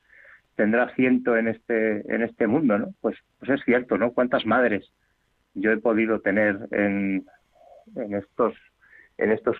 tendrá 0.57 0.93
ciento 0.95 1.37
en 1.37 1.49
este, 1.49 2.03
en 2.13 2.23
este 2.23 2.47
mundo, 2.47 2.79
¿no? 2.79 2.89
Pues, 3.01 3.17
pues 3.39 3.51
es 3.51 3.65
cierto, 3.65 3.99
¿no? 3.99 4.13
¿Cuántas 4.13 4.47
madres 4.47 4.91
yo 5.55 5.71
he 5.71 5.77
podido 5.77 6.21
tener 6.21 6.59
en, 6.71 7.25
en 7.95 8.15
estos 8.15 8.55
en 9.19 9.33
estos 9.33 9.57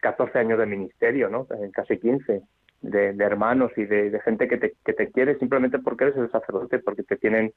14 0.00 0.38
años 0.38 0.58
de 0.58 0.66
ministerio, 0.66 1.28
¿no? 1.28 1.46
En 1.62 1.70
casi 1.70 1.98
15, 1.98 2.42
de, 2.80 3.14
hermanos 3.18 3.72
y 3.76 3.84
de, 3.84 4.18
gente 4.24 4.48
que 4.48 4.56
te, 4.56 4.74
que 4.84 4.92
te 4.92 5.10
quiere 5.10 5.38
simplemente 5.38 5.78
porque 5.78 6.04
eres 6.04 6.16
el 6.16 6.30
sacerdote, 6.30 6.78
porque 6.78 7.02
te 7.02 7.16
tienen, 7.16 7.52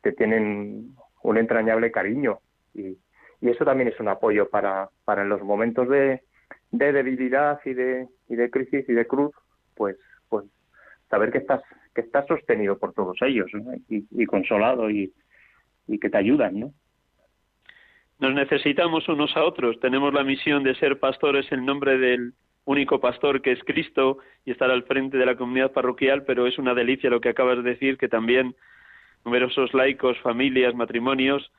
te 0.00 0.12
tienen 0.12 0.94
un 1.22 1.38
entrañable 1.38 1.90
cariño. 1.90 2.40
Y, 2.74 2.98
y 3.40 3.48
eso 3.48 3.64
también 3.64 3.88
es 3.88 4.00
un 4.00 4.08
apoyo 4.08 4.48
para, 4.48 4.88
para 5.04 5.22
en 5.22 5.28
los 5.28 5.42
momentos 5.42 5.88
de, 5.88 6.22
de 6.70 6.92
debilidad 6.92 7.60
y 7.64 7.74
de, 7.74 8.08
y 8.28 8.36
de 8.36 8.50
crisis 8.50 8.88
y 8.88 8.92
de 8.92 9.06
cruz, 9.06 9.34
pues, 9.74 9.96
pues 10.28 10.46
saber 11.10 11.30
que 11.30 11.38
estás, 11.38 11.62
que 11.94 12.00
estás 12.00 12.26
sostenido 12.26 12.78
por 12.78 12.94
todos 12.94 13.18
ellos 13.22 13.50
y, 13.88 14.06
y, 14.10 14.26
consolado 14.26 14.90
y, 14.90 15.12
y 15.86 15.98
que 15.98 16.08
te 16.08 16.18
ayudan, 16.18 16.58
¿no? 16.58 16.72
Nos 18.18 18.34
necesitamos 18.34 19.08
unos 19.08 19.36
a 19.36 19.42
otros. 19.42 19.80
Tenemos 19.80 20.14
la 20.14 20.22
misión 20.22 20.62
de 20.62 20.76
ser 20.76 21.00
pastores 21.00 21.50
en 21.50 21.66
nombre 21.66 21.98
del 21.98 22.34
único 22.64 23.00
pastor 23.00 23.42
que 23.42 23.52
es 23.52 23.62
Cristo 23.64 24.18
y 24.44 24.52
estar 24.52 24.70
al 24.70 24.84
frente 24.84 25.16
de 25.16 25.26
la 25.26 25.36
comunidad 25.36 25.72
parroquial, 25.72 26.24
pero 26.24 26.46
es 26.46 26.58
una 26.58 26.74
delicia 26.74 27.10
lo 27.10 27.20
que 27.20 27.30
acabas 27.30 27.56
de 27.56 27.70
decir, 27.70 27.98
que 27.98 28.08
también 28.08 28.54
numerosos 29.24 29.72
laicos, 29.74 30.18
familias, 30.18 30.74
matrimonios, 30.74 31.50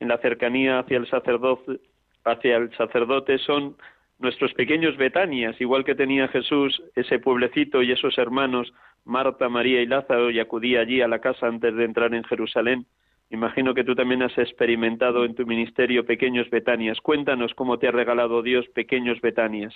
en 0.00 0.08
la 0.08 0.18
cercanía 0.18 0.78
hacia 0.78 0.98
el 0.98 1.08
sacerdote, 1.08 1.80
hacia 2.24 2.56
el 2.56 2.74
sacerdote 2.76 3.38
son 3.38 3.76
nuestros 4.18 4.52
pequeños 4.54 4.96
Betanias, 4.96 5.60
igual 5.60 5.84
que 5.84 5.94
tenía 5.94 6.28
Jesús 6.28 6.82
ese 6.96 7.18
pueblecito 7.18 7.82
y 7.82 7.92
esos 7.92 8.18
hermanos, 8.18 8.72
Marta, 9.04 9.48
María 9.48 9.80
y 9.80 9.86
Lázaro, 9.86 10.30
y 10.30 10.40
acudía 10.40 10.80
allí 10.80 11.00
a 11.00 11.08
la 11.08 11.20
casa 11.20 11.46
antes 11.46 11.74
de 11.74 11.84
entrar 11.84 12.14
en 12.14 12.24
Jerusalén. 12.24 12.86
Imagino 13.30 13.74
que 13.74 13.84
tú 13.84 13.94
también 13.94 14.22
has 14.22 14.36
experimentado 14.38 15.24
en 15.24 15.34
tu 15.34 15.46
ministerio 15.46 16.06
pequeños 16.06 16.48
Betanias. 16.50 17.00
Cuéntanos 17.00 17.54
cómo 17.54 17.78
te 17.78 17.88
ha 17.88 17.92
regalado 17.92 18.42
Dios 18.42 18.66
pequeños 18.68 19.20
Betanias. 19.20 19.74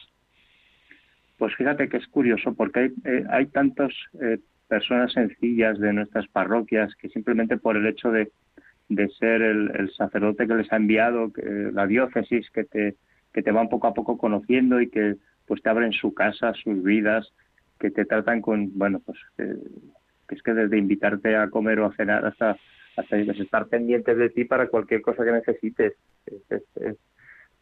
Pues 1.43 1.57
fíjate 1.57 1.89
que 1.89 1.97
es 1.97 2.07
curioso 2.07 2.55
porque 2.55 2.79
hay, 2.79 2.93
eh, 3.05 3.25
hay 3.29 3.47
tantas 3.47 3.93
eh, 4.21 4.39
personas 4.69 5.13
sencillas 5.13 5.77
de 5.81 5.93
nuestras 5.93 6.29
parroquias 6.29 6.95
que 6.95 7.09
simplemente 7.09 7.57
por 7.57 7.77
el 7.77 7.85
hecho 7.85 8.13
de, 8.13 8.31
de 8.89 9.09
ser 9.09 9.43
el, 9.43 9.91
sacerdote 9.91 10.47
que 10.47 10.55
les 10.55 10.73
ha 10.73 10.77
enviado, 10.77 11.33
que, 11.33 11.43
la 11.73 11.89
diócesis 11.89 12.49
que 12.51 12.63
te, 12.63 12.95
que 13.33 13.43
te 13.43 13.51
van 13.51 13.69
poco 13.69 13.89
a 13.89 13.93
poco 13.93 14.19
conociendo 14.19 14.81
y 14.81 14.89
que 14.89 15.17
pues 15.45 15.61
te 15.63 15.69
abren 15.69 15.93
su 15.93 16.15
casa, 16.15 16.55
sus 16.55 16.81
vidas, 16.81 17.33
que 17.81 17.91
te 17.91 18.05
tratan 18.05 18.41
con, 18.41 18.79
bueno, 18.79 19.01
pues 19.05 19.19
que 19.37 20.37
es 20.37 20.43
que 20.45 20.55
desde 20.55 20.79
invitarte 20.79 21.35
a 21.35 21.51
comer 21.51 21.81
o 21.81 21.87
a 21.87 21.97
cenar 21.97 22.25
hasta 22.25 22.57
hasta 22.97 23.17
estar 23.17 23.67
pendientes 23.67 24.17
de 24.17 24.31
ti 24.31 24.45
para 24.45 24.69
cualquier 24.69 25.03
cosa 25.03 25.25
que 25.25 25.33
necesites. 25.33 25.95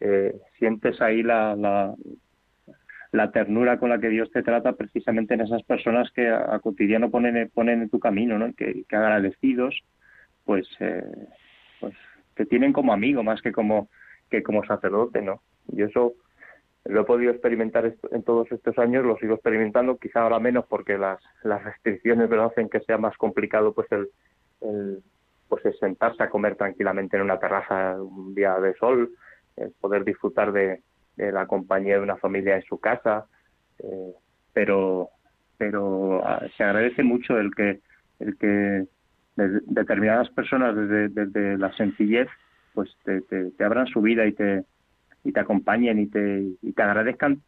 Eh, 0.01 0.35
sientes 0.59 1.01
ahí 1.03 1.23
la, 1.23 1.55
la, 1.55 1.95
la, 3.13 3.31
ternura 3.31 3.79
con 3.79 3.91
la 3.91 3.99
que 3.99 4.09
Dios 4.09 4.31
te 4.31 4.43
trata 4.43 4.73
precisamente 4.73 5.35
en 5.35 5.43
esas 5.43 5.63
personas 5.63 6.11
que 6.13 6.29
a, 6.29 6.59
cotidiano 6.61 7.11
ponen, 7.11 7.51
ponen 7.53 7.83
en 7.83 7.91
tu 7.91 7.99
camino, 7.99 8.39
¿no? 8.39 8.53
que, 8.55 8.85
que 8.89 8.97
agradecidos, 8.97 9.79
pues, 10.45 10.67
eh, 10.81 11.05
pues 11.81 11.95
te 12.35 12.47
tienen 12.47 12.73
como 12.73 12.93
amigo 12.93 13.23
más 13.23 13.43
que 13.43 13.53
como, 13.53 13.89
que 14.31 14.43
como 14.43 14.65
sacerdote, 14.65 15.23
¿no? 15.23 15.43
Y 15.73 15.83
eso 15.83 16.15
lo 16.85 17.03
he 17.03 17.05
podido 17.05 17.31
experimentar 17.31 17.95
en 18.11 18.23
todos 18.23 18.51
estos 18.51 18.79
años, 18.79 19.05
lo 19.05 19.17
sigo 19.19 19.35
experimentando, 19.35 19.99
quizá 19.99 20.23
ahora 20.23 20.39
menos 20.39 20.65
porque 20.67 20.97
las, 20.97 21.21
las 21.43 21.63
restricciones 21.63 22.29
¿verdad? 22.29 22.47
hacen 22.47 22.71
que 22.71 22.81
sea 22.81 22.97
más 22.97 23.17
complicado 23.19 23.75
pues 23.75 23.87
el, 23.93 24.09
el, 24.63 25.03
pues 25.49 25.65
es 25.67 25.79
sentarse 25.79 26.23
a 26.23 26.31
comer 26.31 26.57
tranquilamente 26.57 27.17
en 27.17 27.25
una 27.25 27.39
terraza 27.39 28.01
un 28.01 28.35
día 28.35 28.59
de 28.59 28.75
sol, 28.75 29.11
poder 29.81 30.05
disfrutar 30.05 30.53
de, 30.53 30.83
la 31.33 31.47
compañía 31.47 31.97
de 31.97 32.03
una 32.03 32.17
familia 32.17 32.57
en 32.57 32.63
su 32.63 32.79
casa, 32.79 33.27
eh, 33.79 34.13
pero 34.53 35.11
pero 35.59 36.27
ah, 36.27 36.43
se 36.57 36.65
agradece 36.65 37.03
mucho 37.03 37.39
el 37.39 37.55
que 37.55 37.81
el 38.19 38.37
que 38.39 38.87
determinadas 39.37 40.29
personas 40.31 40.75
desde, 40.77 41.57
la 41.57 41.73
sencillez 41.77 42.29
pues 42.75 42.91
te, 43.05 43.21
te, 43.23 43.65
abran 43.65 43.87
su 43.87 44.01
vida 44.01 44.27
y 44.27 44.33
te 44.33 44.65
y 45.25 45.33
te 45.33 45.41
acompañen 45.41 45.99
y 45.99 46.07
te 46.07 46.43
y 46.63 46.73
te 46.73 46.83
agradezcan 46.83 47.43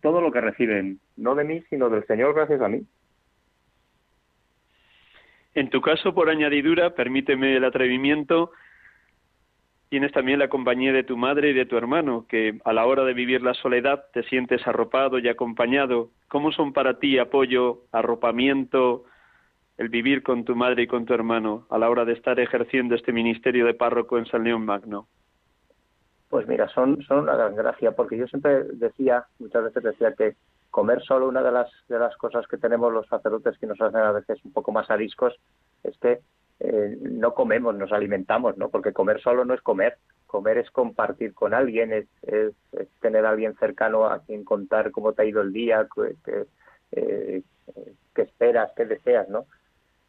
todo 0.00 0.20
lo 0.20 0.32
que 0.32 0.40
reciben 0.40 1.00
no 1.16 1.34
de 1.34 1.44
mí 1.44 1.62
sino 1.70 1.88
del 1.88 2.06
Señor 2.06 2.34
gracias 2.34 2.60
a 2.60 2.68
mí. 2.68 2.82
En 5.54 5.68
tu 5.68 5.80
caso, 5.82 6.14
por 6.14 6.30
añadidura, 6.30 6.94
permíteme 6.94 7.56
el 7.56 7.64
atrevimiento, 7.64 8.52
tienes 9.92 10.12
también 10.12 10.38
la 10.38 10.48
compañía 10.48 10.90
de 10.90 11.04
tu 11.04 11.18
madre 11.18 11.50
y 11.50 11.52
de 11.52 11.66
tu 11.66 11.76
hermano, 11.76 12.24
que 12.26 12.58
a 12.64 12.72
la 12.72 12.86
hora 12.86 13.04
de 13.04 13.12
vivir 13.12 13.42
la 13.42 13.52
soledad 13.52 14.06
te 14.14 14.22
sientes 14.22 14.66
arropado 14.66 15.18
y 15.18 15.28
acompañado. 15.28 16.08
¿Cómo 16.28 16.50
son 16.50 16.72
para 16.72 16.98
ti 16.98 17.18
apoyo, 17.18 17.82
arropamiento, 17.92 19.04
el 19.76 19.90
vivir 19.90 20.22
con 20.22 20.46
tu 20.46 20.56
madre 20.56 20.84
y 20.84 20.86
con 20.86 21.04
tu 21.04 21.12
hermano 21.12 21.66
a 21.68 21.76
la 21.76 21.90
hora 21.90 22.06
de 22.06 22.14
estar 22.14 22.40
ejerciendo 22.40 22.94
este 22.94 23.12
ministerio 23.12 23.66
de 23.66 23.74
párroco 23.74 24.16
en 24.16 24.24
San 24.24 24.44
León 24.44 24.64
Magno? 24.64 25.08
Pues 26.30 26.48
mira, 26.48 26.68
son, 26.70 27.02
son 27.02 27.24
una 27.24 27.36
gran 27.36 27.54
gracia, 27.54 27.92
porque 27.92 28.16
yo 28.16 28.26
siempre 28.28 28.64
decía, 28.72 29.26
muchas 29.40 29.64
veces 29.64 29.82
decía 29.82 30.14
que 30.14 30.36
comer 30.70 31.02
solo 31.02 31.28
una 31.28 31.42
de 31.42 31.52
las 31.52 31.70
de 31.90 31.98
las 31.98 32.16
cosas 32.16 32.46
que 32.46 32.56
tenemos 32.56 32.90
los 32.90 33.06
sacerdotes 33.08 33.58
que 33.58 33.66
nos 33.66 33.78
hacen 33.78 34.00
a 34.00 34.12
veces 34.12 34.42
un 34.42 34.54
poco 34.54 34.72
más 34.72 34.90
ariscos 34.90 35.34
es 35.84 35.98
que 35.98 36.20
eh, 36.64 36.96
no 37.00 37.34
comemos, 37.34 37.74
nos 37.74 37.90
alimentamos, 37.90 38.56
¿no? 38.56 38.68
Porque 38.68 38.92
comer 38.92 39.20
solo 39.20 39.44
no 39.44 39.52
es 39.52 39.60
comer, 39.62 39.98
comer 40.28 40.58
es 40.58 40.70
compartir 40.70 41.34
con 41.34 41.54
alguien, 41.54 41.92
es, 41.92 42.06
es, 42.22 42.52
tener 43.00 43.26
a 43.26 43.30
alguien 43.30 43.56
cercano 43.56 44.06
a 44.06 44.20
quien 44.20 44.44
contar 44.44 44.92
cómo 44.92 45.12
te 45.12 45.22
ha 45.22 45.24
ido 45.24 45.42
el 45.42 45.52
día, 45.52 45.88
qué 45.92 46.46
eh, 46.92 47.42
esperas, 48.14 48.70
qué 48.76 48.84
deseas, 48.84 49.28
¿no? 49.28 49.46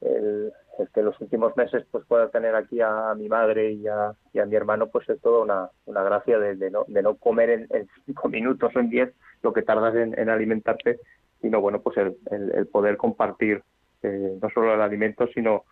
El, 0.02 0.54
que 0.94 1.02
los 1.02 1.20
últimos 1.22 1.56
meses 1.58 1.86
pues 1.90 2.06
pueda 2.06 2.30
tener 2.30 2.54
aquí 2.56 2.82
a, 2.82 3.14
mi 3.16 3.30
madre 3.30 3.72
y 3.72 3.88
a, 3.88 4.14
y 4.32 4.40
a, 4.40 4.46
mi 4.46 4.56
hermano 4.56 4.88
pues 4.88 5.08
es 5.10 5.20
toda 5.22 5.44
una, 5.44 5.70
una 5.86 6.04
gracia 6.04 6.38
de, 6.38 6.70
no, 6.70 6.86
de 6.88 7.02
no 7.02 7.16
comer 7.16 7.50
en, 7.50 7.90
cinco 8.06 8.30
minutos 8.30 8.76
o 8.76 8.80
en 8.80 8.90
diez 8.90 9.14
lo 9.42 9.54
que 9.54 9.64
tardas 9.64 9.96
en, 9.96 10.30
alimentarte, 10.30 11.00
sino 11.42 11.62
bueno, 11.62 11.82
pues 11.82 11.98
el, 11.98 12.16
el, 12.32 12.68
poder 12.68 12.98
compartir 12.98 13.64
eh, 14.04 14.38
no 14.40 14.50
solo 14.50 14.74
el 14.74 14.82
alimento, 14.82 15.28
sino, 15.34 15.64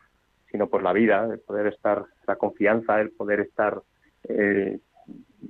sino 0.52 0.68
pues 0.68 0.84
la 0.84 0.94
vida, 0.94 1.28
el 1.32 1.40
poder 1.40 1.68
estar, 1.68 2.06
la 2.28 2.36
confianza, 2.36 3.00
el 3.00 3.12
poder 3.12 3.40
estar 3.40 3.82
eh, 4.28 4.80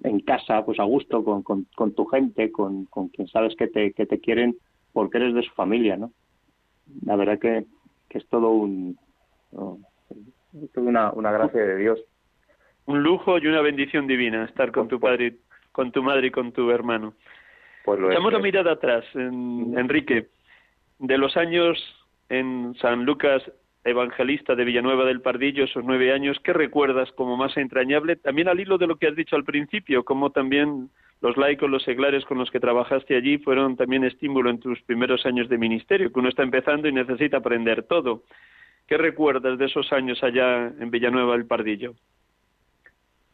en 0.04 0.20
casa, 0.22 0.64
pues 0.64 0.80
a 0.80 0.84
gusto, 0.84 1.24
con, 1.24 1.44
con, 1.44 1.94
tu 1.94 2.06
gente, 2.06 2.52
con, 2.52 2.86
con, 2.86 3.10
quien 3.10 3.28
sabes 3.28 3.56
que 3.56 3.68
te, 3.68 3.94
que 3.94 4.06
te 4.06 4.20
quieren 4.20 4.56
porque 4.94 5.18
eres 5.18 5.34
de 5.34 5.44
su 5.44 5.52
familia, 5.54 5.98
¿no? 5.98 6.12
La 7.06 7.16
verdad 7.16 7.40
que, 7.40 7.66
que 8.10 8.18
es 8.18 8.28
todo 8.28 8.50
un, 8.52 8.98
una, 10.76 11.12
una 11.12 11.32
gracia 11.32 11.62
de 11.62 11.78
Dios. 11.78 12.00
Un 12.86 13.04
lujo 13.04 13.38
y 13.38 13.48
una 13.48 13.62
bendición 13.62 14.08
divina 14.08 14.46
estar 14.46 14.72
con 14.72 14.88
tu 14.88 15.00
padre, 15.00 15.38
con 15.72 15.92
tu 15.92 16.04
madre 16.04 16.28
y 16.28 16.32
con 16.32 16.52
tu 16.52 16.70
hermano. 16.72 17.14
Pues 17.86 18.00
Echamos 18.00 18.34
la 18.34 18.40
mirada 18.40 18.74
atrás, 18.74 19.06
Enrique. 19.16 20.28
de 21.00 21.18
los 21.18 21.36
años 21.38 21.78
en 22.30 22.76
San 22.76 23.06
Lucas 23.06 23.44
Evangelista 23.84 24.56
de 24.56 24.64
Villanueva 24.64 25.06
del 25.06 25.22
Pardillo, 25.22 25.64
esos 25.64 25.84
nueve 25.84 26.14
años, 26.14 26.40
¿qué 26.44 26.54
recuerdas 26.54 27.12
como 27.14 27.36
más 27.36 27.58
entrañable? 27.58 28.16
También 28.16 28.48
al 28.48 28.60
hilo 28.60 28.78
de 28.78 28.88
lo 28.88 28.98
que 28.98 29.08
has 29.08 29.16
dicho 29.16 29.36
al 29.36 29.44
principio, 29.44 30.04
como 30.04 30.32
también 30.32 30.90
los 31.22 31.38
laicos, 31.38 31.70
los 31.70 31.84
seglares 31.84 32.26
con 32.26 32.38
los 32.38 32.52
que 32.52 32.60
trabajaste 32.60 33.16
allí 33.16 33.38
fueron 33.40 33.78
también 33.78 34.04
estímulo 34.04 34.50
en 34.50 34.60
tus 34.60 34.82
primeros 34.84 35.26
años 35.26 35.50
de 35.50 35.58
ministerio, 35.58 36.12
que 36.12 36.20
uno 36.20 36.30
está 36.30 36.44
empezando 36.44 36.88
y 36.88 36.92
necesita 36.92 37.38
aprender 37.38 37.84
todo. 37.84 38.24
¿Qué 38.88 38.98
recuerdas 38.98 39.58
de 39.58 39.66
esos 39.66 39.92
años 39.94 40.24
allá 40.24 40.68
en 40.68 40.92
Villanueva 40.92 41.34
del 41.34 41.46
Pardillo? 41.46 41.94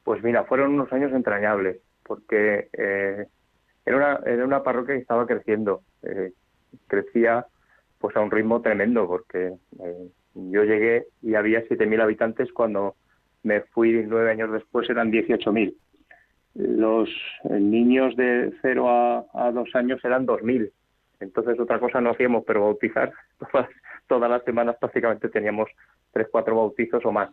Pues 0.03 0.23
mira, 0.23 0.43
fueron 0.43 0.73
unos 0.73 0.91
años 0.93 1.11
entrañables, 1.11 1.79
porque 2.03 2.69
eh, 2.71 3.25
era, 3.85 3.97
una, 3.97 4.19
era 4.25 4.45
una 4.45 4.63
parroquia 4.63 4.95
que 4.95 5.01
estaba 5.01 5.25
creciendo. 5.25 5.81
Eh, 6.03 6.31
crecía 6.87 7.45
pues 7.99 8.15
a 8.15 8.21
un 8.21 8.31
ritmo 8.31 8.61
tremendo, 8.61 9.07
porque 9.07 9.53
eh, 9.79 10.07
yo 10.51 10.63
llegué 10.63 11.07
y 11.21 11.35
había 11.35 11.63
7.000 11.65 12.01
habitantes 12.01 12.51
cuando 12.53 12.95
me 13.43 13.61
fui 13.61 14.03
nueve 14.05 14.31
años 14.31 14.51
después 14.51 14.89
eran 14.89 15.11
18.000. 15.11 15.73
Los 16.55 17.09
niños 17.49 18.15
de 18.15 18.53
0 18.61 18.89
a, 18.89 19.25
a 19.33 19.51
2 19.51 19.75
años 19.75 20.03
eran 20.03 20.25
2.000. 20.25 20.71
Entonces 21.19 21.59
otra 21.59 21.79
cosa 21.79 22.01
no 22.01 22.11
hacíamos, 22.11 22.43
pero 22.45 22.61
bautizar 22.61 23.11
todas, 23.51 23.69
todas 24.07 24.29
las 24.29 24.43
semanas 24.43 24.77
prácticamente 24.79 25.29
teníamos 25.29 25.69
tres, 26.11 26.27
cuatro 26.31 26.55
bautizos 26.55 27.03
o 27.05 27.11
más. 27.11 27.29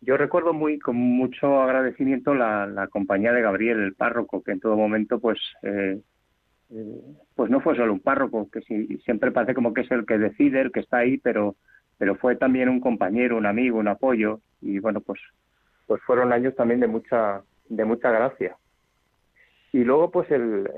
Yo 0.00 0.16
recuerdo 0.16 0.52
muy 0.52 0.80
con 0.80 0.96
mucho 0.96 1.62
agradecimiento 1.62 2.34
la, 2.34 2.66
la 2.66 2.88
compañía 2.88 3.32
de 3.32 3.42
Gabriel, 3.42 3.80
el 3.80 3.94
párroco, 3.94 4.42
que 4.42 4.50
en 4.50 4.60
todo 4.60 4.76
momento 4.76 5.20
pues 5.20 5.38
eh, 5.62 6.00
eh, 6.70 7.00
pues 7.36 7.50
no 7.50 7.60
fue 7.60 7.76
solo 7.76 7.92
un 7.92 8.00
párroco, 8.00 8.48
que 8.50 8.62
si, 8.62 8.98
siempre 8.98 9.30
parece 9.30 9.54
como 9.54 9.72
que 9.72 9.82
es 9.82 9.90
el 9.92 10.04
que 10.04 10.18
decide, 10.18 10.60
el 10.60 10.72
que 10.72 10.80
está 10.80 10.98
ahí, 10.98 11.18
pero 11.18 11.54
pero 12.02 12.16
fue 12.16 12.34
también 12.34 12.68
un 12.68 12.80
compañero, 12.80 13.36
un 13.36 13.46
amigo, 13.46 13.78
un 13.78 13.86
apoyo 13.86 14.40
y 14.60 14.80
bueno, 14.80 15.00
pues 15.00 15.20
pues 15.86 16.02
fueron 16.02 16.32
años 16.32 16.52
también 16.56 16.80
de 16.80 16.88
mucha 16.88 17.44
de 17.68 17.84
mucha 17.84 18.10
gracia. 18.10 18.56
Y 19.70 19.84
luego 19.84 20.10
pues 20.10 20.28
el, 20.32 20.68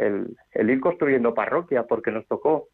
el, 0.53 0.71
ir 0.71 0.81
construyendo 0.81 1.33
parroquia, 1.33 1.85
porque 1.85 2.11
nos 2.11 2.27
tocó. 2.27 2.69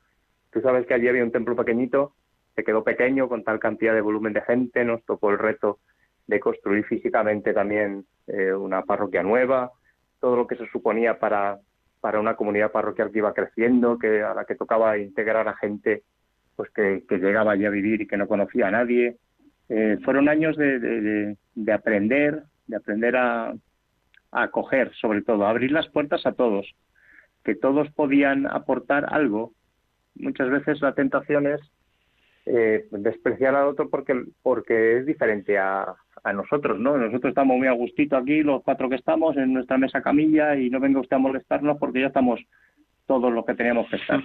Tú 0.51 0.61
sabes 0.63 0.85
que 0.85 0.95
allí 0.95 1.07
había 1.07 1.23
un 1.23 1.31
templo 1.31 1.55
pequeñito, 1.55 2.15
se 2.57 2.65
quedó 2.65 2.83
pequeño 2.83 3.29
con 3.29 3.45
tal 3.45 3.61
cantidad 3.61 3.95
de 3.95 4.01
volumen 4.01 4.33
de 4.33 4.41
gente, 4.41 4.85
nos 4.85 5.05
tocó 5.05 5.31
el 5.31 5.39
reto 5.39 5.79
de 6.27 6.41
construir 6.41 6.85
físicamente 6.87 7.55
también 7.55 8.05
eh, 8.27 8.53
una 8.53 8.83
parroquia 8.83 9.23
nueva, 9.23 9.71
todo 10.19 10.35
lo 10.35 10.49
que 10.49 10.57
se 10.57 10.67
suponía 10.71 11.21
para, 11.21 11.61
para 12.01 12.19
una 12.19 12.35
comunidad 12.35 12.73
parroquial 12.73 13.13
que 13.13 13.19
iba 13.19 13.33
creciendo, 13.33 13.97
que 13.97 14.25
a 14.25 14.35
la 14.35 14.45
que 14.45 14.57
tocaba 14.57 14.99
integrar 14.99 15.47
a 15.47 15.55
gente 15.55 16.03
pues 16.61 16.70
que, 17.09 17.18
llegaba 17.18 17.53
allí 17.53 17.64
a 17.64 17.70
vivir 17.70 18.03
y 18.03 18.07
que 18.07 18.18
no 18.18 18.29
conocía 18.29 18.68
a 18.68 18.70
nadie. 18.70 19.16
Eh, 19.70 19.96
fueron 20.05 20.29
años 20.29 20.59
de, 20.59 20.79
de, 21.55 21.73
aprender, 21.73 22.42
de 22.66 22.77
aprender 22.77 23.16
a, 23.16 23.49
a 23.49 24.42
acoger, 24.42 24.92
sobre 25.01 25.23
todo, 25.23 25.46
a 25.46 25.51
abrir 25.51 25.73
las 25.73 25.88
puertas 25.88 26.27
a 26.27 26.33
todos, 26.33 26.70
que 27.44 27.55
todos 27.55 27.90
podían 27.92 28.46
aportar 28.46 29.07
algo. 29.11 29.55
Muchas 30.16 30.51
veces 30.51 30.83
la 30.83 30.94
tentación 30.94 31.46
es 31.46 31.61
eh, 32.44 32.85
despreciar 32.90 33.55
al 33.55 33.68
otro 33.68 33.88
porque, 33.88 34.23
porque 34.42 34.99
es 34.99 35.07
diferente 35.07 35.57
a, 35.57 35.94
a 36.25 36.33
nosotros, 36.35 36.79
¿no? 36.79 36.99
Nosotros 36.99 37.31
estamos 37.31 37.57
muy 37.57 37.68
a 37.68 37.73
gustito 37.73 38.18
aquí, 38.18 38.42
los 38.42 38.62
cuatro 38.64 38.90
que 38.90 38.96
estamos, 38.96 39.35
en 39.38 39.55
nuestra 39.55 39.79
mesa 39.79 40.03
camilla 40.03 40.57
y 40.57 40.68
no 40.68 40.79
venga 40.79 41.01
usted 41.01 41.16
a 41.16 41.20
molestarnos 41.20 41.79
porque 41.79 42.03
ya 42.03 42.09
estamos 42.09 42.38
todos 43.07 43.33
los 43.33 43.46
que 43.46 43.55
teníamos 43.55 43.88
que 43.88 43.96
estar. 43.96 44.23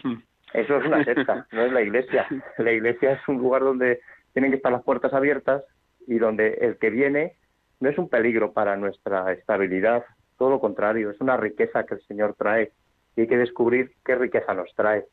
Eso 0.55 0.77
es 0.77 0.85
una 0.85 1.03
secta, 1.03 1.45
no 1.51 1.61
es 1.61 1.71
la 1.73 1.81
iglesia. 1.81 2.27
La 2.57 2.71
iglesia 2.71 3.13
es 3.13 3.27
un 3.27 3.37
lugar 3.37 3.61
donde 3.61 3.99
tienen 4.33 4.51
que 4.51 4.57
estar 4.57 4.71
las 4.71 4.83
puertas 4.83 5.13
abiertas 5.13 5.63
y 6.07 6.17
donde 6.17 6.53
el 6.61 6.77
que 6.77 6.89
viene 6.89 7.35
no 7.81 7.89
es 7.89 7.97
un 7.97 8.09
peligro 8.09 8.53
para 8.53 8.77
nuestra 8.77 9.31
estabilidad, 9.33 10.05
todo 10.37 10.49
lo 10.49 10.59
contrario, 10.59 11.09
es 11.09 11.19
una 11.19 11.37
riqueza 11.37 11.85
que 11.85 11.95
el 11.95 12.01
Señor 12.07 12.35
trae 12.37 12.71
y 13.15 13.21
hay 13.21 13.27
que 13.27 13.37
descubrir 13.37 13.91
qué 14.05 14.15
riqueza 14.15 14.53
nos 14.53 14.73
trae. 14.75 15.05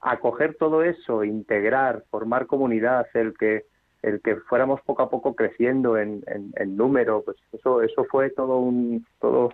Acoger 0.00 0.56
todo 0.56 0.82
eso, 0.82 1.24
integrar, 1.24 2.02
formar 2.10 2.46
comunidad, 2.46 3.06
el 3.14 3.36
que 3.38 3.64
el 4.02 4.20
que 4.20 4.36
fuéramos 4.36 4.82
poco 4.82 5.02
a 5.02 5.08
poco 5.08 5.34
creciendo 5.34 5.96
en, 5.96 6.22
en, 6.26 6.76
número, 6.76 7.22
pues 7.24 7.38
eso 7.52 7.80
eso 7.80 8.04
fue 8.04 8.28
todo 8.30 8.58
un 8.58 9.06
todo 9.18 9.48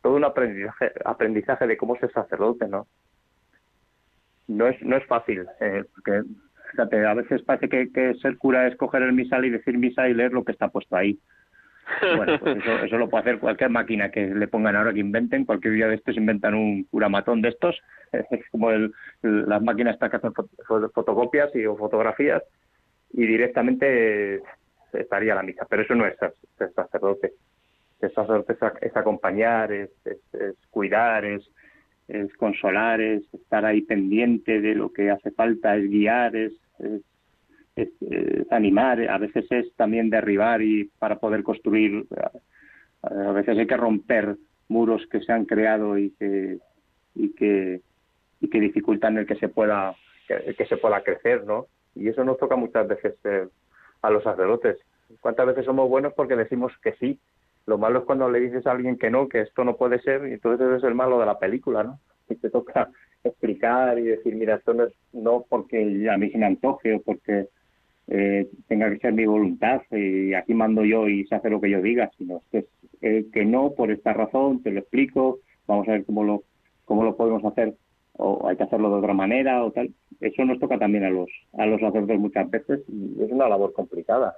todo 0.00 0.14
un 0.14 0.24
aprendizaje 0.24 0.92
aprendizaje 1.04 1.66
de 1.66 1.76
cómo 1.76 1.96
ser 1.96 2.10
sacerdote, 2.12 2.66
¿no? 2.66 2.86
No 4.48 4.66
es, 4.66 4.80
no 4.82 4.96
es 4.96 5.06
fácil, 5.06 5.46
eh, 5.60 5.84
porque 5.94 6.22
fíjate, 6.70 7.06
a 7.06 7.14
veces 7.14 7.42
parece 7.42 7.68
que, 7.68 8.14
ser 8.20 8.36
cura 8.38 8.66
es 8.66 8.76
coger 8.76 9.02
el 9.02 9.12
misal 9.12 9.44
y 9.44 9.50
decir 9.50 9.78
misa 9.78 10.08
y 10.08 10.14
leer 10.14 10.32
lo 10.32 10.44
que 10.44 10.52
está 10.52 10.68
puesto 10.68 10.96
ahí. 10.96 11.18
Bueno, 12.16 12.40
pues 12.40 12.56
eso, 12.56 12.72
eso 12.82 12.96
lo 12.96 13.10
puede 13.10 13.22
hacer 13.22 13.38
cualquier 13.38 13.68
máquina 13.68 14.10
que 14.10 14.26
le 14.26 14.48
pongan 14.48 14.74
ahora 14.74 14.94
que 14.94 15.00
inventen. 15.00 15.44
Cualquier 15.44 15.74
día 15.74 15.86
de 15.86 15.96
estos 15.96 16.16
inventan 16.16 16.54
un 16.54 16.84
curamatón 16.84 17.42
de 17.42 17.50
estos. 17.50 17.78
Es 18.30 18.48
como 18.50 18.70
el, 18.70 18.92
las 19.22 19.60
máquinas 19.60 19.98
que 19.98 20.06
hacen 20.06 20.32
fotocopias 20.94 21.54
y, 21.54 21.66
o 21.66 21.76
fotografías 21.76 22.42
y 23.12 23.26
directamente 23.26 24.40
estaría 24.92 25.34
la 25.34 25.42
misa. 25.42 25.66
Pero 25.68 25.82
eso 25.82 25.94
no 25.94 26.06
es 26.06 26.16
ser, 26.16 26.32
sacerdote. 26.74 27.34
Ser 28.00 28.14
sacerdote 28.14 28.56
es, 28.80 28.96
acompañar, 28.96 29.72
es, 29.72 29.90
es 30.06 30.56
cuidar, 30.70 31.24
es, 31.24 31.50
es 32.08 32.34
consolar, 32.36 33.00
es 33.00 33.22
estar 33.32 33.64
ahí 33.64 33.82
pendiente 33.82 34.60
de 34.60 34.74
lo 34.74 34.92
que 34.92 35.10
hace 35.10 35.30
falta, 35.30 35.76
es 35.76 35.88
guiar, 35.88 36.36
es, 36.36 36.52
es, 37.76 37.88
animar, 38.50 39.08
a 39.08 39.18
veces 39.18 39.46
es 39.50 39.74
también 39.74 40.10
derribar 40.10 40.62
y 40.62 40.84
para 40.98 41.18
poder 41.18 41.42
construir, 41.42 42.06
a 43.02 43.32
veces 43.32 43.58
hay 43.58 43.66
que 43.66 43.76
romper 43.76 44.36
muros 44.68 45.06
que 45.10 45.20
se 45.20 45.32
han 45.32 45.44
creado 45.44 45.98
y 45.98 46.10
que 46.10 46.58
y 47.14 47.30
que 47.34 47.80
y 48.40 48.48
que 48.48 48.60
dificultan 48.60 49.18
el 49.18 49.26
que 49.26 49.36
se 49.36 49.48
pueda 49.48 49.94
que, 50.26 50.66
se 50.66 50.76
pueda 50.76 51.02
crecer, 51.02 51.44
¿no? 51.44 51.66
Y 51.94 52.08
eso 52.08 52.24
nos 52.24 52.38
toca 52.38 52.56
muchas 52.56 52.88
veces 52.88 53.14
eh, 53.24 53.46
a 54.02 54.10
los 54.10 54.22
sacerdotes. 54.22 54.78
¿Cuántas 55.20 55.46
veces 55.46 55.64
somos 55.64 55.88
buenos 55.88 56.14
porque 56.14 56.34
decimos 56.34 56.72
que 56.82 56.92
sí 56.94 57.18
lo 57.66 57.78
malo 57.78 58.00
es 58.00 58.04
cuando 58.04 58.30
le 58.30 58.40
dices 58.40 58.66
a 58.66 58.72
alguien 58.72 58.98
que 58.98 59.10
no, 59.10 59.28
que 59.28 59.40
esto 59.40 59.64
no 59.64 59.76
puede 59.76 60.00
ser, 60.00 60.26
y 60.28 60.34
entonces 60.34 60.78
es 60.78 60.84
el 60.84 60.94
malo 60.94 61.18
de 61.18 61.26
la 61.26 61.38
película, 61.38 61.82
¿no? 61.82 62.00
Y 62.28 62.36
te 62.36 62.50
toca 62.50 62.90
explicar 63.24 63.98
y 63.98 64.02
decir, 64.02 64.34
mira, 64.34 64.56
esto 64.56 64.74
no 64.74 64.84
es 64.84 64.92
no 65.12 65.44
porque 65.48 66.08
a 66.10 66.18
mí 66.18 66.30
se 66.30 66.38
me 66.38 66.46
antoje 66.46 66.94
o 66.94 67.02
porque 67.02 67.48
eh, 68.08 68.48
tenga 68.68 68.90
que 68.90 68.98
ser 68.98 69.14
mi 69.14 69.24
voluntad 69.24 69.80
y 69.90 70.34
aquí 70.34 70.52
mando 70.52 70.84
yo 70.84 71.08
y 71.08 71.26
se 71.26 71.36
hace 71.36 71.48
lo 71.48 71.60
que 71.60 71.70
yo 71.70 71.80
diga, 71.80 72.10
sino 72.18 72.42
que, 72.50 72.66
eh, 73.00 73.26
que 73.32 73.44
no 73.44 73.72
por 73.72 73.90
esta 73.90 74.12
razón, 74.12 74.62
te 74.62 74.70
lo 74.70 74.80
explico, 74.80 75.38
vamos 75.66 75.88
a 75.88 75.92
ver 75.92 76.04
cómo 76.04 76.24
lo, 76.24 76.42
cómo 76.84 77.04
lo 77.04 77.16
podemos 77.16 77.44
hacer 77.44 77.74
o 78.16 78.46
hay 78.46 78.56
que 78.56 78.62
hacerlo 78.64 78.90
de 78.90 78.96
otra 78.96 79.14
manera 79.14 79.64
o 79.64 79.72
tal. 79.72 79.90
Eso 80.20 80.44
nos 80.44 80.58
toca 80.58 80.78
también 80.78 81.04
a 81.04 81.10
los, 81.10 81.28
a 81.54 81.66
los 81.66 81.80
sacerdotes 81.80 82.20
muchas 82.20 82.50
veces 82.50 82.80
y 82.88 83.22
es 83.22 83.32
una 83.32 83.48
labor 83.48 83.72
complicada. 83.72 84.36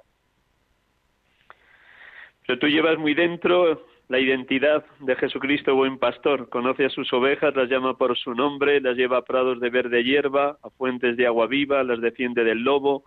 Pero 2.47 2.59
tú 2.59 2.67
llevas 2.67 2.97
muy 2.97 3.13
dentro 3.13 3.85
la 4.07 4.19
identidad 4.19 4.85
de 5.01 5.15
Jesucristo, 5.17 5.75
buen 5.75 5.99
pastor. 5.99 6.47
Conoce 6.47 6.85
a 6.85 6.89
sus 6.89 7.11
ovejas, 7.11 7.53
las 7.57 7.69
llama 7.69 7.97
por 7.97 8.17
su 8.17 8.33
nombre, 8.33 8.79
las 8.79 8.95
lleva 8.95 9.17
a 9.17 9.25
prados 9.25 9.59
de 9.59 9.69
verde 9.69 10.05
hierba, 10.05 10.57
a 10.63 10.69
fuentes 10.69 11.17
de 11.17 11.27
agua 11.27 11.47
viva, 11.47 11.83
las 11.83 11.99
defiende 11.99 12.45
del 12.45 12.63
lobo, 12.63 13.03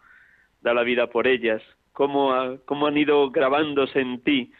da 0.60 0.74
la 0.74 0.82
vida 0.82 1.06
por 1.06 1.26
ellas. 1.26 1.62
¿Cómo, 1.92 2.58
cómo 2.66 2.86
han 2.86 2.98
ido 2.98 3.30
grabándose 3.30 4.00
en 4.00 4.22
ti 4.22 4.52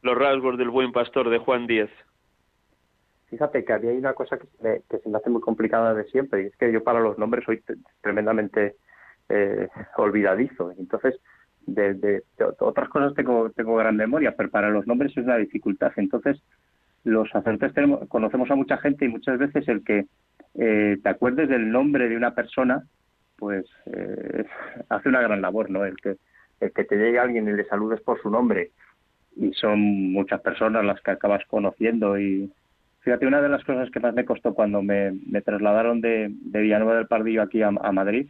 los 0.00 0.16
rasgos 0.16 0.56
del 0.56 0.70
buen 0.70 0.92
pastor 0.92 1.28
de 1.28 1.38
Juan 1.38 1.66
Díez? 1.66 1.90
Fíjate 3.28 3.66
que 3.66 3.72
había 3.74 3.92
una 3.92 4.14
cosa 4.14 4.38
que, 4.38 4.82
se 4.98 5.08
me 5.10 5.18
hace 5.18 5.28
muy 5.28 5.42
complicada 5.42 5.92
de 5.92 6.04
siempre, 6.04 6.42
y 6.42 6.46
es 6.46 6.56
que 6.56 6.72
yo 6.72 6.82
para 6.82 7.00
los 7.00 7.18
nombres 7.18 7.44
soy 7.44 7.62
tremendamente 8.00 8.76
eh, 9.28 9.68
olvidadizo. 9.98 10.72
Entonces, 10.78 11.20
de, 11.74 12.22
otras 12.60 12.88
cosas 12.88 13.14
tengo, 13.14 13.50
tengo 13.50 13.76
gran 13.76 13.96
memoria, 13.96 14.34
pero 14.36 14.50
para 14.50 14.70
los 14.70 14.86
nombres 14.86 15.16
es 15.16 15.24
una 15.24 15.36
dificultad. 15.36 15.92
Entonces, 15.96 16.42
los 17.04 17.28
sacerdotes 17.30 17.74
tenemos, 17.74 18.08
conocemos 18.08 18.50
a 18.50 18.56
mucha 18.56 18.76
gente 18.78 19.04
y 19.04 19.08
muchas 19.08 19.38
veces 19.38 19.66
el 19.68 19.84
que 19.84 20.06
eh, 20.54 20.98
te 21.02 21.08
acuerdes 21.08 21.48
del 21.48 21.70
nombre 21.70 22.08
de 22.08 22.16
una 22.16 22.34
persona, 22.34 22.84
pues 23.36 23.64
eh, 23.86 24.44
hace 24.88 25.08
una 25.08 25.22
gran 25.22 25.40
labor, 25.40 25.70
¿no? 25.70 25.84
El 25.84 25.96
que, 25.96 26.16
el 26.60 26.72
que 26.72 26.84
te 26.84 26.96
llegue 26.96 27.18
alguien 27.18 27.48
y 27.48 27.52
le 27.52 27.64
saludes 27.64 28.00
por 28.00 28.20
su 28.20 28.30
nombre 28.30 28.70
y 29.36 29.52
son 29.54 30.12
muchas 30.12 30.40
personas 30.40 30.84
las 30.84 31.00
que 31.00 31.12
acabas 31.12 31.44
conociendo 31.46 32.18
y 32.18 32.52
fíjate 33.00 33.26
una 33.26 33.40
de 33.40 33.48
las 33.48 33.64
cosas 33.64 33.88
que 33.90 34.00
más 34.00 34.12
me 34.12 34.24
costó 34.24 34.54
cuando 34.54 34.82
me, 34.82 35.12
me 35.26 35.40
trasladaron 35.40 36.00
de, 36.00 36.28
Villanueva 36.30 36.96
del 36.96 37.06
Pardillo 37.06 37.42
aquí 37.42 37.62
a 37.62 37.70
Madrid 37.70 38.26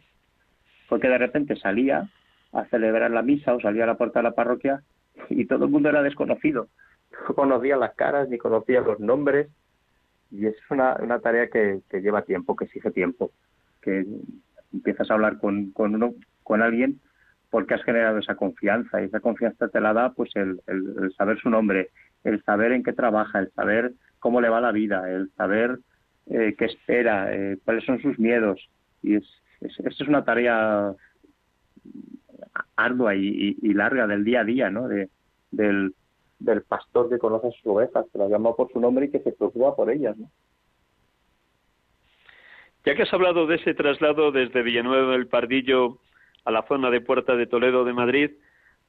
fue 0.91 0.99
que 0.99 1.07
de 1.07 1.17
repente 1.17 1.55
salía 1.55 2.09
a 2.53 2.65
celebrar 2.65 3.11
la 3.11 3.21
misa 3.21 3.53
o 3.53 3.61
salía 3.61 3.83
a 3.83 3.87
la 3.87 3.97
puerta 3.97 4.19
de 4.19 4.23
la 4.23 4.35
parroquia 4.35 4.81
y 5.29 5.45
todo 5.45 5.65
el 5.65 5.71
mundo 5.71 5.89
era 5.89 6.03
desconocido. 6.03 6.67
No 7.27 7.35
conocía 7.35 7.77
las 7.77 7.95
caras 7.95 8.29
ni 8.29 8.37
conocía 8.37 8.81
los 8.81 8.99
nombres 8.99 9.49
y 10.31 10.45
es 10.45 10.55
una, 10.69 10.95
una 11.01 11.19
tarea 11.19 11.47
que, 11.49 11.81
lleva 11.91 12.23
tiempo, 12.23 12.55
que 12.55 12.65
exige 12.65 12.91
tiempo. 12.91 13.31
que 13.81 14.05
empiezas 14.73 15.09
a 15.09 15.15
hablar 15.15 15.37
con, 15.37 15.71
con 15.71 15.95
uno, 15.95 16.13
con 16.43 16.61
alguien, 16.61 16.99
porque 17.49 17.73
has 17.73 17.83
generado 17.83 18.17
esa 18.19 18.35
confianza 18.35 19.01
y 19.01 19.05
esa 19.05 19.19
confianza 19.19 19.67
te 19.67 19.81
la 19.81 19.93
da 19.93 20.13
pues 20.13 20.33
el, 20.35 20.61
el, 20.67 21.13
saber 21.17 21.37
su 21.39 21.49
nombre, 21.49 21.89
el 22.23 22.41
saber 22.43 22.71
en 22.71 22.83
qué 22.83 22.93
trabaja, 22.93 23.39
el 23.39 23.51
saber 23.51 23.93
cómo 24.19 24.39
le 24.39 24.49
va 24.49 24.61
la 24.61 24.71
vida, 24.71 25.11
el 25.11 25.29
saber 25.35 25.79
eh, 26.27 26.55
qué 26.57 26.65
espera, 26.65 27.35
eh, 27.35 27.57
cuáles 27.65 27.83
son 27.83 28.01
sus 28.01 28.17
miedos 28.17 28.69
y 29.03 29.15
es, 29.15 29.25
es, 29.59 29.77
es 29.79 30.07
una 30.07 30.23
tarea 30.23 30.93
ardua 32.75 33.15
y, 33.15 33.57
y, 33.61 33.73
larga 33.73 34.07
del 34.07 34.23
día 34.23 34.41
a 34.41 34.43
día, 34.43 34.69
¿no? 34.69 34.87
De, 34.87 35.09
del, 35.51 35.93
del 36.39 36.61
pastor 36.63 37.09
que 37.09 37.19
conoce 37.19 37.47
a 37.47 37.51
sus 37.51 37.65
ovejas, 37.65 38.05
que 38.11 38.17
las 38.17 38.29
llama 38.29 38.55
por 38.55 38.71
su 38.71 38.79
nombre 38.79 39.05
y 39.05 39.11
que 39.11 39.19
se 39.19 39.31
preocupa 39.31 39.75
por 39.75 39.89
ellas, 39.89 40.17
¿no? 40.17 40.29
Ya 42.83 42.95
que 42.95 43.03
has 43.03 43.13
hablado 43.13 43.45
de 43.45 43.57
ese 43.57 43.75
traslado 43.75 44.31
desde 44.31 44.63
Villanueva 44.63 45.11
del 45.11 45.27
Pardillo 45.27 45.99
a 46.45 46.51
la 46.51 46.63
zona 46.63 46.89
de 46.89 47.01
Puerta 47.01 47.35
de 47.35 47.45
Toledo 47.45 47.85
de 47.85 47.93
Madrid, 47.93 48.31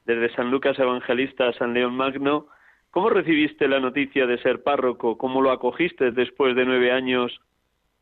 desde 0.06 0.34
San 0.34 0.50
Lucas 0.50 0.78
Evangelista 0.78 1.48
a 1.48 1.52
San 1.52 1.74
León 1.74 1.94
Magno, 1.94 2.46
¿cómo 2.90 3.10
recibiste 3.10 3.68
la 3.68 3.80
noticia 3.80 4.26
de 4.26 4.38
ser 4.38 4.62
párroco? 4.62 5.18
¿Cómo 5.18 5.42
lo 5.42 5.50
acogiste 5.50 6.10
después 6.10 6.56
de 6.56 6.64
nueve 6.64 6.90
años 6.90 7.38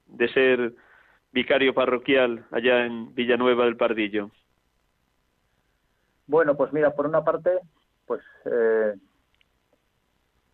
de 0.07 0.29
ser 0.29 0.75
vicario 1.33 1.75
parroquial 1.75 2.47
allá 2.53 2.87
en 2.87 3.15
Villanueva 3.15 3.65
del 3.65 3.77
Pardillo? 3.77 4.31
Bueno, 6.31 6.57
pues 6.57 6.73
mira, 6.73 6.95
por 6.95 7.07
una 7.07 7.25
parte, 7.25 7.59
pues 8.07 8.23
eh, 8.45 8.95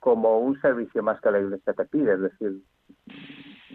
como 0.01 0.39
un 0.39 0.59
servicio 0.62 1.03
más 1.03 1.20
que 1.20 1.31
la 1.31 1.39
Iglesia 1.39 1.74
te 1.74 1.85
pide, 1.85 2.14
es 2.14 2.20
decir, 2.22 2.62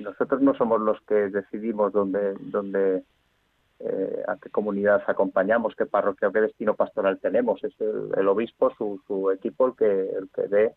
nosotros 0.02 0.42
no 0.42 0.56
somos 0.56 0.82
los 0.82 1.00
que 1.02 1.30
decidimos 1.30 1.94
dónde, 1.94 2.34
dónde 2.40 3.04
eh, 3.78 4.24
a 4.28 4.36
qué 4.38 4.50
comunidad 4.50 5.04
acompañamos, 5.06 5.76
qué 5.76 5.86
parroquia 5.86 6.32
qué 6.34 6.42
destino 6.42 6.74
pastoral 6.74 7.20
tenemos. 7.20 7.64
Es 7.64 7.80
el, 7.80 8.28
obispo, 8.28 8.74
su, 8.76 9.00
su, 9.06 9.30
equipo, 9.30 9.68
el 9.68 9.76
que, 9.76 9.86
el 9.86 10.30
que 10.34 10.48
ve 10.48 10.76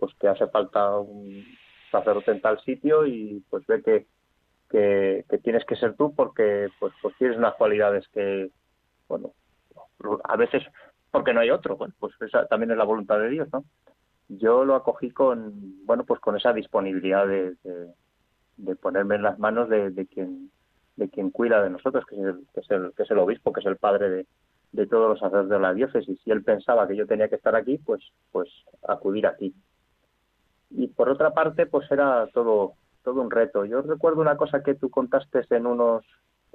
pues 0.00 0.12
que 0.16 0.26
hace 0.26 0.48
falta 0.48 0.98
un 0.98 1.44
sacerdote 1.92 2.32
en 2.32 2.40
tal 2.40 2.60
sitio 2.62 3.06
y 3.06 3.44
pues 3.48 3.64
ve 3.68 3.80
que, 3.80 4.06
que, 4.68 5.38
tienes 5.38 5.64
que 5.66 5.76
ser 5.76 5.94
tú 5.94 6.12
porque 6.16 6.66
pues, 6.80 6.92
pues 7.00 7.14
tienes 7.16 7.38
unas 7.38 7.54
cualidades 7.54 8.08
que, 8.08 8.50
bueno, 9.08 9.30
a 10.24 10.36
veces 10.36 10.62
porque 11.10 11.32
no 11.32 11.40
hay 11.40 11.50
otro, 11.50 11.76
bueno, 11.76 11.94
pues 11.98 12.12
esa 12.20 12.46
también 12.46 12.72
es 12.72 12.76
la 12.76 12.84
voluntad 12.84 13.18
de 13.20 13.30
Dios, 13.30 13.48
¿no? 13.52 13.64
Yo 14.28 14.64
lo 14.64 14.74
acogí 14.74 15.10
con, 15.10 15.84
bueno, 15.86 16.04
pues 16.04 16.18
con 16.20 16.36
esa 16.36 16.52
disponibilidad 16.52 17.26
de, 17.26 17.54
de 18.56 18.76
ponerme 18.76 19.16
en 19.16 19.22
las 19.22 19.38
manos 19.38 19.68
de, 19.68 20.06
quien 20.12 20.50
de 20.96 21.08
quien 21.08 21.30
cuida 21.30 21.62
de 21.62 21.70
nosotros, 21.70 22.04
que 22.06 22.16
es 22.16 22.22
el, 22.22 22.46
que 22.52 22.60
es 22.60 22.70
el, 22.70 22.92
que 22.94 23.02
es 23.04 23.10
el 23.10 23.18
obispo, 23.18 23.52
que 23.52 23.60
es 23.60 23.66
el 23.66 23.76
padre 23.76 24.10
de, 24.10 24.26
de 24.72 24.86
todos 24.88 25.08
los 25.08 25.20
sacerdotes 25.20 25.50
de 25.50 25.58
la 25.60 25.72
diócesis. 25.72 26.20
Si 26.22 26.30
él 26.30 26.42
pensaba 26.42 26.88
que 26.88 26.96
yo 26.96 27.06
tenía 27.06 27.28
que 27.28 27.36
estar 27.36 27.54
aquí, 27.54 27.78
pues, 27.78 28.02
pues 28.32 28.48
acudir 28.86 29.26
aquí. 29.26 29.54
Y 30.70 30.88
por 30.88 31.08
otra 31.08 31.32
parte, 31.32 31.66
pues 31.66 31.88
era 31.92 32.26
todo, 32.34 32.72
todo 33.04 33.20
un 33.20 33.30
reto. 33.30 33.64
Yo 33.64 33.82
recuerdo 33.82 34.20
una 34.20 34.36
cosa 34.36 34.64
que 34.64 34.74
tú 34.74 34.90
contaste 34.90 35.44
en 35.50 35.66
unos, 35.66 36.04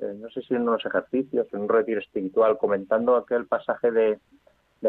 eh, 0.02 0.16
no 0.20 0.30
sé 0.30 0.42
si 0.42 0.54
en 0.54 0.64
unos 0.64 0.86
ejercicios, 0.86 1.48
en 1.54 1.62
un 1.62 1.70
retiro 1.70 2.00
espiritual, 2.00 2.58
comentando 2.58 3.16
aquel 3.16 3.46
pasaje 3.48 3.92
de, 3.92 4.20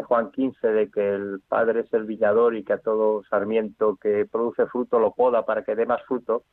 Juan 0.03 0.31
15 0.31 0.67
de 0.67 0.89
que 0.89 1.15
el 1.15 1.41
Padre 1.47 1.81
es 1.81 1.93
el 1.93 2.05
viñador 2.05 2.55
y 2.55 2.63
que 2.63 2.73
a 2.73 2.77
todo 2.77 3.23
sarmiento 3.25 3.97
que 3.97 4.25
produce 4.25 4.65
fruto 4.67 4.99
lo 4.99 5.11
poda 5.11 5.45
para 5.45 5.63
que 5.63 5.75
dé 5.75 5.85
más 5.85 6.01
fruto 6.03 6.43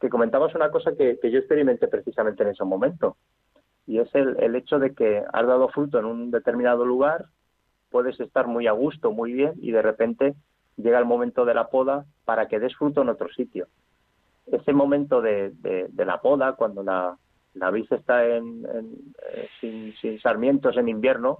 que 0.00 0.08
comentabas 0.08 0.54
una 0.54 0.70
cosa 0.70 0.92
que, 0.96 1.18
yo 1.22 1.38
experimenté 1.38 1.88
precisamente 1.88 2.42
en 2.42 2.50
ese 2.50 2.64
momento, 2.64 3.16
y 3.86 3.98
es 3.98 4.14
el, 4.14 4.36
el 4.40 4.54
hecho 4.54 4.78
de 4.78 4.94
que 4.94 5.22
has 5.30 5.46
dado 5.46 5.68
fruto 5.68 5.98
en 5.98 6.06
un 6.06 6.30
determinado 6.30 6.86
lugar, 6.86 7.26
puedes 7.90 8.18
estar 8.18 8.46
muy 8.46 8.66
a 8.66 8.72
gusto, 8.72 9.10
muy 9.10 9.32
bien, 9.32 9.52
y 9.56 9.72
de 9.72 9.82
repente 9.82 10.34
llega 10.76 10.98
el 10.98 11.04
momento 11.04 11.44
de 11.44 11.54
la 11.54 11.68
poda 11.68 12.06
para 12.24 12.48
que 12.48 12.58
des 12.58 12.74
fruto 12.76 13.02
en 13.02 13.10
otro 13.10 13.28
sitio. 13.28 13.66
Ese 14.46 14.72
momento 14.72 15.20
de, 15.20 15.52
la 15.94 16.20
poda, 16.20 16.54
cuando 16.54 16.82
la, 16.82 17.18
la 17.54 17.70
vid 17.70 17.92
está 17.92 18.26
en, 18.26 18.64
eh, 19.32 19.48
sin, 19.60 19.94
sin, 19.96 20.20
sarmientos 20.20 20.76
en 20.76 20.88
invierno, 20.88 21.38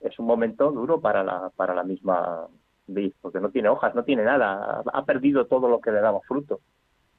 es 0.00 0.18
un 0.18 0.26
momento 0.26 0.70
duro 0.70 1.00
para 1.00 1.24
la, 1.24 1.50
para 1.56 1.74
la 1.74 1.82
misma 1.82 2.46
vid, 2.86 3.12
porque 3.20 3.40
no 3.40 3.50
tiene 3.50 3.68
hojas, 3.68 3.94
no 3.94 4.04
tiene 4.04 4.24
nada, 4.24 4.82
ha, 4.92 5.04
perdido 5.04 5.46
todo 5.46 5.68
lo 5.68 5.80
que 5.80 5.90
le 5.90 6.00
daba 6.00 6.20
fruto 6.20 6.60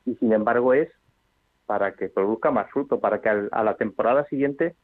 y 0.05 0.15
sin 0.15 0.31
embargo 0.33 0.73
es 0.73 0.89
para 1.65 1.93
que 1.93 2.07
produzca 2.07 2.49
más 2.49 2.71
fruto, 2.71 2.99
para 2.99 3.19
que 3.19 3.29
a 3.29 3.63
la 3.63 3.75
temporada 3.75 4.23
siguiente 4.25 4.75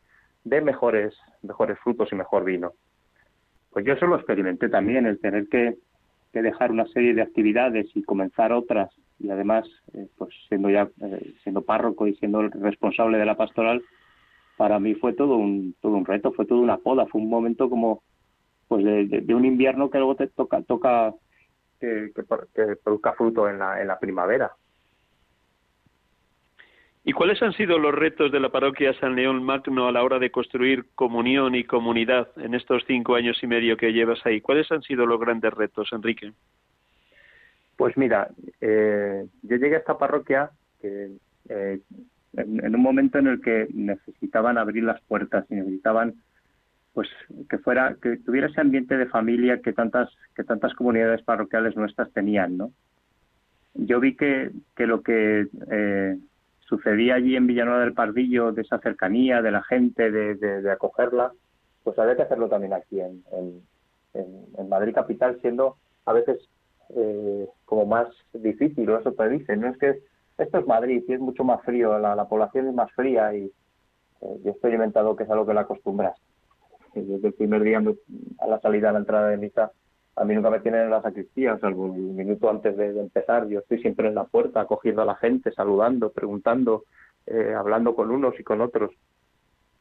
dé 0.44 0.62
mejores, 0.62 1.16
mejores 1.42 1.80
frutos 1.80 2.12
y 2.12 2.16
mejor 2.16 2.44
vino. 2.44 2.74
Pues 3.72 3.86
yo 3.86 3.94
eso 3.94 4.06
lo 4.06 4.18
experimenté 4.18 4.70
también, 4.70 5.06
el 5.06 5.20
tener 5.20 5.48
que, 5.48 5.78
dejar 6.34 6.72
una 6.72 6.88
serie 6.88 7.14
de 7.14 7.22
actividades 7.22 7.88
y 7.96 8.04
comenzar 8.04 8.52
otras, 8.52 8.90
y 9.20 9.30
además, 9.30 9.68
eh, 9.94 10.08
pues 10.18 10.34
siendo 10.48 10.70
ya 10.70 10.90
eh, 11.02 11.34
siendo 11.44 11.62
párroco 11.62 12.08
y 12.08 12.16
siendo 12.16 12.42
el 12.42 12.52
responsable 12.52 13.18
de 13.18 13.26
la 13.26 13.36
pastoral, 13.36 13.82
para 14.58 14.80
mí 14.80 14.96
fue 14.96 15.14
todo 15.14 15.38
un 15.38 15.76
todo 15.82 15.94
un 15.94 16.06
reto, 16.06 16.32
fue 16.34 16.46
toda 16.46 16.62
una 16.62 16.78
poda, 16.78 17.06
fue 17.08 17.22
un 17.22 17.30
momento 17.30 17.70
como 17.70 18.04
pues 18.68 18.84
de, 18.84 19.36
un 19.36 19.46
invierno 19.46 19.90
que 19.90 19.98
luego 19.98 20.16
te 20.16 20.28
toca 20.28 20.62
toca 20.64 21.14
que, 21.80 22.12
que 22.16 22.76
produzca 22.84 23.14
fruto 23.14 23.50
en 23.50 23.60
la, 23.60 23.82
en 23.82 23.88
la 23.88 24.00
primavera. 24.00 24.52
¿Y 27.06 27.12
cuáles 27.12 27.42
han 27.44 27.52
sido 27.54 27.78
los 27.80 27.94
retos 27.94 28.32
de 28.32 28.40
la 28.40 28.50
parroquia 28.50 28.94
San 29.00 29.16
León 29.16 29.44
Magno 29.44 29.88
a 29.88 29.92
la 29.92 30.04
hora 30.04 30.20
de 30.20 30.32
construir 30.32 30.86
comunión 30.96 31.54
y 31.54 31.66
comunidad 31.66 32.30
en 32.38 32.54
estos 32.54 32.84
cinco 32.88 33.16
años 33.16 33.38
y 33.44 33.48
medio 33.48 33.76
que 33.76 33.92
llevas 33.92 34.26
ahí? 34.26 34.40
¿Cuáles 34.40 34.72
han 34.72 34.82
sido 34.84 35.06
los 35.06 35.20
grandes 35.20 35.54
retos, 35.54 35.90
Enrique? 35.92 36.32
Pues 37.84 37.98
mira, 37.98 38.30
eh, 38.62 39.28
yo 39.42 39.58
llegué 39.58 39.76
a 39.76 39.80
esta 39.80 39.98
parroquia 39.98 40.52
que, 40.80 41.18
eh, 41.50 41.82
en, 42.32 42.76
un 42.76 42.82
momento 42.82 43.20
en 43.20 43.28
el 43.28 43.42
que 43.42 43.68
necesitaban 43.74 44.58
abrir 44.58 44.86
las 44.86 45.02
puertas 45.02 45.46
y 45.50 45.56
necesitaban 45.56 46.14
pues 46.94 47.10
que 47.50 47.58
fuera 47.58 47.98
que 48.02 48.16
tuviera 48.20 48.48
ese 48.48 48.62
ambiente 48.62 48.96
de 48.96 49.08
familia 49.08 49.62
que 49.62 49.74
tantas 49.74 50.10
que 50.34 50.46
tantas 50.46 50.74
comunidades 50.76 51.24
parroquiales 51.24 51.76
nuestras 51.76 52.10
tenían, 52.14 52.56
¿no? 52.56 52.72
Yo 53.74 54.00
vi 54.00 54.16
que, 54.16 54.52
que 54.78 54.88
lo 54.88 55.02
que 55.02 55.50
eh, 55.70 56.18
sucedía 56.62 57.16
allí 57.16 57.36
en 57.36 57.48
Villanueva 57.48 57.82
del 57.82 57.94
Pardillo, 57.94 58.54
de 58.54 58.62
esa 58.62 58.80
cercanía, 58.80 59.42
de 59.42 59.52
la 59.52 59.62
gente, 59.62 60.10
de, 60.10 60.72
acogerla, 60.72 61.34
pues 61.84 62.00
había 62.00 62.16
que 62.16 62.22
hacerlo 62.22 62.48
también 62.48 62.72
aquí 62.72 63.02
en, 63.02 63.26
en, 64.14 64.70
Madrid 64.70 64.96
capital, 64.96 65.38
siendo 65.42 65.76
a 66.06 66.14
veces 66.14 66.48
eh, 66.90 67.48
como 67.66 67.86
más 67.86 68.08
difícil, 68.34 68.90
o 68.90 69.00
eso 69.00 69.12
te 69.14 69.30
dicen, 69.30 69.62
no 69.62 69.70
es 69.70 69.78
que 69.78 70.00
esto 70.38 70.58
es 70.60 70.68
Madrid 70.68 71.04
y 71.08 71.14
es 71.14 71.20
mucho 71.20 71.44
más 71.44 71.62
frío, 71.64 71.98
la, 72.00 72.28
población 72.28 72.68
es 72.68 72.74
más 72.74 72.92
fría 72.94 73.34
y 73.36 73.46
eh, 73.46 74.40
yo 74.44 74.50
he 74.50 74.52
experimentado 74.52 75.16
que 75.16 75.24
es 75.24 75.30
algo 75.30 75.46
que 75.46 75.54
la 75.54 75.62
acostumbras. 75.62 76.16
desde 76.94 77.28
el 77.28 77.34
primer 77.34 77.64
día 77.64 77.82
a 78.40 78.48
la 78.48 78.60
salida, 78.60 78.90
a 78.90 78.94
la 78.94 79.00
entrada 79.00 79.30
de 79.30 79.38
misa, 79.38 79.72
a 80.16 80.26
mí 80.26 80.36
nunca 80.36 80.50
me 80.50 80.60
tienen 80.60 80.82
en 80.82 80.90
la 80.92 81.02
sacristía, 81.02 81.58
salvo 81.60 81.86
un 81.86 82.16
minuto 82.16 82.50
antes 82.50 82.78
de, 82.78 83.00
empezar. 83.00 83.48
Yo 83.48 83.60
estoy 83.60 83.80
siempre 83.80 84.08
en 84.08 84.16
la 84.16 84.26
puerta, 84.26 84.62
acogiendo 84.62 85.02
a 85.02 85.06
la 85.06 85.16
gente, 85.16 85.52
saludando, 85.52 86.12
preguntando, 86.12 86.84
eh, 87.26 87.54
hablando 87.58 87.96
con 87.96 88.12
unos 88.12 88.40
y 88.40 88.44
con 88.44 88.62
otros. 88.62 88.92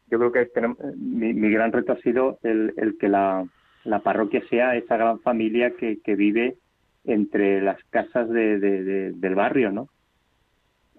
Yo 0.08 0.18
creo 0.18 0.32
que 0.32 0.50
mi, 0.96 1.50
gran 1.50 1.72
reto 1.72 1.92
ha 1.92 2.00
sido 2.00 2.38
el, 2.42 2.74
el 2.76 2.98
que 2.98 3.08
la, 3.08 3.46
la, 3.84 4.00
parroquia 4.00 4.42
sea 4.48 4.76
esa 4.76 4.96
gran 4.96 5.20
familia 5.20 5.74
que, 5.76 6.00
que 6.02 6.14
vive 6.14 6.58
entre 7.04 7.60
las 7.60 7.82
casas 7.90 8.28
de, 8.28 8.58
del 9.12 9.34
barrio, 9.34 9.70
¿no? 9.70 9.88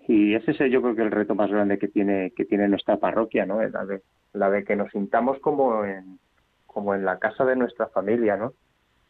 Y 0.08 0.36
ese 0.36 0.52
es 0.52 0.72
yo 0.72 0.82
creo 0.82 0.96
que 0.96 1.02
el 1.02 1.12
reto 1.12 1.34
más 1.34 1.50
grande 1.50 1.80
que 1.80 1.88
tiene 1.88 2.32
que 2.36 2.44
tiene 2.44 2.68
nuestra 2.68 2.98
parroquia, 2.98 3.46
¿no? 3.46 3.64
La 3.64 3.86
de, 3.86 4.02
la 4.34 4.50
de 4.50 4.64
que 4.66 4.76
nos 4.76 4.92
sintamos 4.92 5.40
como 5.40 5.86
en, 5.86 6.20
como 6.68 6.94
en 6.94 7.06
la 7.06 7.20
casa 7.20 7.46
de 7.46 7.56
nuestra 7.56 7.88
familia, 7.88 8.36
¿no? 8.36 8.54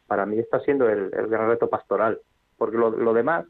para 0.07 0.25
mí 0.25 0.37
está 0.37 0.59
siendo 0.59 0.89
el, 0.89 1.09
gran 1.09 1.49
reto 1.49 1.69
pastoral, 1.69 2.19
porque 2.57 2.77
lo, 2.77 3.13
demás, 3.13 3.45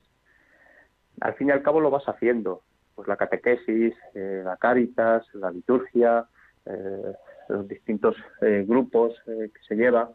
al 1.19 1.33
fin 1.35 1.49
y 1.49 1.51
al 1.51 1.61
cabo 1.61 1.81
lo 1.81 1.91
vas 1.91 2.07
haciendo, 2.07 2.61
pues 2.95 3.07
la 3.07 3.17
catequesis, 3.17 3.93
eh, 4.13 4.41
la 4.45 4.57
caritas, 4.57 5.25
la 5.33 5.51
liturgia, 5.51 6.25
eh, 6.65 7.13
los 7.49 7.67
distintos 7.67 8.15
eh, 8.41 8.63
grupos 8.67 9.13
que 9.25 9.59
se 9.67 9.75
lleva, 9.75 10.09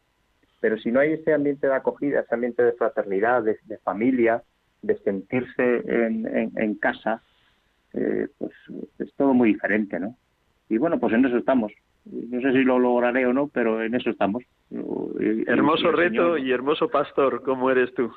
pero 0.61 0.79
si 0.79 0.91
no 0.91 1.01
hay 1.01 1.13
ese 1.13 1.33
ambiente 1.33 1.67
de 1.67 1.75
acogida, 1.75 2.21
ese 2.21 2.35
ambiente 2.35 2.63
de 2.63 2.73
fraternidad, 2.73 3.43
de, 3.43 3.79
familia, 3.79 4.43
de 4.83 4.97
sentirse 4.99 5.83
en, 5.87 6.53
en 6.57 6.75
casa, 6.77 7.23
pues 7.93 8.53
es 8.99 9.13
todo 9.15 9.35
muy 9.35 9.53
diferente, 9.53 9.99
¿no? 9.99 10.17
Y 10.69 10.79
bueno, 10.79 10.99
pues 10.99 11.15
en 11.15 11.25
eso 11.25 11.39
estamos. 11.39 11.73
No 12.05 12.41
sé 12.41 12.53
si 12.53 12.65
lo 12.65 12.79
lograré 12.79 13.27
o 13.27 13.33
no, 13.33 13.49
pero 13.49 13.83
en 13.83 13.95
eso 13.95 14.11
estamos. 14.11 14.43
Hermoso 15.47 15.93
reto 15.93 16.39
y 16.39 16.53
hermoso 16.53 16.89
pastor, 16.89 17.43
como 17.43 17.71
eres 17.71 17.93
tú. 17.95 18.13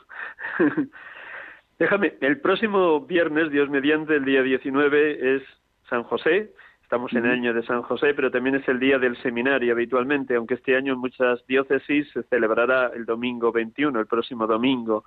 Déjame, 1.80 2.14
el 2.22 2.40
próximo 2.40 3.02
viernes, 3.02 3.52
Dios 3.52 3.70
mediante, 3.70 4.16
el 4.16 4.26
día 4.26 4.44
19, 4.44 5.36
es 5.36 5.44
San 5.90 6.04
José. 6.04 6.52
Estamos 6.92 7.14
en 7.14 7.26
el 7.26 7.32
año 7.32 7.54
de 7.54 7.64
San 7.64 7.84
José, 7.84 8.14
pero 8.14 8.30
también 8.30 8.56
es 8.56 8.68
el 8.68 8.78
día 8.78 9.00
del 9.00 9.16
seminario 9.22 9.72
habitualmente, 9.72 10.36
aunque 10.36 10.56
este 10.56 10.76
año 10.76 10.92
en 10.92 11.00
muchas 11.00 11.40
diócesis 11.48 12.12
se 12.12 12.24
celebrará 12.24 12.92
el 12.94 13.06
domingo 13.06 13.54
21, 13.54 13.98
el 13.98 14.08
próximo 14.08 14.46
domingo. 14.46 15.06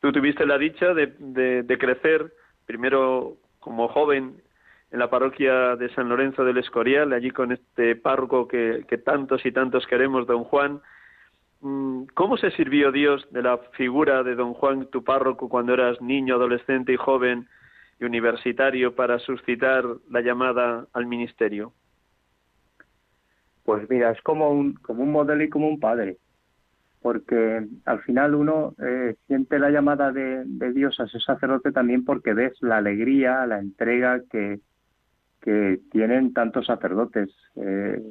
Tú 0.00 0.12
tuviste 0.12 0.46
la 0.46 0.56
dicha 0.56 0.94
de, 0.94 1.12
de, 1.18 1.76
crecer 1.76 2.32
primero 2.66 3.36
como 3.58 3.88
joven 3.88 4.36
en 4.92 4.98
la 5.00 5.10
parroquia 5.10 5.74
de 5.74 5.92
San 5.92 6.08
Lorenzo 6.08 6.44
del 6.44 6.58
Escorial, 6.58 7.12
allí 7.12 7.32
con 7.32 7.50
este 7.50 7.96
párroco 7.96 8.46
que, 8.46 8.84
que 8.88 8.98
tantos 8.98 9.44
y 9.44 9.50
tantos 9.50 9.84
queremos, 9.88 10.24
don 10.24 10.44
Juan. 10.44 10.80
Mm, 11.62 12.04
¿Cómo 12.14 12.36
se 12.36 12.52
sirvió 12.52 12.92
Dios 12.92 13.26
de 13.32 13.42
la 13.42 13.58
figura 13.72 14.22
de 14.22 14.36
don 14.36 14.54
Juan, 14.54 14.86
tu 14.86 15.02
párroco, 15.02 15.48
cuando 15.48 15.74
eras 15.74 16.00
niño, 16.00 16.36
adolescente 16.36 16.92
y 16.92 16.96
joven? 16.96 17.48
Y 18.00 18.04
universitario 18.04 18.94
para 18.94 19.18
suscitar 19.18 19.84
la 20.10 20.20
llamada 20.20 20.86
al 20.92 21.06
ministerio? 21.06 21.72
Pues 23.64 23.88
mira, 23.88 24.10
es 24.10 24.20
como 24.22 24.50
un, 24.50 24.74
como 24.74 25.02
un 25.02 25.12
modelo 25.12 25.42
y 25.42 25.48
como 25.48 25.68
un 25.68 25.80
padre, 25.80 26.18
porque 27.00 27.66
al 27.86 28.00
final 28.02 28.34
uno 28.34 28.74
eh, 28.82 29.16
siente 29.26 29.58
la 29.58 29.70
llamada 29.70 30.12
de, 30.12 30.44
Dios 30.72 31.00
a 31.00 31.04
ese 31.04 31.18
sacerdote 31.20 31.72
también 31.72 32.04
porque 32.04 32.34
ves 32.34 32.52
la 32.60 32.78
alegría, 32.78 33.46
la 33.46 33.58
entrega 33.58 34.20
que, 34.30 34.60
que 35.40 35.80
tienen 35.90 36.34
tantos 36.34 36.66
sacerdotes 36.66 37.30
eh, 37.56 38.02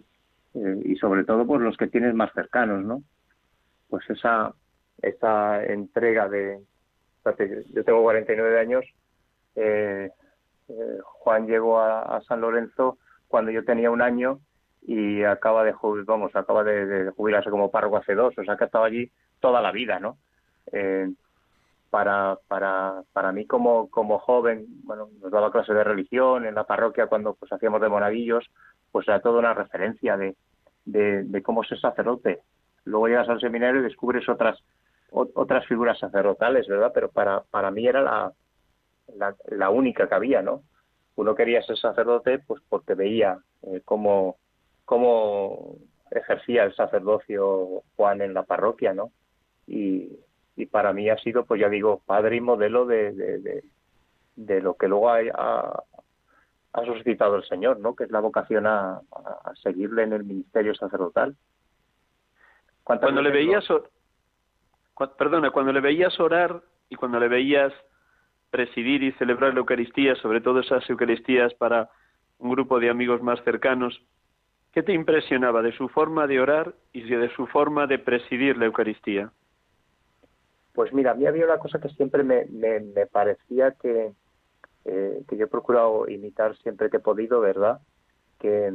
eh, 0.56 0.82
y 0.86 0.96
sobre 0.96 1.24
todo 1.24 1.40
por 1.40 1.60
pues, 1.60 1.62
los 1.62 1.78
que 1.78 1.88
tienes 1.88 2.16
más 2.16 2.32
cercanos, 2.34 2.84
¿no? 2.84 3.04
Pues 3.90 4.10
esa, 4.10 4.54
esa 5.02 5.64
entrega 5.66 6.30
de... 6.30 6.60
Yo 7.74 7.84
tengo 7.86 8.02
49 8.02 8.60
años 8.60 8.86
eh, 9.56 10.10
eh, 10.70 10.98
Juan 11.04 11.48
llegó 11.48 11.80
a, 11.80 12.22
San 12.28 12.42
Lorenzo 12.42 12.98
cuando 13.28 13.52
yo 13.52 13.64
tenía 13.66 13.92
un 13.92 14.02
año 14.02 14.40
y 14.82 15.24
acaba 15.24 15.64
de 15.64 15.74
vamos, 16.06 16.36
acaba 16.36 16.64
de, 16.64 17.12
jubilarse 17.12 17.50
como 17.50 17.72
párroco 17.72 17.98
hace 17.98 18.16
dos, 18.16 18.38
o 18.38 18.44
sea 18.44 18.58
que 18.58 18.66
ha 18.66 18.68
estado 18.68 18.84
allí 18.84 19.12
toda 19.40 19.62
la 19.62 19.72
vida, 19.72 20.00
¿no? 20.00 20.18
Eh, 20.72 21.10
para, 21.90 22.38
para, 22.48 23.04
para 23.14 23.32
mí 23.32 23.46
como, 23.46 23.90
como 23.90 24.18
joven, 24.18 24.66
bueno, 24.84 25.10
nos 25.22 25.32
daba 25.32 25.52
clase 25.52 25.74
de 25.74 25.84
religión 25.84 26.46
en 26.46 26.56
la 26.56 26.64
parroquia 26.64 27.08
cuando 27.08 27.36
pues 27.36 27.52
hacíamos 27.54 27.82
de 27.82 27.90
monaguillos, 27.90 28.50
pues 28.92 29.08
era 29.08 29.22
toda 29.22 29.40
una 29.40 29.54
referencia 29.54 30.18
de, 30.18 30.36
de, 30.86 31.24
de 31.24 31.44
cómo 31.44 31.64
ser 31.64 31.80
sacerdote. 31.80 32.40
Luego 32.86 33.08
llegas 33.08 33.30
al 33.30 33.40
seminario 33.40 33.82
y 33.82 33.84
descubres 33.84 34.28
otras 34.28 34.60
otras 35.14 35.66
figuras 35.68 36.00
sacerdotales, 36.00 36.68
¿verdad? 36.68 36.92
Pero 36.92 37.10
para, 37.10 37.42
para 37.42 37.70
mí 37.70 37.86
era 37.86 38.02
la, 38.02 38.34
la, 39.16 39.70
única 39.70 40.08
que 40.08 40.16
había, 40.16 40.42
¿no? 40.42 40.64
Uno 41.16 41.36
quería 41.36 41.62
ser 41.62 41.78
sacerdote 41.78 42.40
pues 42.40 42.62
porque 42.68 42.96
veía 42.96 43.40
eh, 43.64 43.82
cómo, 43.86 44.38
cómo 44.86 45.78
ejercía 46.12 46.64
el 46.64 46.76
sacerdocio 46.76 47.84
Juan 47.96 48.22
en 48.22 48.34
la 48.34 48.44
parroquia, 48.44 48.94
¿no? 48.94 49.12
Y, 49.68 50.20
y 50.56 50.66
para 50.66 50.94
mí 50.94 51.10
ha 51.10 51.18
sido, 51.18 51.46
pues 51.46 51.62
ya 51.62 51.70
digo, 51.70 52.02
padre 52.06 52.38
y 52.38 52.42
modelo 52.42 52.86
de, 52.86 53.14
de, 53.14 53.64
de, 54.36 54.62
lo 54.62 54.76
que 54.76 54.88
luego 54.88 55.10
ha, 55.10 55.84
ha, 56.74 56.86
suscitado 56.86 57.36
el 57.36 57.44
Señor, 57.46 57.80
¿no? 57.80 57.96
Que 57.96 58.06
es 58.06 58.12
la 58.12 58.20
vocación 58.20 58.68
a, 58.68 59.02
a 59.12 59.56
seguirle 59.62 60.04
en 60.04 60.14
el 60.14 60.24
ministerio 60.24 60.76
sacerdotal. 60.76 61.36
Cuando 62.84 63.22
le 63.22 63.32
veías, 63.32 63.66
perdona, 65.18 65.52
cuando 65.52 65.72
le 65.72 65.80
veías 65.80 66.20
orar 66.20 66.62
y 66.90 66.96
cuando 66.96 67.20
le 67.20 67.30
veías 67.30 67.74
presidir 68.54 69.02
y 69.02 69.12
celebrar 69.14 69.56
la 69.56 69.62
Eucaristía, 69.62 70.14
sobre 70.18 70.40
todo 70.40 70.60
esas 70.60 70.88
Eucaristías 70.88 71.56
para 71.56 71.90
un 72.38 72.52
grupo 72.52 72.80
de 72.80 72.92
amigos 72.92 73.20
más 73.24 73.44
cercanos, 73.44 74.00
¿qué 74.72 74.84
te 74.84 74.94
impresionaba 74.94 75.64
de 75.64 75.72
su 75.72 75.90
forma 75.90 76.28
de 76.28 76.40
orar 76.40 76.76
y 76.94 77.02
de 77.02 77.30
su 77.30 77.48
forma 77.48 77.88
de 77.88 77.98
presidir 77.98 78.56
la 78.58 78.66
Eucaristía? 78.66 79.32
Pues 80.76 80.94
mira, 80.94 81.12
a 81.12 81.16
mí 81.16 81.26
había 81.26 81.46
una 81.46 81.58
cosa 81.58 81.80
que 81.80 81.90
siempre 81.90 82.22
me, 82.22 82.46
me, 82.46 83.08
parecía 83.08 83.72
que, 83.72 84.14
eh, 84.86 85.24
que 85.28 85.36
yo 85.36 85.46
he 85.46 85.48
procurado 85.48 86.08
imitar 86.08 86.56
siempre 86.58 86.92
que 86.92 86.98
he 86.98 87.00
podido, 87.00 87.42
¿verdad? 87.42 87.80
Que 88.38 88.72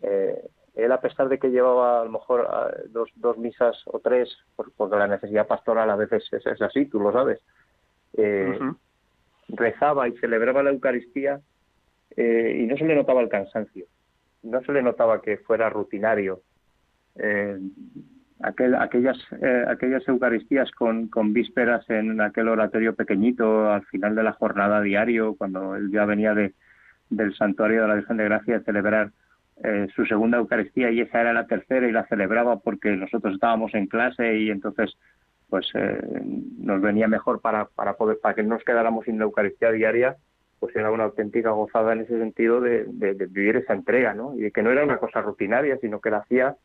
eh, 0.00 0.48
él, 0.74 0.92
a 0.92 1.02
pesar 1.02 1.28
de 1.28 1.38
que 1.38 1.50
llevaba 1.50 2.00
a 2.00 2.04
lo 2.04 2.12
mejor 2.12 2.48
dos, 2.88 3.10
dos 3.14 3.36
misas 3.36 3.76
o 3.84 3.98
tres, 3.98 4.34
porque 4.56 4.96
la 4.96 5.06
necesidad 5.06 5.46
pastoral 5.46 5.90
a 5.90 5.96
veces 5.96 6.26
es, 6.32 6.62
así, 6.62 6.86
tú 6.86 6.98
lo 6.98 7.12
sabes, 7.12 7.42
eh, 8.14 8.58
rezaba 9.48 10.08
y 10.08 10.16
celebraba 10.18 10.62
la 10.62 10.70
Eucaristía 10.70 11.40
eh, 12.16 12.58
y 12.60 12.66
no 12.66 12.76
se 12.76 12.84
le 12.84 12.94
notaba 12.94 13.20
el 13.20 13.28
cansancio, 13.28 13.86
no 14.42 14.60
se 14.62 14.72
le 14.72 14.82
notaba 14.82 15.22
que 15.22 15.38
fuera 15.38 15.70
rutinario. 15.70 16.40
Eh, 17.16 17.58
aquel, 18.40 18.74
aquellas, 18.74 19.18
eh, 19.40 19.64
aquellas 19.68 20.06
Eucaristías 20.08 20.70
con, 20.72 21.08
vísperas 21.32 21.88
en 21.90 22.20
aquel 22.20 22.48
oratorio 22.48 22.94
pequeñito 22.94 23.70
al 23.70 23.84
final 23.86 24.14
de 24.14 24.22
la 24.22 24.32
jornada 24.32 24.80
diario, 24.80 25.34
cuando 25.36 25.76
él 25.76 25.90
ya 25.90 26.04
venía 26.04 26.34
de, 26.34 26.54
del 27.10 27.34
santuario 27.34 27.82
de 27.82 27.88
la 27.88 27.94
Virgen 27.94 28.16
de 28.16 28.24
Gracia 28.24 28.56
a 28.56 28.62
celebrar 28.62 29.10
su 29.96 30.06
segunda 30.06 30.38
Eucaristía 30.38 30.92
y 30.92 31.00
esa 31.00 31.20
era 31.20 31.32
la 31.32 31.48
tercera 31.48 31.88
y 31.88 31.90
la 31.90 32.06
celebraba 32.06 32.60
porque 32.60 32.92
nosotros 32.92 33.34
estábamos 33.34 33.74
en 33.74 33.88
clase 33.88 34.38
y 34.38 34.50
entonces 34.50 34.96
pues 35.48 35.66
eh, 35.74 36.00
nos 36.58 36.80
venía 36.80 37.08
mejor 37.08 37.40
para, 37.40 37.66
para 37.66 37.94
poder 37.94 38.18
para 38.20 38.34
que 38.34 38.42
no 38.42 38.54
nos 38.54 38.64
quedáramos 38.64 39.04
sin 39.04 39.18
la 39.18 39.24
Eucaristía 39.24 39.70
diaria 39.70 40.16
pues 40.60 40.74
era 40.74 40.90
una 40.90 41.04
auténtica 41.04 41.50
gozada 41.50 41.92
en 41.92 42.00
ese 42.00 42.18
sentido 42.18 42.60
de, 42.60 42.84
de, 42.86 43.14
vivir 43.26 43.56
esa 43.56 43.72
entrega 43.72 44.14
no 44.14 44.34
y 44.34 44.42
de 44.42 44.50
que 44.50 44.62
no 44.62 44.70
era 44.70 44.84
una 44.84 44.98
cosa 44.98 45.22
rutinaria 45.22 45.78
sino 45.78 46.00
que 46.00 46.10
la 46.10 46.18
hacía 46.18 46.56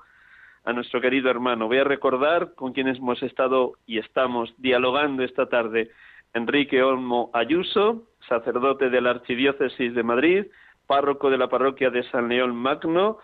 a 0.63 0.73
nuestro 0.73 1.01
querido 1.01 1.29
hermano. 1.29 1.67
Voy 1.67 1.77
a 1.77 1.83
recordar 1.83 2.53
con 2.55 2.73
quienes 2.73 2.97
hemos 2.97 3.21
estado 3.23 3.73
y 3.85 3.99
estamos 3.99 4.53
dialogando 4.57 5.23
esta 5.23 5.47
tarde. 5.47 5.91
Enrique 6.33 6.83
Olmo 6.83 7.29
Ayuso, 7.33 8.03
sacerdote 8.27 8.89
de 8.89 9.01
la 9.01 9.11
Archidiócesis 9.11 9.93
de 9.93 10.03
Madrid, 10.03 10.45
párroco 10.87 11.29
de 11.29 11.37
la 11.37 11.49
parroquia 11.49 11.89
de 11.89 12.03
San 12.09 12.29
León 12.29 12.55
Magno, 12.55 13.17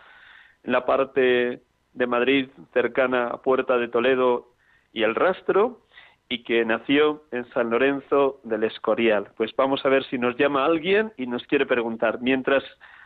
en 0.64 0.72
la 0.72 0.86
parte 0.86 1.62
de 1.94 2.08
Madrid 2.08 2.50
cercana 2.74 3.28
a 3.28 3.42
Puerta 3.42 3.78
de 3.78 3.88
Toledo 3.88 4.50
y 4.94 5.04
el 5.04 5.16
rastro 5.16 5.82
y 6.30 6.44
que 6.44 6.66
nació 6.66 7.24
en 7.32 7.46
San 7.52 7.70
Lorenzo 7.70 8.40
del 8.44 8.64
Escorial. 8.66 9.30
Pues 9.38 9.56
vamos 9.56 9.86
a 9.86 9.90
ver 9.90 10.04
si 10.06 10.18
nos 10.18 10.36
llama 10.38 10.66
alguien 10.66 11.14
y 11.18 11.26
nos 11.26 11.44
quiere 11.48 11.66
preguntar. 11.66 12.20
Mientras 12.22 12.64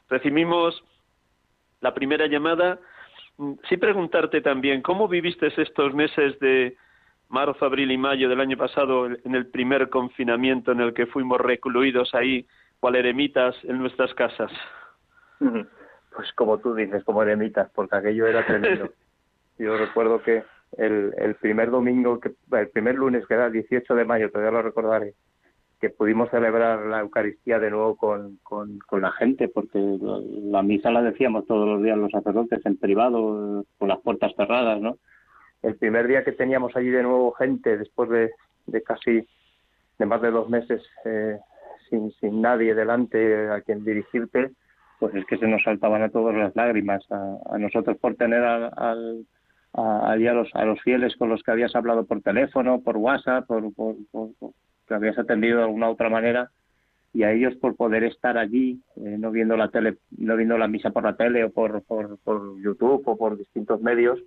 recibimos 0.10 0.84
la 1.82 1.94
primera 1.94 2.28
llamada, 2.28 2.80
mm, 3.38 3.54
sí 3.70 3.78
preguntarte 3.78 4.42
también, 4.42 4.82
¿cómo 4.82 5.08
viviste 5.08 5.48
estos 5.56 5.94
meses 5.94 6.40
de 6.40 6.76
marzo, 7.30 7.66
abril 7.66 7.92
y 7.92 7.98
mayo 7.98 8.28
del 8.28 8.42
año 8.42 8.58
pasado 8.58 9.06
en 9.06 9.36
el 9.36 9.48
primer 9.48 9.90
confinamiento 9.90 10.72
en 10.72 10.82
el 10.82 10.94
que 10.94 11.06
fuimos 11.06 11.40
recluidos 11.40 12.14
ahí, 12.14 12.46
cual 12.80 12.96
eremitas 12.96 13.56
en 13.64 13.78
nuestras 13.80 14.14
casas? 14.16 14.52
Pues 16.16 16.32
como 16.34 16.58
tú 16.60 16.76
dices, 16.76 17.04
como 17.04 17.24
eremitas, 17.24 17.70
porque 17.74 17.96
aquello 17.96 18.28
era 18.28 18.46
tremendo. 18.46 18.90
Yo 19.58 19.78
recuerdo 19.78 20.22
que 20.22 20.44
el, 20.78 21.36
primer 21.36 21.70
domingo, 21.70 22.20
que, 22.20 22.32
el 22.52 22.70
primer 22.70 22.96
lunes, 22.96 23.26
que 23.28 23.34
era 23.34 23.48
el 23.48 23.54
18 23.54 23.94
de 23.96 24.06
mayo, 24.06 24.32
todavía 24.32 24.52
lo 24.52 24.62
recordaré, 24.62 25.14
que 25.80 25.90
pudimos 25.90 26.30
celebrar 26.30 26.86
la 26.86 27.00
Eucaristía 27.00 27.60
de 27.60 27.72
nuevo 27.72 27.96
con, 27.96 28.38
con, 28.44 29.02
la 29.02 29.12
gente, 29.12 29.48
porque 29.48 29.80
la 29.80 30.62
misa 30.62 30.92
la 30.92 31.02
decíamos 31.02 31.46
todos 31.48 31.68
los 31.68 31.84
días 31.84 31.98
los 31.98 32.12
sacerdotes 32.12 32.66
en 32.66 32.78
privado, 32.78 33.66
con 33.78 33.88
las 33.88 34.00
puertas 34.02 34.32
cerradas, 34.36 34.80
¿no? 34.80 34.98
El 35.62 35.76
primer 35.76 36.08
día 36.08 36.24
que 36.24 36.32
teníamos 36.32 36.76
allí 36.76 36.90
de 36.90 37.04
nuevo 37.04 37.32
gente, 37.34 37.78
después 37.78 38.10
de, 38.10 38.32
de 38.68 38.84
casi 38.84 39.28
de 40.00 40.06
más 40.06 40.22
de 40.22 40.32
dos 40.32 40.50
meses 40.50 40.82
eh, 41.06 41.38
sin, 41.90 42.12
sin 42.14 42.42
nadie 42.42 42.74
delante 42.74 43.50
a 43.50 43.62
quien 43.62 43.84
dirigirte, 43.84 44.52
pues 45.00 45.14
es 45.16 45.26
que 45.26 45.38
se 45.38 45.48
nos 45.48 45.64
saltaban 45.64 46.02
a 46.02 46.10
todos 46.10 46.34
las 46.34 46.56
lágrimas, 46.56 47.04
a, 47.12 47.38
a 47.52 47.58
nosotros 47.58 47.98
por 47.98 48.16
tener 48.16 48.44
al 48.44 49.26
a, 49.74 50.12
a, 50.12 50.16
los, 50.16 50.50
a 50.54 50.66
los 50.66 50.82
fieles 50.82 51.16
con 51.16 51.30
los 51.30 51.44
que 51.44 51.52
habías 51.52 51.76
hablado 51.76 52.06
por 52.06 52.22
teléfono, 52.22 52.82
por 52.82 52.98
WhatsApp, 52.98 53.48
por, 53.48 53.74
por, 53.74 53.96
por, 54.12 54.30
que 54.88 54.94
habías 54.94 55.18
atendido 55.18 55.60
de 55.60 55.64
alguna 55.66 55.90
otra 55.90 56.10
manera, 56.10 56.52
y 57.14 57.24
a 57.24 57.32
ellos 57.32 57.56
por 57.56 57.76
poder 57.76 58.04
estar 58.04 58.38
allí, 58.38 58.80
eh, 58.98 59.18
no 59.18 59.32
viendo 59.32 59.58
la 59.58 59.70
tele, 59.70 59.98
no 60.18 60.36
viendo 60.36 60.58
la 60.58 60.68
misa 60.68 60.92
por 60.92 61.04
la 61.04 61.16
tele 61.16 61.44
o 61.44 61.52
por, 61.52 61.84
por, 61.84 62.18
por 62.20 62.62
YouTube 62.62 63.04
o 63.06 63.18
por 63.18 63.38
distintos 63.38 63.82
medios, 63.82 64.20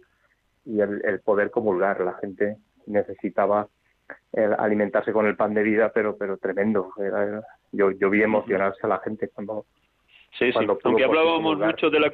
y 0.66 0.80
el, 0.80 1.02
el 1.04 1.20
poder 1.20 1.50
comulgar. 1.50 2.00
La 2.00 2.14
gente 2.14 2.56
necesitaba 2.86 3.68
el 4.32 4.52
alimentarse 4.54 5.12
con 5.12 5.26
el 5.26 5.36
pan 5.36 5.54
de 5.54 5.62
vida, 5.62 5.92
pero 5.94 6.16
pero 6.16 6.36
tremendo. 6.36 6.92
Era, 6.98 7.24
era, 7.24 7.42
yo, 7.72 7.90
yo 7.92 8.10
vi 8.10 8.22
emocionarse 8.22 8.80
a 8.82 8.88
la 8.88 8.98
gente 9.00 9.28
cuando. 9.28 9.64
Sí, 10.38 10.52
cuando 10.52 10.74
sí. 10.74 10.80
Aunque 10.84 11.04
hablábamos 11.04 11.58
mucho 11.58 11.90
de 11.90 12.00
la 12.00 12.10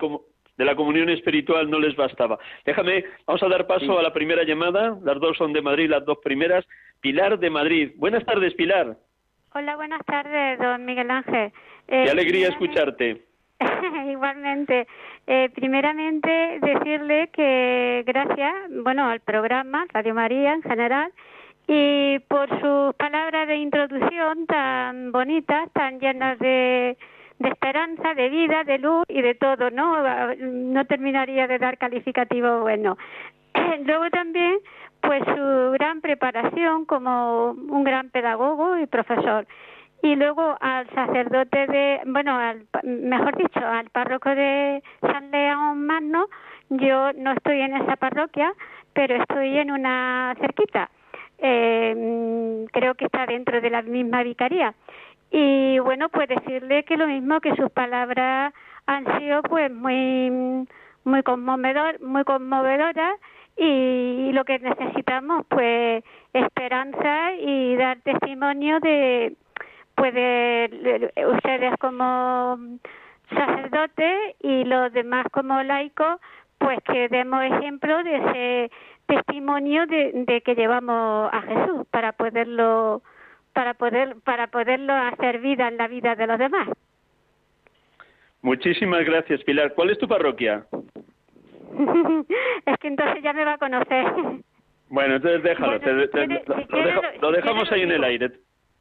de 0.60 0.66
la 0.66 0.76
comunión 0.76 1.08
espiritual 1.08 1.70
no 1.70 1.78
les 1.80 1.96
bastaba. 1.96 2.38
Déjame, 2.66 3.02
vamos 3.26 3.42
a 3.42 3.48
dar 3.48 3.66
paso 3.66 3.86
sí. 3.86 3.96
a 3.98 4.02
la 4.02 4.12
primera 4.12 4.44
llamada. 4.44 4.98
Las 5.02 5.18
dos 5.18 5.38
son 5.38 5.54
de 5.54 5.62
Madrid, 5.62 5.88
las 5.88 6.04
dos 6.04 6.18
primeras. 6.22 6.66
Pilar 7.00 7.38
de 7.38 7.48
Madrid. 7.48 7.92
Buenas 7.96 8.26
tardes, 8.26 8.52
Pilar. 8.52 8.94
Hola, 9.54 9.76
buenas 9.76 10.04
tardes, 10.04 10.58
don 10.58 10.84
Miguel 10.84 11.10
Ángel. 11.10 11.50
Eh, 11.88 12.04
Qué 12.04 12.10
alegría 12.10 12.48
escucharte. 12.48 13.22
Igualmente. 14.12 14.86
Eh, 15.26 15.48
primeramente, 15.54 16.58
decirle 16.60 17.30
que 17.32 18.04
gracias, 18.06 18.54
bueno, 18.82 19.08
al 19.08 19.20
programa 19.20 19.86
Radio 19.94 20.14
María 20.14 20.52
en 20.52 20.62
general 20.62 21.10
y 21.68 22.18
por 22.28 22.50
sus 22.60 22.94
palabras 22.96 23.48
de 23.48 23.56
introducción 23.56 24.46
tan 24.46 25.10
bonitas, 25.10 25.72
tan 25.72 26.00
llenas 26.00 26.38
de 26.38 26.98
de 27.40 27.48
esperanza, 27.48 28.14
de 28.14 28.28
vida, 28.28 28.64
de 28.64 28.78
luz 28.78 29.04
y 29.08 29.22
de 29.22 29.34
todo, 29.34 29.70
¿no? 29.70 29.96
No 30.36 30.84
terminaría 30.84 31.46
de 31.46 31.58
dar 31.58 31.78
calificativo 31.78 32.60
bueno. 32.60 32.98
Luego 33.86 34.10
también, 34.10 34.58
pues 35.00 35.22
su 35.24 35.72
gran 35.72 36.02
preparación 36.02 36.84
como 36.84 37.52
un 37.52 37.82
gran 37.82 38.10
pedagogo 38.10 38.78
y 38.78 38.86
profesor. 38.86 39.46
Y 40.02 40.16
luego 40.16 40.56
al 40.60 40.88
sacerdote 40.94 41.66
de, 41.66 42.00
bueno, 42.06 42.34
al, 42.38 42.66
mejor 42.84 43.36
dicho, 43.36 43.60
al 43.60 43.90
párroco 43.90 44.30
de 44.30 44.82
San 45.02 45.30
León 45.30 45.84
Magno, 45.84 46.26
yo 46.70 47.12
no 47.14 47.32
estoy 47.32 47.60
en 47.60 47.76
esa 47.76 47.96
parroquia, 47.96 48.54
pero 48.94 49.16
estoy 49.16 49.58
en 49.58 49.70
una 49.70 50.34
cerquita. 50.40 50.88
Eh, 51.38 52.66
creo 52.72 52.94
que 52.94 53.06
está 53.06 53.26
dentro 53.26 53.60
de 53.60 53.70
la 53.70 53.82
misma 53.82 54.22
vicaría 54.22 54.74
y 55.30 55.78
bueno 55.78 56.08
pues 56.08 56.28
decirle 56.28 56.84
que 56.84 56.96
lo 56.96 57.06
mismo 57.06 57.40
que 57.40 57.54
sus 57.54 57.70
palabras 57.70 58.52
han 58.86 59.18
sido 59.18 59.42
pues 59.42 59.70
muy 59.72 60.66
muy 61.04 61.22
conmovedor 61.22 62.00
muy 62.00 62.24
conmovedoras 62.24 63.14
y, 63.56 64.32
lo 64.32 64.44
que 64.44 64.58
necesitamos 64.58 65.44
pues 65.48 66.02
esperanza 66.32 67.34
y 67.34 67.76
dar 67.76 68.00
testimonio 68.00 68.80
de 68.80 69.34
pues 69.96 70.14
de, 70.14 71.12
ustedes 71.34 71.74
como 71.78 72.58
sacerdotes 73.28 74.36
y 74.40 74.64
los 74.64 74.92
demás 74.92 75.26
como 75.30 75.62
laicos 75.62 76.20
pues 76.58 76.78
que 76.84 77.08
demos 77.08 77.42
ejemplo 77.44 78.02
de 78.02 78.16
ese 78.16 78.70
testimonio 79.06 79.86
de, 79.86 80.12
de 80.26 80.40
que 80.40 80.54
llevamos 80.54 81.30
a 81.32 81.42
Jesús 81.42 81.86
para 81.90 82.12
poderlo 82.12 83.02
para 83.52 83.74
poder 83.74 84.16
para 84.24 84.48
poderlo 84.48 84.92
hacer 84.92 85.40
vida 85.40 85.68
en 85.68 85.76
la 85.76 85.88
vida 85.88 86.14
de 86.14 86.26
los 86.26 86.38
demás. 86.38 86.68
Muchísimas 88.42 89.04
gracias, 89.04 89.42
Pilar. 89.44 89.74
¿Cuál 89.74 89.90
es 89.90 89.98
tu 89.98 90.08
parroquia? 90.08 90.64
es 92.66 92.78
que 92.78 92.88
entonces 92.88 93.22
ya 93.22 93.32
me 93.32 93.44
va 93.44 93.54
a 93.54 93.58
conocer. 93.58 94.06
Bueno, 94.88 95.16
entonces 95.16 95.42
déjalo, 95.42 95.78
bueno, 95.78 95.84
te, 95.84 96.00
si 96.02 96.10
te, 96.10 96.26
quiere, 96.26 96.44
lo, 96.46 96.56
si 96.56 96.64
quiere, 96.66 96.86
dejo, 96.86 97.02
lo, 97.20 97.32
dejamos 97.32 97.68
si 97.68 97.74
ahí 97.74 97.82
en 97.82 97.92
el 97.92 98.04
aire. 98.04 98.30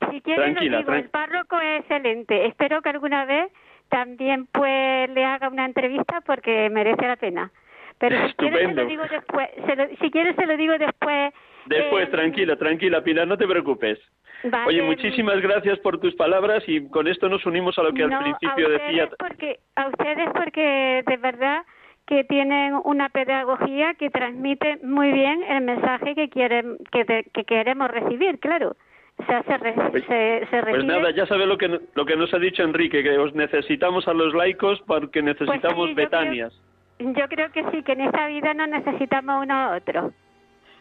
Si 0.09 0.21
Tranquila, 0.21 0.79
digo, 0.79 0.93
el 0.93 1.09
párroco 1.09 1.59
es 1.59 1.81
excelente. 1.81 2.47
Espero 2.47 2.81
que 2.81 2.89
alguna 2.89 3.25
vez 3.25 3.51
también 3.89 4.47
pues 4.47 5.09
le 5.09 5.25
haga 5.25 5.49
una 5.49 5.65
entrevista 5.65 6.21
porque 6.21 6.69
merece 6.69 7.05
la 7.05 7.17
pena. 7.17 7.51
Pero 7.99 8.27
si 8.27 8.33
quiere 8.35 8.65
se 8.67 8.73
lo 8.73 8.85
digo 8.85 9.03
después, 9.09 9.49
se 9.65 9.75
lo, 9.75 9.87
si 10.01 10.11
quiere 10.11 10.33
se 10.33 10.45
lo 10.45 10.57
digo 10.57 10.77
después. 10.77 11.33
Después, 11.65 12.07
eh, 12.07 12.11
tranquila, 12.11 12.55
tranquila, 12.55 13.03
Pilar, 13.03 13.27
no 13.27 13.37
te 13.37 13.47
preocupes. 13.47 13.99
Vale. 14.43 14.67
Oye, 14.67 14.81
muchísimas 14.83 15.41
gracias 15.41 15.77
por 15.79 15.99
tus 15.99 16.15
palabras 16.15 16.63
y 16.67 16.87
con 16.89 17.07
esto 17.07 17.27
nos 17.27 17.45
unimos 17.45 17.77
a 17.77 17.83
lo 17.83 17.93
que 17.93 18.07
no, 18.07 18.17
al 18.17 18.23
principio 18.23 18.67
a 18.67 18.69
decía. 18.69 19.09
Porque, 19.19 19.59
a 19.75 19.87
ustedes 19.87 20.29
porque 20.33 21.03
de 21.05 21.17
verdad 21.17 21.63
que 22.07 22.23
tienen 22.23 22.73
una 22.85 23.09
pedagogía 23.09 23.93
que 23.95 24.09
transmite 24.09 24.79
muy 24.81 25.11
bien 25.11 25.43
el 25.43 25.63
mensaje 25.63 26.15
que 26.15 26.29
quieren 26.29 26.77
que, 26.91 27.25
que 27.33 27.43
queremos 27.43 27.91
recibir, 27.91 28.39
claro. 28.39 28.75
O 29.17 29.25
sea, 29.25 29.43
se, 29.43 29.57
re, 29.57 29.73
pues, 29.91 30.05
se, 30.05 30.47
se 30.49 30.63
pues 30.63 30.85
nada, 30.85 31.11
ya 31.11 31.25
sabe 31.25 31.45
lo 31.45 31.57
que 31.57 31.67
lo 31.67 32.05
que 32.05 32.15
nos 32.15 32.33
ha 32.33 32.39
dicho 32.39 32.63
Enrique, 32.63 33.03
que 33.03 33.17
os 33.17 33.35
necesitamos 33.35 34.07
a 34.07 34.13
los 34.13 34.33
laicos 34.33 34.81
porque 34.87 35.21
necesitamos 35.21 35.75
pues 35.75 35.89
sí, 35.89 35.95
betanias. 35.95 36.53
Creo, 36.53 36.68
yo 36.99 37.27
creo 37.27 37.51
que 37.51 37.63
sí, 37.71 37.83
que 37.83 37.93
en 37.93 38.01
esta 38.01 38.27
vida 38.27 38.53
no 38.53 38.67
necesitamos 38.67 39.43
uno 39.43 39.53
a 39.53 39.77
otro. 39.77 40.13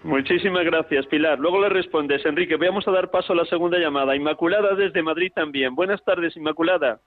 Muchísimas 0.03 0.65
gracias, 0.65 1.07
Pilar. 1.07 1.39
Luego 1.39 1.61
le 1.61 1.69
respondes, 1.69 2.25
Enrique. 2.25 2.57
Vamos 2.57 2.87
a 2.87 2.93
dar 2.93 3.11
paso 3.11 3.33
a 3.33 3.37
la 3.37 3.45
segunda 3.47 3.79
llamada. 3.79 4.15
Inmaculada 4.15 4.75
desde 4.75 5.03
Madrid 5.03 5.33
también. 5.35 5.75
Buenas 5.75 6.03
tardes, 6.05 6.37
Inmaculada. 6.37 7.01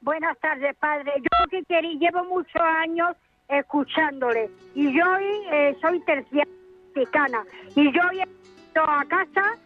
Buenas 0.00 0.36
tardes, 0.40 0.76
padre. 0.78 1.12
Yo 1.18 1.50
que 1.50 1.62
quería, 1.64 1.98
llevo 1.98 2.24
muchos 2.24 2.60
años 2.60 3.16
escuchándole 3.48 4.50
y 4.74 4.96
yo 4.96 5.04
eh, 5.52 5.76
soy 5.80 6.00
terciana 6.04 7.44
y 7.76 7.92
yo 7.92 8.00
he 8.10 8.16
ido 8.16 8.82
a 8.82 9.04
casa 9.04 9.58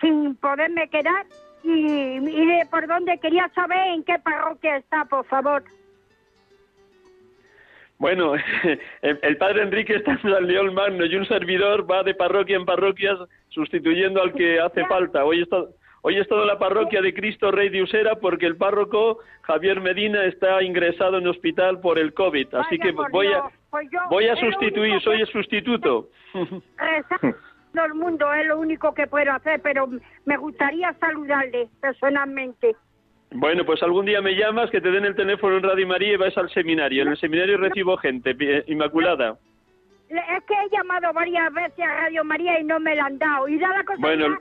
sin 0.00 0.34
poderme 0.36 0.88
quedar 0.88 1.24
y, 1.62 1.70
y 1.70 2.46
de 2.46 2.66
por 2.70 2.86
dónde 2.86 3.18
quería 3.18 3.48
saber 3.54 3.78
en 3.94 4.04
qué 4.04 4.18
parroquia 4.18 4.76
está, 4.76 5.04
por 5.06 5.24
favor. 5.26 5.62
Bueno, 7.98 8.34
el, 9.02 9.36
padre 9.38 9.62
Enrique 9.62 9.96
está 9.96 10.12
en 10.12 10.22
San 10.22 10.46
León 10.46 10.72
Magno 10.72 11.04
y 11.04 11.16
un 11.16 11.26
servidor 11.26 11.90
va 11.90 12.02
de 12.04 12.14
parroquia 12.14 12.56
en 12.56 12.64
parroquias 12.64 13.18
sustituyendo 13.48 14.22
al 14.22 14.32
que 14.32 14.60
hace 14.60 14.86
falta. 14.86 15.24
Hoy 15.24 15.42
está, 15.42 15.64
hoy 16.02 16.16
he 16.16 16.20
estado 16.20 16.42
en 16.42 16.48
la 16.48 16.58
parroquia 16.58 17.02
de 17.02 17.12
Cristo 17.12 17.50
Rey 17.50 17.70
de 17.70 17.82
Usera 17.82 18.14
porque 18.16 18.46
el 18.46 18.56
párroco 18.56 19.18
Javier 19.42 19.80
Medina 19.80 20.24
está 20.24 20.62
ingresado 20.62 21.18
en 21.18 21.26
hospital 21.26 21.80
por 21.80 21.98
el 21.98 22.14
COVID. 22.14 22.54
Así 22.54 22.78
que 22.78 22.92
voy 22.92 23.32
a, 23.32 23.42
pues 23.70 23.88
voy 24.10 24.28
a 24.28 24.36
sustituir, 24.36 25.00
soy 25.00 25.20
el 25.20 25.26
sustituto. 25.26 26.08
Todo 27.74 27.84
el 27.84 27.94
mundo 27.94 28.32
es 28.32 28.46
lo 28.46 28.58
único 28.58 28.94
que 28.94 29.06
puedo 29.06 29.30
hacer, 29.32 29.60
pero 29.60 29.88
me 30.24 30.36
gustaría 30.36 30.92
saludarle 30.94 31.68
personalmente. 31.80 32.74
Bueno, 33.30 33.64
pues 33.64 33.82
algún 33.82 34.06
día 34.06 34.22
me 34.22 34.34
llamas, 34.34 34.70
que 34.70 34.80
te 34.80 34.90
den 34.90 35.04
el 35.04 35.14
teléfono 35.14 35.56
en 35.56 35.62
Radio 35.62 35.86
María 35.86 36.14
y 36.14 36.16
vas 36.16 36.36
al 36.38 36.50
seminario. 36.50 37.02
En 37.02 37.08
el 37.08 37.18
seminario 37.18 37.58
recibo 37.58 37.96
gente, 37.98 38.34
eh, 38.38 38.64
Inmaculada. 38.68 39.38
Es 40.08 40.44
que 40.44 40.54
he 40.54 40.70
llamado 40.70 41.12
varias 41.12 41.52
veces 41.52 41.84
a 41.84 42.00
Radio 42.02 42.24
María 42.24 42.58
y 42.58 42.64
no 42.64 42.80
me 42.80 42.96
la 42.96 43.04
han 43.06 43.18
dado. 43.18 43.46
Y 43.48 43.58
da 43.58 43.68
la 43.68 43.84
cosa 43.84 44.00
bueno, 44.00 44.38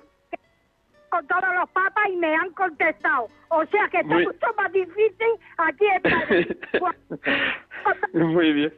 con 1.10 1.28
todos 1.28 1.56
los 1.56 1.70
papas 1.72 2.06
y 2.10 2.16
me 2.16 2.34
han 2.34 2.52
contestado. 2.52 3.28
O 3.50 3.66
sea 3.66 3.88
que 3.90 4.00
está 4.00 4.14
Muy... 4.14 4.26
mucho 4.26 4.48
más 4.56 4.72
difícil 4.72 5.28
aquí 5.58 5.86
en 8.14 8.24
Muy 8.34 8.54
bien. 8.54 8.74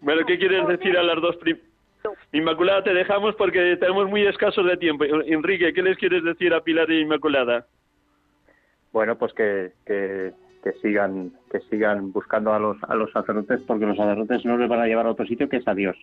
Bueno, 0.00 0.24
¿qué 0.26 0.38
quieres 0.38 0.66
decir 0.68 0.96
a 0.96 1.02
las 1.02 1.20
dos 1.20 1.36
prim 1.36 1.58
Inmaculada, 2.32 2.84
te 2.84 2.92
dejamos 2.92 3.34
porque 3.36 3.76
tenemos 3.78 4.10
muy 4.10 4.26
escasos 4.26 4.66
de 4.66 4.76
tiempo. 4.76 5.04
Enrique, 5.04 5.72
¿qué 5.72 5.82
les 5.82 5.96
quieres 5.96 6.22
decir 6.22 6.52
a 6.52 6.60
Pilar 6.60 6.90
e 6.90 7.00
Inmaculada? 7.00 7.66
Bueno, 8.94 9.18
pues 9.18 9.32
que, 9.32 9.72
que, 9.84 10.32
que 10.62 10.72
sigan 10.74 11.32
que 11.50 11.58
sigan 11.68 12.12
buscando 12.12 12.54
a 12.54 12.60
los 12.60 12.76
a 12.84 12.94
los 12.94 13.10
sacerdotes 13.10 13.60
porque 13.66 13.86
los 13.86 13.96
sacerdotes 13.96 14.44
no 14.44 14.56
les 14.56 14.68
van 14.68 14.80
a 14.80 14.86
llevar 14.86 15.06
a 15.06 15.10
otro 15.10 15.26
sitio 15.26 15.48
que 15.48 15.56
es 15.56 15.66
a 15.66 15.74
Dios. 15.74 15.96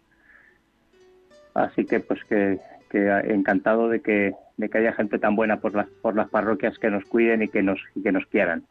Así 1.53 1.85
que 1.85 2.01
pues 2.01 2.21
que, 2.25 2.59
que 2.89 3.07
encantado 3.33 3.87
de 3.87 4.01
que 4.01 4.33
de 4.57 4.69
que 4.69 4.77
haya 4.77 4.91
gente 4.91 5.19
tan 5.19 5.37
buena 5.37 5.61
por 5.61 5.73
las 5.73 5.87
por 6.01 6.17
las 6.17 6.29
parroquias 6.29 6.77
que 6.79 6.91
nos 6.91 7.05
cuiden 7.05 7.43
y 7.43 7.47
que 7.47 7.63
nos 7.63 7.79
y 7.95 8.03
que 8.03 8.11
nos 8.11 8.25
quieran. 8.25 8.65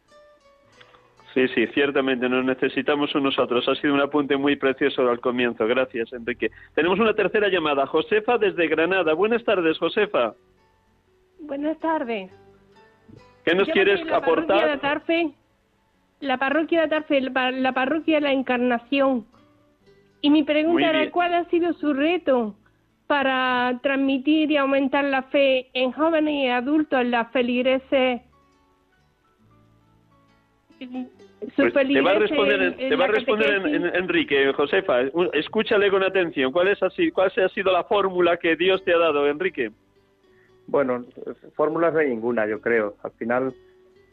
Sí, 1.32 1.48
sí, 1.54 1.66
ciertamente 1.68 2.28
nos 2.28 2.44
necesitamos 2.44 3.14
nosotros. 3.14 3.66
Ha 3.68 3.74
sido 3.76 3.94
un 3.94 4.02
apunte 4.02 4.36
muy 4.36 4.56
precioso 4.56 5.08
al 5.08 5.20
comienzo. 5.20 5.66
Gracias, 5.66 6.12
Enrique. 6.12 6.50
Tenemos 6.74 6.98
una 6.98 7.14
tercera 7.14 7.48
llamada. 7.48 7.86
Josefa 7.86 8.36
desde 8.36 8.68
Granada. 8.68 9.14
Buenas 9.14 9.42
tardes, 9.44 9.78
Josefa. 9.78 10.34
Buenas 11.38 11.78
tardes. 11.78 12.30
¿Qué 13.50 13.56
nos 13.56 13.66
Yo 13.66 13.72
quieres 13.72 14.04
la 14.06 14.18
aportar? 14.18 14.46
Parroquia 14.46 14.66
de 14.66 14.72
Atarfe, 14.74 15.30
la 16.20 16.38
parroquia 16.38 16.78
de 16.80 16.84
Atarfe, 16.86 17.20
la, 17.20 17.72
parroquia 17.72 18.16
de 18.16 18.20
la 18.20 18.32
Encarnación. 18.32 19.26
Y 20.20 20.30
mi 20.30 20.44
pregunta 20.44 20.90
era. 20.90 21.10
¿cuál 21.10 21.34
ha 21.34 21.44
sido 21.46 21.72
su 21.72 21.92
reto 21.92 22.54
para 23.08 23.80
transmitir 23.82 24.52
y 24.52 24.56
aumentar 24.56 25.02
la 25.04 25.24
fe 25.24 25.68
en 25.74 25.90
jóvenes 25.90 26.32
y 26.34 26.46
adultos 26.46 27.00
en 27.00 27.10
las 27.10 27.32
feligreses? 27.32 28.20
Pues 31.56 31.72
te 31.74 32.00
va 32.00 32.12
a 32.12 32.18
responder, 32.20 32.62
en- 32.62 32.80
en- 32.80 32.88
te 32.88 32.96
va 32.96 33.06
a 33.06 33.08
responder 33.08 33.50
en- 33.66 33.96
Enrique, 33.96 34.52
Josefa. 34.52 35.00
Escúchale 35.32 35.90
con 35.90 36.04
atención. 36.04 36.52
¿Cuál, 36.52 36.68
es 36.68 36.80
así, 36.84 37.10
¿Cuál 37.10 37.32
ha 37.36 37.48
sido 37.48 37.72
la 37.72 37.82
fórmula 37.82 38.36
que 38.36 38.54
Dios 38.54 38.84
te 38.84 38.94
ha 38.94 38.98
dado, 38.98 39.26
Enrique? 39.26 39.72
Bueno, 40.66 41.04
fórmulas 41.54 41.94
de 41.94 42.08
ninguna, 42.08 42.46
yo 42.46 42.60
creo. 42.60 42.96
Al 43.02 43.10
final, 43.12 43.54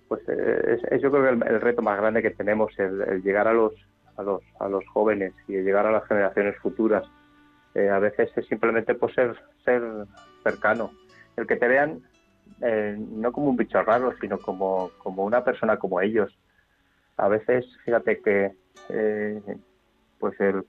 pues 0.07 0.21
eh, 0.27 0.79
es, 0.89 1.01
yo 1.01 1.11
creo 1.11 1.23
que 1.23 1.29
el, 1.29 1.53
el 1.55 1.61
reto 1.61 1.81
más 1.81 1.97
grande 1.97 2.21
que 2.21 2.31
tenemos 2.31 2.77
el, 2.79 3.01
el 3.01 3.21
llegar 3.21 3.47
a 3.47 3.53
los 3.53 3.73
a 4.17 4.23
los 4.23 4.41
a 4.59 4.67
los 4.67 4.85
jóvenes 4.87 5.33
y 5.47 5.53
llegar 5.53 5.85
a 5.85 5.91
las 5.91 6.07
generaciones 6.07 6.57
futuras. 6.57 7.05
Eh, 7.75 7.89
a 7.89 7.99
veces 7.99 8.31
es 8.35 8.45
simplemente 8.47 8.95
por 8.95 9.13
ser 9.13 9.35
ser 9.63 9.83
cercano, 10.43 10.91
el 11.35 11.45
que 11.45 11.57
te 11.57 11.67
vean 11.67 12.01
eh, 12.61 12.97
no 12.97 13.31
como 13.31 13.49
un 13.49 13.57
bicho 13.57 13.81
raro, 13.83 14.13
sino 14.19 14.39
como 14.39 14.89
como 14.97 15.23
una 15.23 15.43
persona 15.43 15.77
como 15.77 16.01
ellos. 16.01 16.35
A 17.17 17.27
veces, 17.27 17.65
fíjate 17.83 18.21
que 18.21 18.51
eh, 18.89 19.41
pues 20.19 20.39
el 20.39 20.63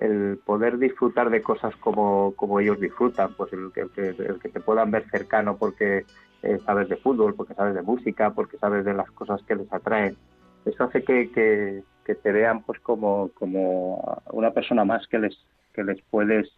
el 0.00 0.38
poder 0.44 0.78
disfrutar 0.78 1.30
de 1.30 1.42
cosas 1.42 1.74
como, 1.76 2.34
como 2.36 2.60
ellos 2.60 2.80
disfrutan, 2.80 3.34
pues 3.34 3.52
el, 3.52 3.72
que- 3.72 3.82
el 4.22 4.38
que, 4.40 4.48
te 4.48 4.60
puedan 4.60 4.90
ver 4.90 5.08
cercano 5.10 5.56
porque 5.56 6.04
eh, 6.42 6.60
sabes 6.66 6.88
de 6.88 6.96
fútbol, 6.96 7.34
porque 7.34 7.54
sabes 7.54 7.74
de 7.74 7.82
música, 7.82 8.30
porque 8.34 8.58
sabes 8.58 8.84
de 8.84 8.94
las 8.94 9.10
cosas 9.12 9.42
que 9.46 9.56
les 9.56 9.72
atraen. 9.72 10.16
Eso 10.64 10.84
hace 10.84 11.02
que, 11.02 11.30
que, 11.32 11.82
que 12.04 12.14
te 12.14 12.32
vean 12.32 12.62
pues 12.62 12.78
como, 12.80 13.30
como 13.34 14.20
una 14.32 14.50
persona 14.52 14.84
más 14.84 15.06
que 15.08 15.18
les, 15.18 15.36
que 15.72 15.84
les 15.84 16.00
puedes 16.10 16.48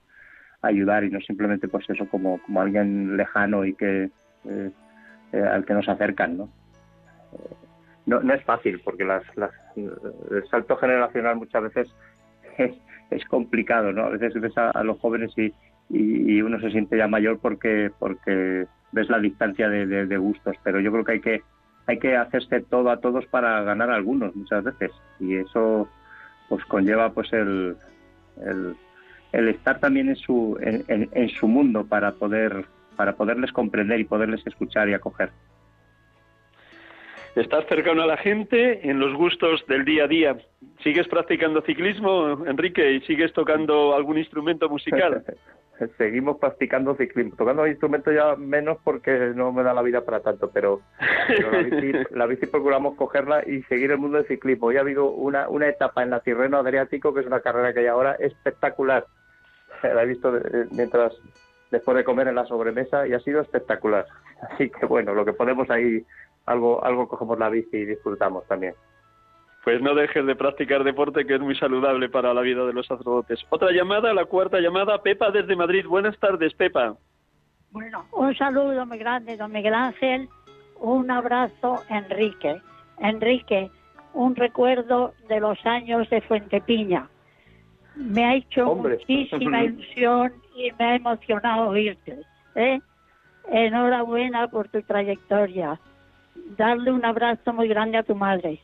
ayudar 0.62 1.04
y 1.04 1.10
no 1.10 1.20
simplemente 1.20 1.68
pues 1.68 1.88
eso 1.88 2.08
como, 2.08 2.40
como 2.42 2.60
alguien 2.60 3.16
lejano 3.16 3.64
y 3.64 3.74
que 3.74 4.10
eh, 4.44 4.70
eh, 5.32 5.40
al 5.40 5.64
que 5.64 5.74
nos 5.74 5.88
acercan, 5.88 6.38
¿no? 6.38 6.48
Eh, 7.32 7.56
no, 8.06 8.20
no 8.20 8.34
es 8.34 8.42
fácil 8.44 8.80
porque 8.84 9.04
las, 9.04 9.22
las, 9.36 9.52
el 9.76 10.48
salto 10.50 10.76
generacional 10.76 11.36
muchas 11.36 11.62
veces 11.62 11.88
es, 13.10 13.24
complicado, 13.26 13.92
¿no? 13.92 14.04
A 14.04 14.08
veces 14.10 14.34
ves 14.40 14.56
a, 14.56 14.82
los 14.82 14.98
jóvenes 15.00 15.32
y, 15.36 15.52
y, 15.90 16.40
uno 16.42 16.60
se 16.60 16.70
siente 16.70 16.96
ya 16.96 17.08
mayor 17.08 17.38
porque 17.38 17.90
porque 17.98 18.66
ves 18.92 19.08
la 19.08 19.18
distancia 19.18 19.68
de, 19.68 20.16
gustos, 20.18 20.56
pero 20.62 20.80
yo 20.80 20.92
creo 20.92 21.04
que 21.04 21.12
hay 21.12 21.20
que 21.20 21.42
hay 21.86 21.98
que 21.98 22.16
hacerse 22.16 22.60
todo 22.60 22.90
a 22.90 23.00
todos 23.00 23.26
para 23.26 23.62
ganar 23.62 23.90
a 23.90 23.94
algunos 23.94 24.34
muchas 24.36 24.62
veces 24.64 24.90
y 25.20 25.36
eso 25.36 25.88
pues 26.48 26.64
conlleva 26.66 27.12
pues 27.12 27.32
el, 27.32 27.76
el, 28.44 28.76
el 29.32 29.48
estar 29.48 29.78
también 29.78 30.08
en 30.10 30.16
su 30.16 30.58
en- 30.60 31.08
en 31.12 31.28
su 31.30 31.48
mundo 31.48 31.86
para 31.86 32.12
poder 32.12 32.66
para 32.96 33.14
poderles 33.14 33.52
comprender 33.52 34.00
y 34.00 34.04
poderles 34.04 34.44
escuchar 34.46 34.88
y 34.88 34.94
acoger. 34.94 35.30
Estás 37.38 37.66
cercano 37.68 38.02
a 38.02 38.06
la 38.06 38.16
gente 38.16 38.88
en 38.90 38.98
los 38.98 39.14
gustos 39.14 39.64
del 39.68 39.84
día 39.84 40.04
a 40.04 40.08
día. 40.08 40.36
¿Sigues 40.82 41.06
practicando 41.06 41.60
ciclismo, 41.62 42.44
Enrique, 42.46 42.92
y 42.92 43.00
sigues 43.02 43.32
tocando 43.32 43.94
algún 43.94 44.18
instrumento 44.18 44.68
musical? 44.68 45.22
Seguimos 45.96 46.38
practicando 46.38 46.96
ciclismo, 46.96 47.36
tocando 47.36 47.64
instrumentos 47.68 48.12
ya 48.12 48.34
menos 48.34 48.78
porque 48.82 49.12
no 49.36 49.52
me 49.52 49.62
da 49.62 49.72
la 49.72 49.82
vida 49.82 50.04
para 50.04 50.18
tanto, 50.18 50.50
pero, 50.52 50.80
pero 51.28 51.52
la, 51.52 51.58
bici, 51.62 51.92
la 52.10 52.26
bici 52.26 52.46
procuramos 52.46 52.96
cogerla 52.96 53.44
y 53.46 53.62
seguir 53.64 53.92
el 53.92 53.98
mundo 53.98 54.16
del 54.16 54.26
ciclismo. 54.26 54.72
Ya 54.72 54.80
ha 54.80 54.82
habido 54.82 55.08
una, 55.08 55.48
una 55.48 55.68
etapa 55.68 56.02
en 56.02 56.10
la 56.10 56.18
Tirreno 56.18 56.56
Adriático, 56.56 57.14
que 57.14 57.20
es 57.20 57.26
una 57.26 57.38
carrera 57.40 57.72
que 57.72 57.80
hay 57.80 57.86
ahora 57.86 58.16
espectacular. 58.18 59.06
La 59.84 60.02
he 60.02 60.06
visto 60.06 60.32
de- 60.32 60.66
mientras 60.72 61.12
después 61.70 61.96
de 61.96 62.02
comer 62.02 62.26
en 62.26 62.34
la 62.34 62.46
sobremesa 62.46 63.06
y 63.06 63.12
ha 63.12 63.20
sido 63.20 63.40
espectacular. 63.40 64.06
Así 64.50 64.70
que 64.70 64.86
bueno, 64.86 65.14
lo 65.14 65.24
que 65.24 65.32
podemos 65.32 65.70
ahí, 65.70 66.04
algo, 66.48 66.84
algo 66.84 67.08
cogemos 67.08 67.38
la 67.38 67.48
bici 67.48 67.76
y 67.76 67.84
disfrutamos 67.86 68.46
también. 68.46 68.74
Pues 69.64 69.82
no 69.82 69.94
dejes 69.94 70.24
de 70.24 70.34
practicar 70.34 70.82
deporte, 70.82 71.26
que 71.26 71.34
es 71.34 71.40
muy 71.40 71.54
saludable 71.56 72.08
para 72.08 72.32
la 72.32 72.40
vida 72.40 72.64
de 72.64 72.72
los 72.72 72.86
sacerdotes. 72.86 73.44
Otra 73.50 73.70
llamada, 73.70 74.14
la 74.14 74.24
cuarta 74.24 74.60
llamada, 74.60 75.02
Pepa 75.02 75.30
desde 75.30 75.56
Madrid. 75.56 75.84
Buenas 75.86 76.18
tardes, 76.18 76.54
Pepa. 76.54 76.96
Bueno, 77.70 78.06
un 78.12 78.34
saludo 78.36 78.86
muy 78.86 78.98
grande, 78.98 79.36
don 79.36 79.52
Miguel 79.52 79.74
Ángel. 79.74 80.28
Un 80.80 81.10
abrazo, 81.10 81.82
Enrique. 81.90 82.62
Enrique, 82.98 83.70
un 84.14 84.34
recuerdo 84.36 85.12
de 85.28 85.40
los 85.40 85.58
años 85.66 86.08
de 86.08 86.20
Fuentepiña. 86.22 87.08
Me 87.94 88.24
ha 88.24 88.34
hecho 88.36 88.70
Hombre. 88.70 88.96
muchísima 88.96 89.64
ilusión 89.64 90.32
y 90.56 90.70
me 90.78 90.84
ha 90.84 90.94
emocionado 90.96 91.68
oírte. 91.68 92.18
¿eh? 92.54 92.80
Enhorabuena 93.50 94.48
por 94.48 94.68
tu 94.68 94.80
trayectoria. 94.82 95.78
Darle 96.56 96.90
un 96.92 97.04
abrazo 97.04 97.52
muy 97.52 97.68
grande 97.68 97.98
a 97.98 98.02
tu 98.02 98.14
madre. 98.14 98.60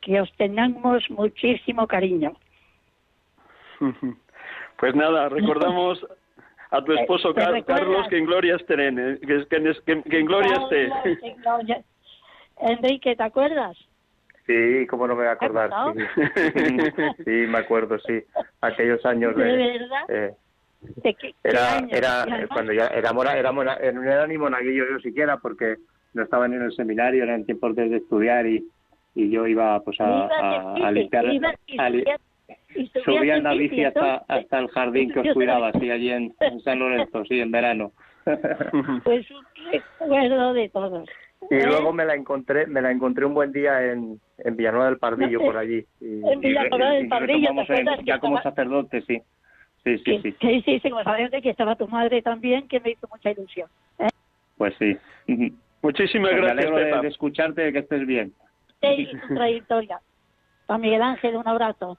Que 0.00 0.20
os 0.20 0.32
tengamos 0.36 1.08
muchísimo 1.10 1.86
cariño. 1.86 2.32
Pues 4.78 4.94
nada, 4.94 5.28
recordamos 5.28 6.06
a 6.70 6.84
tu 6.84 6.92
esposo 6.92 7.34
¿Te 7.34 7.40
Car- 7.40 7.52
recuerdas? 7.52 7.80
Carlos 7.84 8.08
que 8.08 8.18
en 8.18 8.26
gloria 8.26 8.54
esté, 8.54 8.74
eh, 8.86 9.18
que, 9.20 9.44
que, 9.48 10.02
que- 10.04 10.18
en 10.20 10.26
gloria 10.26 10.52
esté. 10.54 11.18
Enrique, 12.60 13.16
¿te 13.16 13.22
acuerdas? 13.24 13.76
Sí, 14.46 14.86
cómo 14.88 15.08
no 15.08 15.14
me 15.16 15.22
voy 15.22 15.28
a 15.28 15.32
acordar. 15.32 15.70
Sí, 15.94 16.00
sí, 17.24 17.30
me 17.48 17.58
acuerdo, 17.58 17.98
sí. 17.98 18.22
Aquellos 18.60 19.04
años 19.04 19.34
¿De 19.36 19.44
de... 19.44 19.56
verdad? 19.78 20.04
eh, 20.08 20.34
¿De 20.80 21.14
qué- 21.14 21.32
qué 21.32 21.34
era, 21.42 21.78
años? 21.78 21.90
era 21.92 22.24
cuando 22.52 22.72
ya 22.72 22.86
era 22.86 23.12
mora, 23.12 23.36
era 23.36 23.50
mora- 23.50 23.78
eh, 23.80 23.92
no 23.92 24.02
era 24.04 24.26
ni 24.28 24.38
monaguillo 24.38 24.84
yo 24.88 24.98
siquiera 25.00 25.38
porque 25.38 25.76
no 26.14 26.22
estaba 26.22 26.48
ni 26.48 26.56
en 26.56 26.62
el 26.62 26.72
seminario, 26.72 27.22
eran 27.22 27.44
tiempos 27.44 27.74
de, 27.76 27.88
de 27.88 27.96
estudiar 27.98 28.46
y, 28.46 28.64
y 29.14 29.30
yo 29.30 29.46
iba 29.46 29.78
pues 29.80 30.00
a, 30.00 30.26
a, 30.26 30.74
a 30.74 30.90
limpiar, 30.90 31.26
a 31.78 31.90
li- 31.90 32.04
subía 33.04 33.36
en 33.36 33.44
la 33.44 33.54
bici, 33.54 33.84
hasta, 33.84 34.24
hasta 34.28 34.58
el 34.58 34.68
jardín 34.68 35.10
que 35.12 35.20
os 35.20 35.34
cuidaba, 35.34 35.72
sí, 35.72 35.90
allí 35.90 36.10
en, 36.10 36.34
en 36.40 36.60
San 36.60 36.78
Lorenzo, 36.78 37.24
sí, 37.24 37.40
en 37.40 37.50
verano. 37.50 37.92
Pues 39.04 39.26
un 39.30 39.44
recuerdo 39.72 40.52
de 40.52 40.68
todos. 40.68 41.08
Y 41.50 41.54
¿eh? 41.54 41.66
luego 41.66 41.92
me 41.92 42.04
la 42.04 42.14
encontré, 42.14 42.66
me 42.66 42.82
la 42.82 42.90
encontré 42.90 43.24
un 43.24 43.32
buen 43.32 43.52
día 43.52 43.90
en, 43.92 44.20
en 44.38 44.56
Villanueva 44.56 44.86
del 44.86 44.98
Pardillo, 44.98 45.40
por 45.40 45.56
allí. 45.56 45.84
Y, 46.00 46.28
en 46.28 46.40
Villanueva 46.40 46.90
del 46.90 47.08
Pardillo, 47.08 47.38
retomamos 47.38 47.66
¿te 47.68 47.72
acuerdas 47.72 47.98
en- 48.00 48.04
ya 48.06 48.18
como 48.18 48.36
estaba- 48.38 48.54
sacerdote, 48.54 49.00
sí. 49.02 49.22
Sí, 49.84 49.96
sí, 49.98 50.04
que, 50.04 50.20
sí. 50.22 50.32
que 50.32 50.60
sí, 50.62 50.80
sí, 50.80 50.90
como 50.90 51.02
sabemos 51.04 51.30
que 51.42 51.50
estaba 51.50 51.76
tu 51.76 51.86
madre 51.88 52.20
también, 52.20 52.66
que 52.68 52.80
me 52.80 52.90
hizo 52.90 53.06
mucha 53.10 53.30
ilusión. 53.30 53.70
¿eh? 54.00 54.08
Pues 54.58 54.74
sí. 54.78 54.98
Muchísimas 55.82 56.32
me 56.32 56.40
gracias, 56.40 56.74
de, 56.74 57.00
de 57.00 57.08
escucharte, 57.08 57.72
que 57.72 57.78
estés 57.78 58.06
bien. 58.06 58.32
Tu 58.80 59.34
trayectoria. 59.34 60.00
Para 60.66 60.78
Miguel 60.78 61.02
Ángel, 61.02 61.36
un 61.36 61.48
abrazo. 61.48 61.98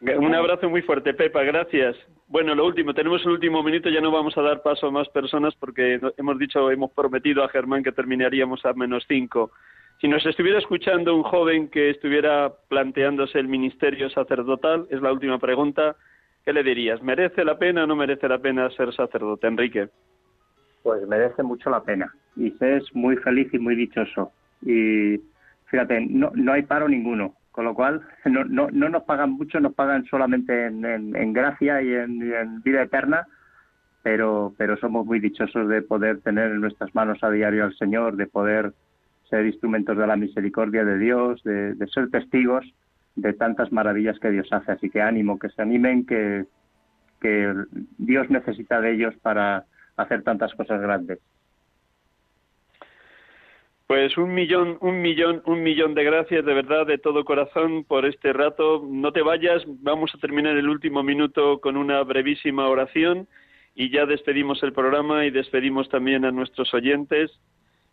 Un 0.00 0.34
abrazo 0.34 0.68
muy 0.68 0.82
fuerte, 0.82 1.14
Pepa, 1.14 1.42
gracias. 1.44 1.96
Bueno, 2.26 2.54
lo 2.54 2.66
último, 2.66 2.92
tenemos 2.92 3.22
el 3.24 3.32
último 3.32 3.62
minuto, 3.62 3.88
ya 3.88 4.00
no 4.00 4.10
vamos 4.10 4.36
a 4.36 4.42
dar 4.42 4.62
paso 4.62 4.88
a 4.88 4.90
más 4.90 5.08
personas 5.10 5.54
porque 5.54 6.00
hemos 6.16 6.38
dicho, 6.38 6.70
hemos 6.70 6.90
prometido 6.92 7.44
a 7.44 7.48
Germán 7.48 7.84
que 7.84 7.92
terminaríamos 7.92 8.64
a 8.64 8.72
menos 8.72 9.04
cinco. 9.06 9.52
Si 10.00 10.08
nos 10.08 10.26
estuviera 10.26 10.58
escuchando 10.58 11.14
un 11.14 11.22
joven 11.22 11.68
que 11.68 11.90
estuviera 11.90 12.52
planteándose 12.68 13.38
el 13.38 13.46
ministerio 13.46 14.10
sacerdotal, 14.10 14.86
es 14.90 15.00
la 15.00 15.12
última 15.12 15.38
pregunta, 15.38 15.94
¿qué 16.44 16.52
le 16.52 16.64
dirías? 16.64 17.00
¿Merece 17.02 17.44
la 17.44 17.56
pena 17.56 17.84
o 17.84 17.86
no 17.86 17.94
merece 17.94 18.26
la 18.28 18.38
pena 18.38 18.68
ser 18.70 18.92
sacerdote, 18.92 19.46
Enrique? 19.46 19.88
Pues 20.82 21.06
merece 21.06 21.42
mucho 21.42 21.70
la 21.70 21.82
pena. 21.82 22.12
Y 22.36 22.50
se 22.52 22.76
es 22.76 22.94
muy 22.94 23.16
feliz 23.16 23.52
y 23.52 23.58
muy 23.58 23.76
dichoso. 23.76 24.32
Y 24.62 25.20
fíjate, 25.66 26.06
no, 26.08 26.30
no 26.34 26.52
hay 26.52 26.62
paro 26.62 26.88
ninguno. 26.88 27.34
Con 27.50 27.66
lo 27.66 27.74
cual, 27.74 28.00
no, 28.24 28.44
no, 28.44 28.68
no 28.70 28.88
nos 28.88 29.02
pagan 29.04 29.32
mucho, 29.32 29.60
nos 29.60 29.74
pagan 29.74 30.04
solamente 30.06 30.66
en, 30.66 30.84
en, 30.84 31.32
gracia 31.32 31.82
y 31.82 31.92
en, 31.92 32.22
en 32.22 32.62
vida 32.62 32.82
eterna. 32.82 33.26
pero, 34.02 34.54
pero 34.56 34.76
somos 34.78 35.06
muy 35.06 35.20
dichosos 35.20 35.68
de 35.68 35.82
poder 35.82 36.20
tener 36.20 36.50
en 36.50 36.60
nuestras 36.60 36.94
manos 36.94 37.22
a 37.22 37.30
diario 37.30 37.64
al 37.64 37.76
Señor, 37.76 38.16
de 38.16 38.26
poder 38.26 38.72
ser 39.28 39.46
instrumentos 39.46 39.96
de 39.96 40.06
la 40.06 40.16
misericordia 40.16 40.84
de 40.84 40.98
Dios, 40.98 41.42
de, 41.44 41.74
de 41.74 41.86
ser 41.88 42.10
testigos 42.10 42.64
de 43.14 43.32
tantas 43.34 43.72
maravillas 43.72 44.18
que 44.18 44.30
Dios 44.30 44.48
hace. 44.52 44.72
Así 44.72 44.90
que 44.90 45.02
ánimo, 45.02 45.38
que 45.38 45.48
se 45.50 45.62
animen, 45.62 46.06
que, 46.06 46.46
que 47.20 47.54
Dios 47.98 48.28
necesita 48.30 48.80
de 48.80 48.92
ellos 48.92 49.14
para 49.22 49.64
hacer 49.96 50.22
tantas 50.22 50.54
cosas 50.54 50.80
grandes. 50.80 51.18
Pues 53.86 54.16
un 54.16 54.32
millón, 54.32 54.78
un 54.80 55.02
millón, 55.02 55.42
un 55.44 55.62
millón 55.62 55.92
de 55.94 56.04
gracias 56.04 56.44
de 56.46 56.54
verdad, 56.54 56.86
de 56.86 56.96
todo 56.96 57.26
corazón 57.26 57.84
por 57.84 58.06
este 58.06 58.32
rato. 58.32 58.82
No 58.88 59.12
te 59.12 59.20
vayas, 59.20 59.62
vamos 59.66 60.14
a 60.14 60.18
terminar 60.18 60.56
el 60.56 60.68
último 60.68 61.02
minuto 61.02 61.60
con 61.60 61.76
una 61.76 62.02
brevísima 62.02 62.68
oración 62.68 63.28
y 63.74 63.90
ya 63.90 64.06
despedimos 64.06 64.62
el 64.62 64.72
programa 64.72 65.26
y 65.26 65.30
despedimos 65.30 65.90
también 65.90 66.24
a 66.24 66.30
nuestros 66.30 66.72
oyentes 66.72 67.30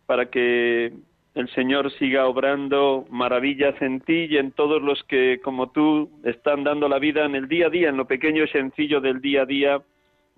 para 0.06 0.30
que 0.30 0.92
el 1.34 1.48
Señor 1.50 1.92
siga 1.98 2.26
obrando 2.26 3.04
maravillas 3.10 3.74
en 3.82 4.00
ti 4.00 4.26
y 4.30 4.38
en 4.38 4.52
todos 4.52 4.82
los 4.82 5.04
que, 5.04 5.40
como 5.44 5.70
tú, 5.70 6.10
están 6.24 6.64
dando 6.64 6.88
la 6.88 6.98
vida 6.98 7.24
en 7.24 7.34
el 7.34 7.46
día 7.46 7.66
a 7.66 7.70
día, 7.70 7.88
en 7.88 7.96
lo 7.96 8.06
pequeño 8.06 8.44
y 8.44 8.48
sencillo 8.48 9.00
del 9.00 9.20
día 9.20 9.42
a 9.42 9.46
día 9.46 9.82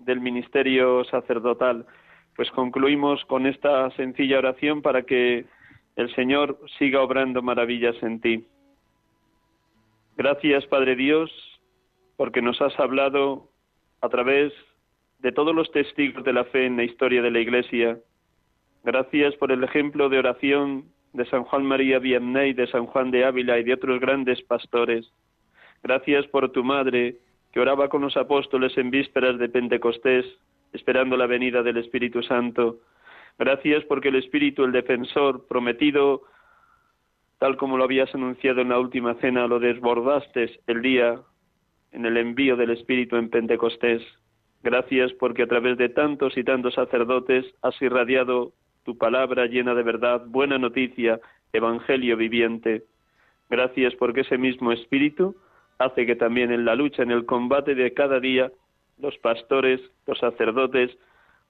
del 0.05 0.19
ministerio 0.19 1.03
sacerdotal 1.05 1.85
pues 2.35 2.49
concluimos 2.51 3.23
con 3.25 3.45
esta 3.45 3.89
sencilla 3.91 4.39
oración 4.39 4.81
para 4.81 5.03
que 5.03 5.45
el 5.95 6.15
Señor 6.15 6.59
siga 6.79 7.01
obrando 7.01 7.41
maravillas 7.41 7.95
en 8.01 8.19
ti. 8.19 8.45
Gracias, 10.17 10.65
Padre 10.67 10.95
Dios, 10.95 11.31
porque 12.17 12.41
nos 12.41 12.59
has 12.61 12.77
hablado 12.79 13.49
a 14.01 14.09
través 14.09 14.51
de 15.19 15.31
todos 15.31 15.55
los 15.55 15.71
testigos 15.71 16.23
de 16.23 16.33
la 16.33 16.43
fe 16.45 16.65
en 16.65 16.77
la 16.77 16.83
historia 16.83 17.21
de 17.21 17.31
la 17.31 17.39
Iglesia. 17.39 17.99
Gracias 18.83 19.35
por 19.35 19.51
el 19.51 19.63
ejemplo 19.63 20.09
de 20.09 20.19
oración 20.19 20.85
de 21.13 21.25
San 21.25 21.43
Juan 21.43 21.63
María 21.63 21.99
Vianney, 21.99 22.53
de 22.53 22.67
San 22.67 22.87
Juan 22.87 23.11
de 23.11 23.25
Ávila 23.25 23.59
y 23.59 23.63
de 23.63 23.73
otros 23.73 23.99
grandes 23.99 24.41
pastores. 24.41 25.09
Gracias 25.83 26.25
por 26.27 26.51
tu 26.51 26.63
madre, 26.63 27.17
que 27.53 27.59
oraba 27.59 27.87
con 27.87 28.01
los 28.01 28.17
apóstoles 28.17 28.75
en 28.77 28.89
vísperas 28.89 29.37
de 29.37 29.47
Pentecostés 29.47 30.25
esperando 30.73 31.15
la 31.15 31.27
venida 31.27 31.61
del 31.61 31.77
Espíritu 31.77 32.23
Santo. 32.23 32.79
Gracias 33.37 33.83
porque 33.85 34.09
el 34.09 34.15
Espíritu, 34.15 34.63
el 34.63 34.71
defensor 34.71 35.45
prometido, 35.47 36.23
tal 37.37 37.55
como 37.57 37.77
lo 37.77 37.83
habías 37.83 38.13
anunciado 38.15 38.61
en 38.61 38.69
la 38.69 38.79
última 38.79 39.13
cena, 39.15 39.47
lo 39.47 39.59
desbordaste 39.59 40.59
el 40.65 40.81
día 40.81 41.21
en 41.91 42.07
el 42.07 42.17
envío 42.17 42.55
del 42.57 42.71
Espíritu 42.71 43.17
en 43.17 43.29
Pentecostés. 43.29 44.01
Gracias 44.63 45.13
porque 45.13 45.43
a 45.43 45.47
través 45.47 45.77
de 45.77 45.89
tantos 45.89 46.35
y 46.37 46.43
tantos 46.43 46.73
sacerdotes 46.73 47.45
has 47.61 47.79
irradiado 47.81 48.53
tu 48.83 48.97
palabra 48.97 49.45
llena 49.45 49.75
de 49.75 49.83
verdad, 49.83 50.23
buena 50.25 50.57
noticia, 50.57 51.19
evangelio 51.53 52.17
viviente. 52.17 52.83
Gracias 53.49 53.93
porque 53.95 54.21
ese 54.21 54.39
mismo 54.39 54.71
Espíritu 54.71 55.35
hace 55.77 56.05
que 56.05 56.15
también 56.15 56.51
en 56.51 56.65
la 56.65 56.75
lucha, 56.75 57.03
en 57.03 57.11
el 57.11 57.25
combate 57.25 57.75
de 57.75 57.93
cada 57.93 58.19
día, 58.19 58.51
los 58.99 59.17
pastores, 59.17 59.81
los 60.07 60.19
sacerdotes, 60.19 60.91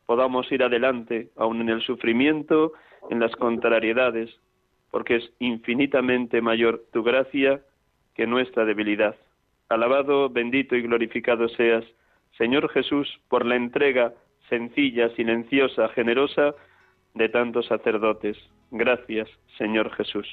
podamos 0.06 0.52
ir 0.52 0.64
adelante, 0.64 1.30
aun 1.38 1.62
en 1.62 1.70
el 1.70 1.82
sufrimiento, 1.82 2.74
en 3.10 3.20
las 3.20 3.36
contrariedades, 3.36 4.30
porque 4.92 5.18
es 5.18 5.32
infinitamente 5.40 6.42
mayor 6.42 6.84
tu 6.92 7.04
gracia 7.04 7.62
que 8.16 8.28
nuestra 8.28 8.66
debilidad. 8.66 9.16
Alabado, 9.70 10.30
bendito 10.30 10.76
y 10.76 10.82
glorificado 10.82 11.48
seas, 11.50 11.84
Señor 12.38 12.70
Jesús, 12.70 13.20
por 13.28 13.46
la 13.46 13.56
entrega 13.56 14.14
sencilla, 14.50 15.10
silenciosa, 15.16 15.90
generosa 15.90 16.54
de 17.14 17.30
tantos 17.30 17.66
sacerdotes. 17.68 18.38
Gracias, 18.72 19.30
Señor 19.58 19.92
Jesús. 19.92 20.28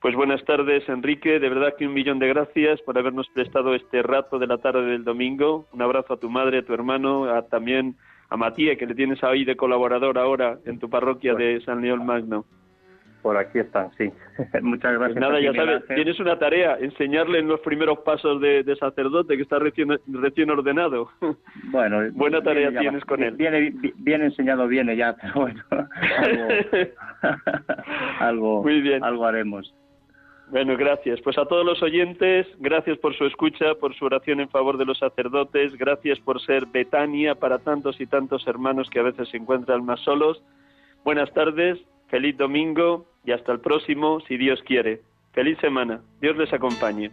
Pues 0.00 0.14
buenas 0.14 0.42
tardes, 0.46 0.88
Enrique. 0.88 1.38
De 1.38 1.48
verdad 1.50 1.74
que 1.76 1.86
un 1.86 1.92
millón 1.92 2.18
de 2.18 2.28
gracias 2.28 2.80
por 2.82 2.96
habernos 2.96 3.28
prestado 3.34 3.74
este 3.74 4.02
rato 4.02 4.38
de 4.38 4.46
la 4.46 4.56
tarde 4.56 4.82
del 4.82 5.04
domingo. 5.04 5.66
Un 5.72 5.82
abrazo 5.82 6.14
a 6.14 6.16
tu 6.16 6.30
madre, 6.30 6.58
a 6.58 6.64
tu 6.64 6.72
hermano, 6.72 7.24
a, 7.24 7.42
también 7.42 7.96
a 8.30 8.36
Matías, 8.38 8.78
que 8.78 8.86
le 8.86 8.94
tienes 8.94 9.22
ahí 9.22 9.44
de 9.44 9.56
colaborador 9.56 10.16
ahora 10.16 10.58
en 10.64 10.78
tu 10.78 10.88
parroquia 10.88 11.34
de 11.34 11.60
San 11.66 11.82
León 11.82 12.06
Magno. 12.06 12.46
Por 13.20 13.36
aquí 13.36 13.58
están, 13.58 13.90
sí. 13.98 14.10
Muchas 14.62 14.94
gracias. 14.94 15.12
Pues 15.12 15.14
nada, 15.16 15.38
ya 15.38 15.52
sabes, 15.52 15.84
tienes 15.88 16.18
una 16.18 16.38
tarea, 16.38 16.78
enseñarle 16.80 17.38
en 17.40 17.48
los 17.48 17.60
primeros 17.60 17.98
pasos 17.98 18.40
de, 18.40 18.64
sacerdote, 18.80 19.36
que 19.36 19.42
está 19.42 19.58
recién, 19.58 19.98
recién 20.06 20.50
ordenado. 20.50 21.10
Bueno, 21.64 22.00
buena 22.12 22.40
tarea 22.40 22.70
tienes 22.70 23.04
con 23.04 23.22
él. 23.22 23.36
Viene, 23.36 23.72
bien 23.96 24.22
enseñado 24.22 24.66
viene 24.66 24.96
ya, 24.96 25.14
pero 25.20 25.34
bueno, 25.34 25.62
algo, 28.18 28.62
Muy 28.62 28.80
bien. 28.80 29.04
algo 29.04 29.26
haremos. 29.26 29.72
Bueno, 30.50 30.76
gracias. 30.76 31.20
Pues 31.20 31.38
a 31.38 31.46
todos 31.46 31.64
los 31.64 31.80
oyentes, 31.80 32.46
gracias 32.58 32.98
por 32.98 33.16
su 33.16 33.24
escucha, 33.24 33.74
por 33.76 33.94
su 33.94 34.04
oración 34.04 34.40
en 34.40 34.48
favor 34.48 34.78
de 34.78 34.84
los 34.84 34.98
sacerdotes, 34.98 35.76
gracias 35.76 36.18
por 36.18 36.40
ser 36.40 36.66
Betania 36.66 37.36
para 37.36 37.60
tantos 37.60 38.00
y 38.00 38.06
tantos 38.06 38.46
hermanos 38.48 38.90
que 38.90 38.98
a 38.98 39.04
veces 39.04 39.28
se 39.28 39.36
encuentran 39.36 39.84
más 39.84 40.00
solos. 40.00 40.42
Buenas 41.04 41.32
tardes, 41.32 41.78
feliz 42.08 42.36
domingo 42.36 43.06
y 43.24 43.30
hasta 43.30 43.52
el 43.52 43.60
próximo, 43.60 44.20
si 44.26 44.36
Dios 44.36 44.60
quiere. 44.64 45.02
Feliz 45.32 45.56
semana. 45.58 46.00
Dios 46.20 46.36
les 46.36 46.52
acompañe. 46.52 47.12